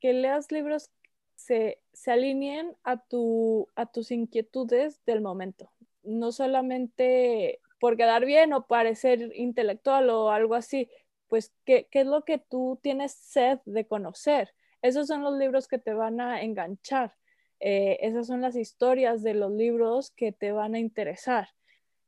Que 0.00 0.12
leas 0.12 0.50
libros 0.50 0.90
se, 1.36 1.80
se 1.92 2.10
alineen 2.10 2.76
a, 2.82 2.96
tu, 2.96 3.68
a 3.76 3.86
tus 3.86 4.10
inquietudes 4.10 5.00
del 5.06 5.20
momento. 5.20 5.70
No 6.02 6.32
solamente 6.32 7.60
por 7.78 7.96
quedar 7.96 8.24
bien 8.24 8.52
o 8.52 8.66
parecer 8.66 9.30
intelectual 9.36 10.10
o 10.10 10.30
algo 10.30 10.56
así, 10.56 10.90
pues 11.28 11.52
¿qué, 11.64 11.86
qué 11.88 12.00
es 12.00 12.06
lo 12.08 12.24
que 12.24 12.38
tú 12.38 12.80
tienes 12.82 13.12
sed 13.12 13.60
de 13.64 13.86
conocer. 13.86 14.52
Esos 14.82 15.06
son 15.06 15.22
los 15.22 15.38
libros 15.38 15.68
que 15.68 15.78
te 15.78 15.94
van 15.94 16.20
a 16.20 16.42
enganchar 16.42 17.14
eh, 17.64 17.98
esas 18.00 18.26
son 18.26 18.40
las 18.40 18.56
historias 18.56 19.22
de 19.22 19.34
los 19.34 19.52
libros 19.52 20.10
que 20.10 20.32
te 20.32 20.50
van 20.50 20.74
a 20.74 20.80
interesar. 20.80 21.48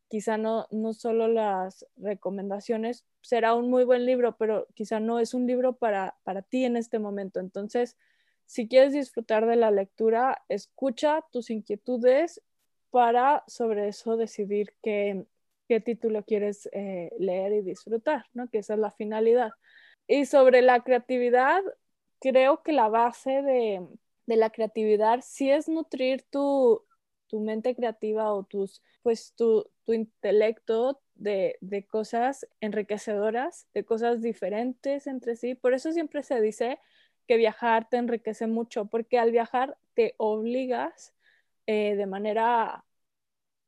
Quizá 0.09 0.37
no, 0.37 0.67
no 0.73 0.93
solo 0.95 1.29
las 1.29 1.87
recomendaciones, 1.97 3.05
será 3.21 3.55
un 3.55 3.71
muy 3.71 3.85
buen 3.85 4.05
libro, 4.05 4.37
pero 4.37 4.67
quizá 4.75 4.99
no 4.99 5.21
es 5.21 5.33
un 5.33 5.47
libro 5.47 5.77
para, 5.77 6.17
para 6.25 6.43
ti 6.43 6.65
en 6.65 6.77
este 6.77 6.99
momento. 6.99 7.39
Entonces, 7.39 7.97
si 8.47 8.67
quieres 8.67 8.93
disfrutar 8.93 9.47
de 9.47 9.55
la 9.55 9.71
lectura, 9.71 10.43
escucha 10.49 11.25
tus 11.31 11.51
inquietudes 11.51 12.43
para 12.91 13.45
sobre 13.47 13.87
eso 13.87 14.17
decidir 14.17 14.75
qué, 14.83 15.25
qué 15.69 15.79
título 15.79 16.25
quieres 16.25 16.69
eh, 16.73 17.13
leer 17.21 17.53
y 17.53 17.63
disfrutar, 17.63 18.27
¿no? 18.33 18.49
Que 18.49 18.59
esa 18.59 18.75
es 18.75 18.81
la 18.81 18.91
finalidad. 18.91 19.53
Y 20.09 20.27
sobre 20.27 20.63
la 20.63 20.81
creatividad, 20.81 21.63
creo 22.21 22.65
que 22.65 22.73
la 22.73 22.89
base 22.89 23.41
de, 23.43 23.87
de 24.27 24.37
la 24.37 24.51
creatividad 24.51 25.21
sí 25.23 25.51
es 25.51 25.69
nutrir 25.69 26.23
tu, 26.31 26.85
mente 27.33 27.75
creativa 27.75 28.33
o 28.33 28.45
tus, 28.45 28.81
pues 29.03 29.35
tu, 29.35 29.69
intelecto 29.89 31.01
de, 31.17 31.59
cosas 31.91 32.47
enriquecedoras, 32.61 33.67
de 33.75 33.85
cosas 33.85 34.23
diferentes 34.23 35.07
entre 35.09 35.35
sí. 35.37 35.55
Por 35.57 35.75
eso 35.75 35.93
siempre 35.93 36.23
se 36.23 36.41
dice 36.41 36.79
que 37.27 37.37
viajar 37.37 37.89
te 37.89 37.97
enriquece 37.97 38.47
mucho, 38.47 38.87
porque 38.87 39.19
al 39.19 39.33
viajar 39.33 39.77
te 39.95 40.15
obligas 40.19 41.13
eh, 41.67 41.97
de 41.97 42.07
manera 42.07 42.85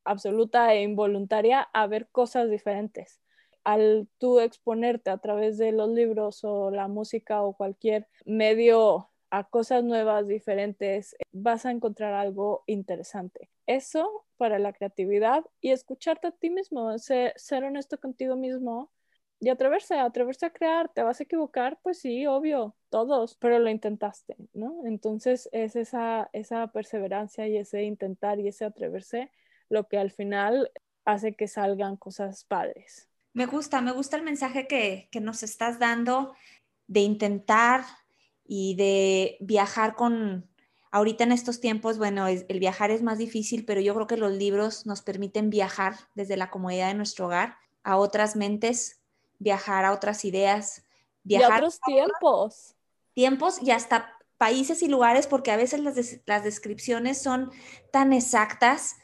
absoluta 0.05 0.73
e 0.75 0.83
involuntaria 0.83 1.63
a 1.63 1.87
ver 1.87 2.09
cosas 2.09 2.51
diferentes. 2.51 3.21
Al 3.65 4.09
tú 4.19 4.39
exponerte 4.41 5.11
a 5.11 5.19
través 5.19 5.59
de 5.59 5.73
los 5.73 5.91
libros 5.91 6.45
o 6.45 6.71
la 6.71 6.89
música 6.89 7.43
o 7.43 7.55
cualquier 7.57 8.07
medio 8.25 9.11
a 9.31 9.45
cosas 9.45 9.85
nuevas, 9.85 10.29
diferentes, 10.29 11.17
vas 11.33 11.67
a 11.67 11.71
encontrar 11.71 12.15
algo 12.15 12.63
interesante. 12.67 13.51
Eso 13.67 14.25
para 14.37 14.59
la 14.59 14.73
creatividad 14.73 15.45
y 15.61 15.71
escucharte 15.71 16.29
a 16.29 16.31
ti 16.33 16.51
mismo, 16.51 16.97
ser, 16.99 17.35
honesto 17.65 17.99
contigo 17.99 18.37
mismo 18.37 18.91
y 19.41 19.49
atreverse, 19.49 19.99
atreverse 19.99 20.47
a 20.47 20.51
crear. 20.51 20.89
¿Te 20.93 21.03
vas 21.03 21.21
a 21.21 21.25
equivocar? 21.25 21.79
Pues 21.83 21.99
sí, 22.01 22.27
obvio, 22.27 22.77
todos, 22.89 23.37
pero 23.37 23.59
lo 23.59 23.71
intentaste, 23.71 24.37
¿no? 24.53 24.83
Entonces 24.87 25.49
es 25.53 25.77
esa, 25.77 26.31
esa 26.33 26.69
perseverancia 26.69 27.47
y 27.49 27.57
ese 27.57 27.83
intentar 27.83 28.41
y 28.41 28.49
ese 28.49 28.65
atreverse 28.65 29.31
lo 29.69 29.89
que 29.89 29.99
al 29.99 30.11
final 30.11 30.71
hace 31.05 31.35
que 31.35 31.49
salgan 31.49 31.97
cosas 31.97 32.45
padres. 32.45 33.09
Me 33.33 33.47
gusta, 33.47 33.81
me 33.81 33.93
gusta 33.93 34.17
el 34.17 34.23
mensaje 34.23 34.67
que, 34.67 35.09
que 35.11 35.21
nos 35.21 35.43
estás 35.43 35.79
dando 35.79 36.35
de 36.87 37.01
intentar, 37.01 37.85
y 38.49 38.75
de 38.77 39.37
viajar 39.41 39.95
con, 39.95 40.49
ahorita 40.91 41.25
en 41.25 41.33
estos 41.33 41.61
tiempos, 41.61 41.99
bueno, 41.99 42.27
el 42.27 42.61
viajar 42.61 42.91
es 42.91 43.03
más 43.03 43.19
difícil, 43.19 43.65
pero 43.65 43.81
yo 43.81 43.95
creo 43.95 44.07
que 44.07 44.17
los 44.17 44.33
libros 44.33 44.87
nos 44.87 45.03
permiten 45.03 45.51
viajar 45.51 45.95
desde 46.15 46.37
la 46.37 46.51
comodidad 46.51 46.89
de 46.89 46.95
nuestro 46.95 47.27
hogar 47.27 47.57
a 47.83 47.97
otras 47.97 48.37
mentes, 48.37 49.01
viajar 49.39 49.85
a 49.85 49.93
otras 49.93 50.25
ideas, 50.25 50.85
viajar 51.23 51.53
a 51.53 51.57
otros 51.57 51.81
tiempos. 51.81 52.75
Tiempos 53.15 53.63
y 53.63 53.71
hasta 53.71 54.13
países 54.39 54.83
y 54.83 54.89
lugares, 54.89 55.27
porque 55.27 55.51
a 55.51 55.57
veces 55.57 55.81
las, 55.81 55.97
las 56.27 56.45
descripciones 56.45 57.23
son 57.23 57.51
tan 57.91 58.13
exactas. 58.13 58.97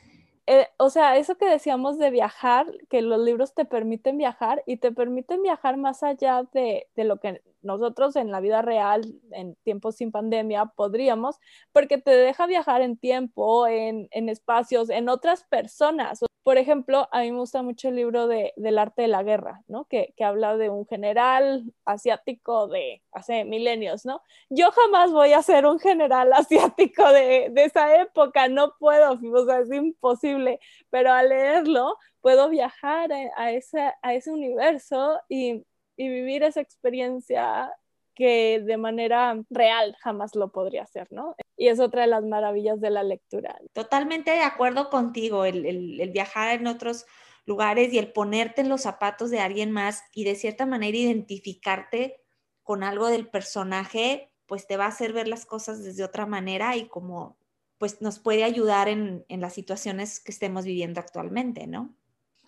Eh, 0.46 0.66
o 0.76 0.90
sea, 0.90 1.16
eso 1.16 1.36
que 1.36 1.46
decíamos 1.46 1.98
de 1.98 2.10
viajar, 2.10 2.66
que 2.90 3.00
los 3.00 3.20
libros 3.20 3.54
te 3.54 3.64
permiten 3.64 4.18
viajar 4.18 4.62
y 4.66 4.76
te 4.78 4.92
permiten 4.92 5.42
viajar 5.42 5.76
más 5.76 6.02
allá 6.02 6.42
de, 6.52 6.88
de 6.96 7.04
lo 7.04 7.18
que 7.20 7.42
nosotros 7.62 8.16
en 8.16 8.30
la 8.30 8.40
vida 8.40 8.62
real, 8.62 9.02
en 9.30 9.54
tiempos 9.64 9.96
sin 9.96 10.12
pandemia, 10.12 10.66
podríamos, 10.66 11.38
porque 11.72 11.98
te 11.98 12.10
deja 12.10 12.46
viajar 12.46 12.82
en 12.82 12.96
tiempo, 12.96 13.66
en, 13.66 14.08
espacios, 14.28 14.90
en 14.90 15.08
otras 15.08 15.44
personas. 15.44 16.20
Por 16.42 16.58
ejemplo, 16.58 17.08
a 17.12 17.20
mí 17.20 17.30
me 17.30 17.38
gusta 17.38 17.62
mucho 17.62 17.88
el 17.88 17.96
libro 17.96 18.26
de, 18.26 18.52
del 18.56 18.78
arte 18.78 19.02
de 19.02 19.08
la 19.08 19.22
guerra, 19.22 19.62
¿no? 19.68 19.84
Que, 19.84 20.12
habla 20.20 20.56
de 20.56 20.70
un 20.70 20.86
general 20.86 21.72
asiático 21.84 22.66
de 22.68 23.02
hace 23.12 23.44
milenios, 23.44 24.04
¿no? 24.04 24.22
Yo 24.48 24.70
jamás 24.72 25.12
voy 25.12 25.32
a 25.32 25.42
ser 25.42 25.66
un 25.66 25.78
general 25.78 26.32
asiático 26.32 27.08
de, 27.12 27.48
de 27.50 27.64
esa 27.64 28.00
época, 28.00 28.48
no 28.48 28.74
puedo, 28.78 29.12
o 29.12 29.44
sea, 29.46 29.60
es 29.60 29.72
imposible, 29.72 30.58
pero 30.90 31.12
al 31.12 31.28
leerlo 31.28 31.96
puedo 32.20 32.48
viajar 32.48 33.12
a, 33.12 33.30
a 33.36 34.14
ese 34.14 34.30
universo 34.32 35.20
y 35.28 35.64
y 35.96 36.08
vivir 36.08 36.42
esa 36.42 36.60
experiencia 36.60 37.72
que 38.14 38.60
de 38.60 38.76
manera 38.76 39.42
real 39.50 39.96
jamás 40.00 40.34
lo 40.34 40.52
podría 40.52 40.82
hacer, 40.82 41.08
¿no? 41.10 41.34
Y 41.56 41.68
es 41.68 41.80
otra 41.80 42.02
de 42.02 42.08
las 42.08 42.24
maravillas 42.24 42.80
de 42.80 42.90
la 42.90 43.02
lectura. 43.02 43.58
Totalmente 43.72 44.30
de 44.30 44.42
acuerdo 44.42 44.90
contigo, 44.90 45.44
el, 45.44 45.64
el, 46.00 46.10
viajar 46.10 46.60
en 46.60 46.66
otros 46.66 47.06
lugares 47.46 47.92
y 47.92 47.98
el 47.98 48.12
ponerte 48.12 48.60
en 48.60 48.68
los 48.68 48.82
zapatos 48.82 49.30
de 49.30 49.40
alguien 49.40 49.70
más 49.70 50.04
y 50.12 50.24
de 50.24 50.34
cierta 50.34 50.66
manera 50.66 50.96
identificarte 50.96 52.20
con 52.62 52.84
algo 52.84 53.08
del 53.08 53.28
personaje, 53.28 54.30
pues 54.46 54.66
te 54.66 54.76
va 54.76 54.84
a 54.84 54.88
hacer 54.88 55.12
ver 55.12 55.28
las 55.28 55.46
cosas 55.46 55.82
desde 55.82 56.04
otra 56.04 56.26
manera 56.26 56.76
y 56.76 56.88
como 56.88 57.38
pues 57.78 58.00
nos 58.00 58.20
puede 58.20 58.44
ayudar 58.44 58.88
en, 58.88 59.24
en 59.28 59.40
las 59.40 59.54
situaciones 59.54 60.20
que 60.20 60.30
estemos 60.30 60.64
viviendo 60.64 61.00
actualmente, 61.00 61.66
¿no? 61.66 61.96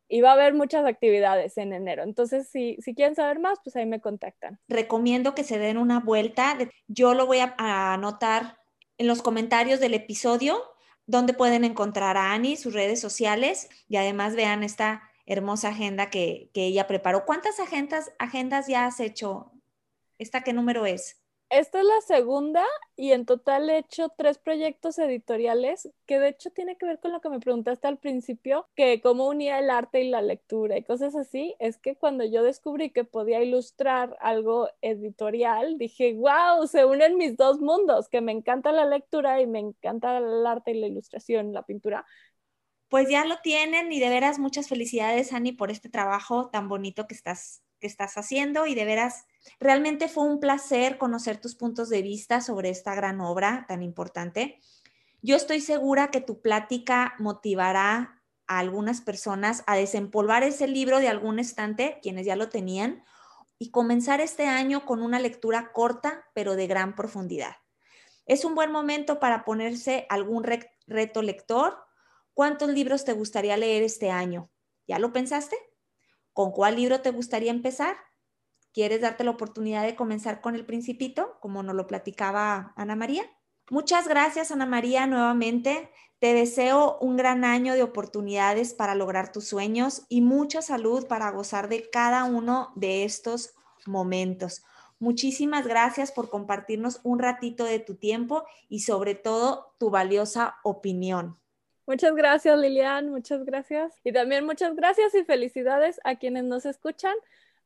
y 0.10 0.22
va 0.22 0.32
a 0.32 0.34
haber 0.34 0.56
muchas 0.56 0.86
actividades 0.86 1.58
en 1.58 1.72
enero. 1.72 2.04
Entonces, 2.04 2.50
si, 2.50 2.78
si 2.82 2.96
quieren 2.96 3.16
saber 3.16 3.40
más, 3.40 3.60
pues 3.64 3.76
ahí 3.76 3.86
me 3.86 4.02
contactan. 4.02 4.60
Recomiendo 4.68 5.36
que 5.36 5.44
se 5.44 5.60
den 5.60 5.78
una 5.78 6.00
vuelta. 6.00 6.58
Yo 6.88 7.14
lo 7.14 7.28
voy 7.28 7.40
a, 7.40 7.54
anotar 7.94 8.58
en 8.98 9.08
los 9.08 9.22
comentarios 9.22 9.80
del 9.80 9.94
episodio, 9.94 10.62
donde 11.06 11.34
pueden 11.34 11.64
encontrar 11.64 12.18
a 12.18 12.34
Ani, 12.34 12.58
sus 12.58 12.74
redes 12.74 13.00
sociales 13.00 13.70
y 13.88 13.98
además 13.98 14.36
vean 14.36 14.64
esta 14.64 15.04
hermosa 15.28 15.70
agenda 15.70 16.10
que, 16.10 16.50
que 16.54 16.66
ella 16.66 16.88
preparó. 16.88 17.26
¿Cuántas 17.26 17.60
agendas, 17.60 18.12
agendas 18.18 18.68
ya 18.68 18.86
has 18.86 19.00
hecho? 19.00 19.52
¿Esta 20.18 20.42
qué 20.42 20.54
número 20.54 20.88
es? 20.88 21.22
Esta 21.52 21.80
es 21.80 21.86
la 21.86 22.02
segunda 22.02 22.64
y 22.96 23.12
en 23.12 23.26
total 23.26 23.72
he 23.72 23.80
hecho 23.80 24.10
tres 24.16 24.38
proyectos 24.38 25.00
editoriales 25.00 25.90
que 26.06 26.20
de 26.20 26.30
hecho 26.30 26.52
tiene 26.52 26.78
que 26.78 26.86
ver 26.86 27.00
con 27.00 27.12
lo 27.12 27.22
que 27.22 27.30
me 27.30 27.40
preguntaste 27.40 27.88
al 27.88 27.98
principio, 27.98 28.68
que 28.76 29.02
cómo 29.02 29.28
unía 29.28 29.58
el 29.58 29.72
arte 29.72 30.04
y 30.04 30.10
la 30.10 30.22
lectura 30.22 30.78
y 30.78 30.84
cosas 30.84 31.16
así. 31.16 31.56
Es 31.58 31.80
que 31.80 31.96
cuando 31.96 32.24
yo 32.24 32.44
descubrí 32.44 32.92
que 32.92 33.04
podía 33.04 33.42
ilustrar 33.42 34.16
algo 34.20 34.70
editorial, 34.82 35.80
dije, 35.80 36.14
wow, 36.14 36.68
se 36.68 36.86
unen 36.86 37.18
mis 37.18 37.36
dos 37.36 37.60
mundos, 37.60 38.10
que 38.10 38.22
me 38.22 38.32
encanta 38.32 38.72
la 38.72 38.86
lectura 38.86 39.42
y 39.42 39.48
me 39.48 39.58
encanta 39.58 40.20
el 40.20 40.46
arte 40.46 40.72
y 40.72 40.80
la 40.80 40.86
ilustración, 40.86 41.52
la 41.52 41.64
pintura. 41.64 42.06
Pues 42.90 43.10
ya 43.10 43.26
lo 43.26 43.40
tienen 43.42 43.92
y 43.92 44.00
de 44.00 44.10
veras 44.10 44.38
muchas 44.38 44.68
felicidades, 44.70 45.34
Ani, 45.34 45.52
por 45.52 45.72
este 45.72 45.90
trabajo 45.90 46.50
tan 46.52 46.70
bonito 46.70 47.08
que 47.08 47.16
estás 47.16 47.64
que 47.80 47.88
estás 47.88 48.18
haciendo 48.18 48.66
y 48.66 48.76
de 48.76 48.86
veras, 48.86 49.26
realmente 49.60 50.08
fue 50.08 50.24
un 50.24 50.40
placer 50.40 50.98
conocer 50.98 51.40
tus 51.40 51.56
puntos 51.56 51.90
de 51.90 52.02
vista 52.02 52.42
sobre 52.42 52.70
esta 52.70 52.96
gran 52.96 53.22
obra 53.22 53.66
tan 53.68 53.82
importante. 53.82 54.60
Yo 55.22 55.36
estoy 55.36 55.62
segura 55.62 56.12
que 56.12 56.22
tu 56.22 56.42
plática 56.42 57.16
motivará 57.20 58.22
a 58.48 58.60
algunas 58.60 59.02
personas 59.02 59.64
a 59.68 59.76
desempolvar 59.76 60.44
ese 60.44 60.68
libro 60.68 61.00
de 61.00 61.08
algún 61.08 61.40
estante, 61.40 62.00
quienes 62.02 62.26
ya 62.26 62.36
lo 62.36 62.50
tenían, 62.50 63.04
y 63.58 63.72
comenzar 63.72 64.22
este 64.22 64.46
año 64.46 64.86
con 64.86 65.02
una 65.02 65.20
lectura 65.20 65.72
corta, 65.74 66.26
pero 66.34 66.56
de 66.56 66.68
gran 66.68 66.96
profundidad. 66.96 67.58
Es 68.26 68.46
un 68.46 68.56
buen 68.56 68.72
momento 68.72 69.20
para 69.20 69.44
ponerse 69.44 70.06
algún 70.10 70.46
reto 70.88 71.22
lector. 71.22 71.78
¿Cuántos 72.34 72.70
libros 72.70 73.04
te 73.04 73.14
gustaría 73.14 73.58
leer 73.58 73.84
este 73.84 74.12
año? 74.12 74.50
¿Ya 74.88 74.98
lo 75.00 75.12
pensaste? 75.12 75.58
¿Con 76.40 76.54
cuál 76.54 76.78
libro 76.78 77.02
te 77.02 77.12
gustaría 77.12 77.52
empezar? 77.52 77.98
¿Quieres 78.72 79.02
darte 79.02 79.26
la 79.26 79.32
oportunidad 79.32 79.84
de 79.84 79.98
comenzar 79.98 80.40
con 80.40 80.56
El 80.56 80.66
Principito, 80.66 81.38
como 81.42 81.64
nos 81.64 81.76
lo 81.76 81.86
platicaba 81.86 82.72
Ana 82.78 82.96
María? 82.96 83.24
Muchas 83.70 84.08
gracias, 84.08 84.50
Ana 84.50 84.66
María, 84.66 85.06
nuevamente. 85.06 85.92
Te 86.20 86.34
deseo 86.34 86.98
un 87.02 87.18
gran 87.18 87.44
año 87.44 87.74
de 87.74 87.84
oportunidades 87.84 88.74
para 88.74 88.96
lograr 88.96 89.34
tus 89.34 89.50
sueños 89.50 90.04
y 90.08 90.22
mucha 90.22 90.62
salud 90.62 91.08
para 91.08 91.30
gozar 91.30 91.68
de 91.68 91.90
cada 91.90 92.24
uno 92.24 92.72
de 92.78 93.04
estos 93.04 93.54
momentos. 93.86 94.64
Muchísimas 94.98 95.68
gracias 95.68 96.14
por 96.14 96.30
compartirnos 96.30 97.02
un 97.04 97.20
ratito 97.20 97.66
de 97.66 97.80
tu 97.80 97.96
tiempo 97.96 98.46
y 98.70 98.80
sobre 98.80 99.14
todo 99.14 99.76
tu 99.78 99.90
valiosa 99.90 100.56
opinión. 100.64 101.38
Muchas 101.90 102.14
gracias 102.14 102.56
Lilian, 102.60 103.10
muchas 103.10 103.44
gracias. 103.46 104.00
Y 104.04 104.12
también 104.12 104.46
muchas 104.46 104.76
gracias 104.76 105.16
y 105.16 105.24
felicidades 105.24 106.00
a 106.04 106.18
quienes 106.18 106.44
nos 106.44 106.68
escuchan 106.68 107.16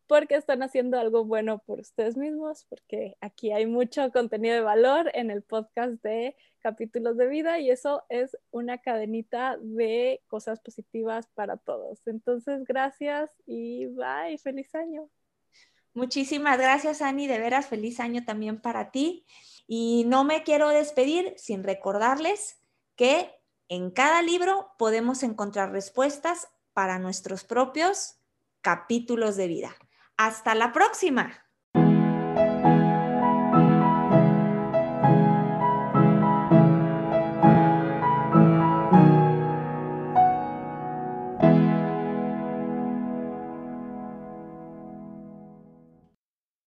porque 0.07 0.35
están 0.35 0.63
haciendo 0.63 0.97
algo 0.97 1.25
bueno 1.25 1.59
por 1.59 1.81
ustedes 1.81 2.15
mismos, 2.15 2.65
porque 2.69 3.17
aquí 3.19 3.51
hay 3.51 3.65
mucho 3.65 4.13
contenido 4.13 4.55
de 4.55 4.61
valor 4.61 5.11
en 5.13 5.29
el 5.29 5.41
podcast 5.41 6.01
de 6.03 6.37
capítulos 6.59 7.17
de 7.17 7.27
vida 7.27 7.59
y 7.59 7.69
eso 7.69 8.03
es 8.07 8.37
una 8.49 8.77
cadenita 8.77 9.57
de 9.59 10.21
cosas 10.29 10.61
positivas 10.61 11.27
para 11.33 11.57
todos. 11.57 12.07
Entonces, 12.07 12.63
gracias 12.63 13.29
y 13.45 13.87
bye, 13.87 14.37
feliz 14.37 14.73
año. 14.73 15.09
Muchísimas 15.93 16.57
gracias, 16.57 17.01
Ani, 17.01 17.27
de 17.27 17.39
veras, 17.39 17.67
feliz 17.67 17.99
año 17.99 18.23
también 18.23 18.61
para 18.61 18.89
ti. 18.89 19.25
Y 19.67 20.05
no 20.07 20.23
me 20.23 20.43
quiero 20.43 20.69
despedir 20.69 21.33
sin 21.35 21.61
recordarles 21.61 22.61
que 22.95 23.42
en 23.69 23.91
cada 23.91 24.21
libro 24.21 24.71
podemos 24.77 25.23
encontrar 25.23 25.71
respuestas 25.71 26.47
para 26.73 26.99
nuestros 26.99 27.43
propios 27.43 28.15
capítulos 28.61 29.35
de 29.35 29.47
vida. 29.47 29.75
Hasta 30.17 30.55
la 30.55 30.71
próxima. 30.71 31.45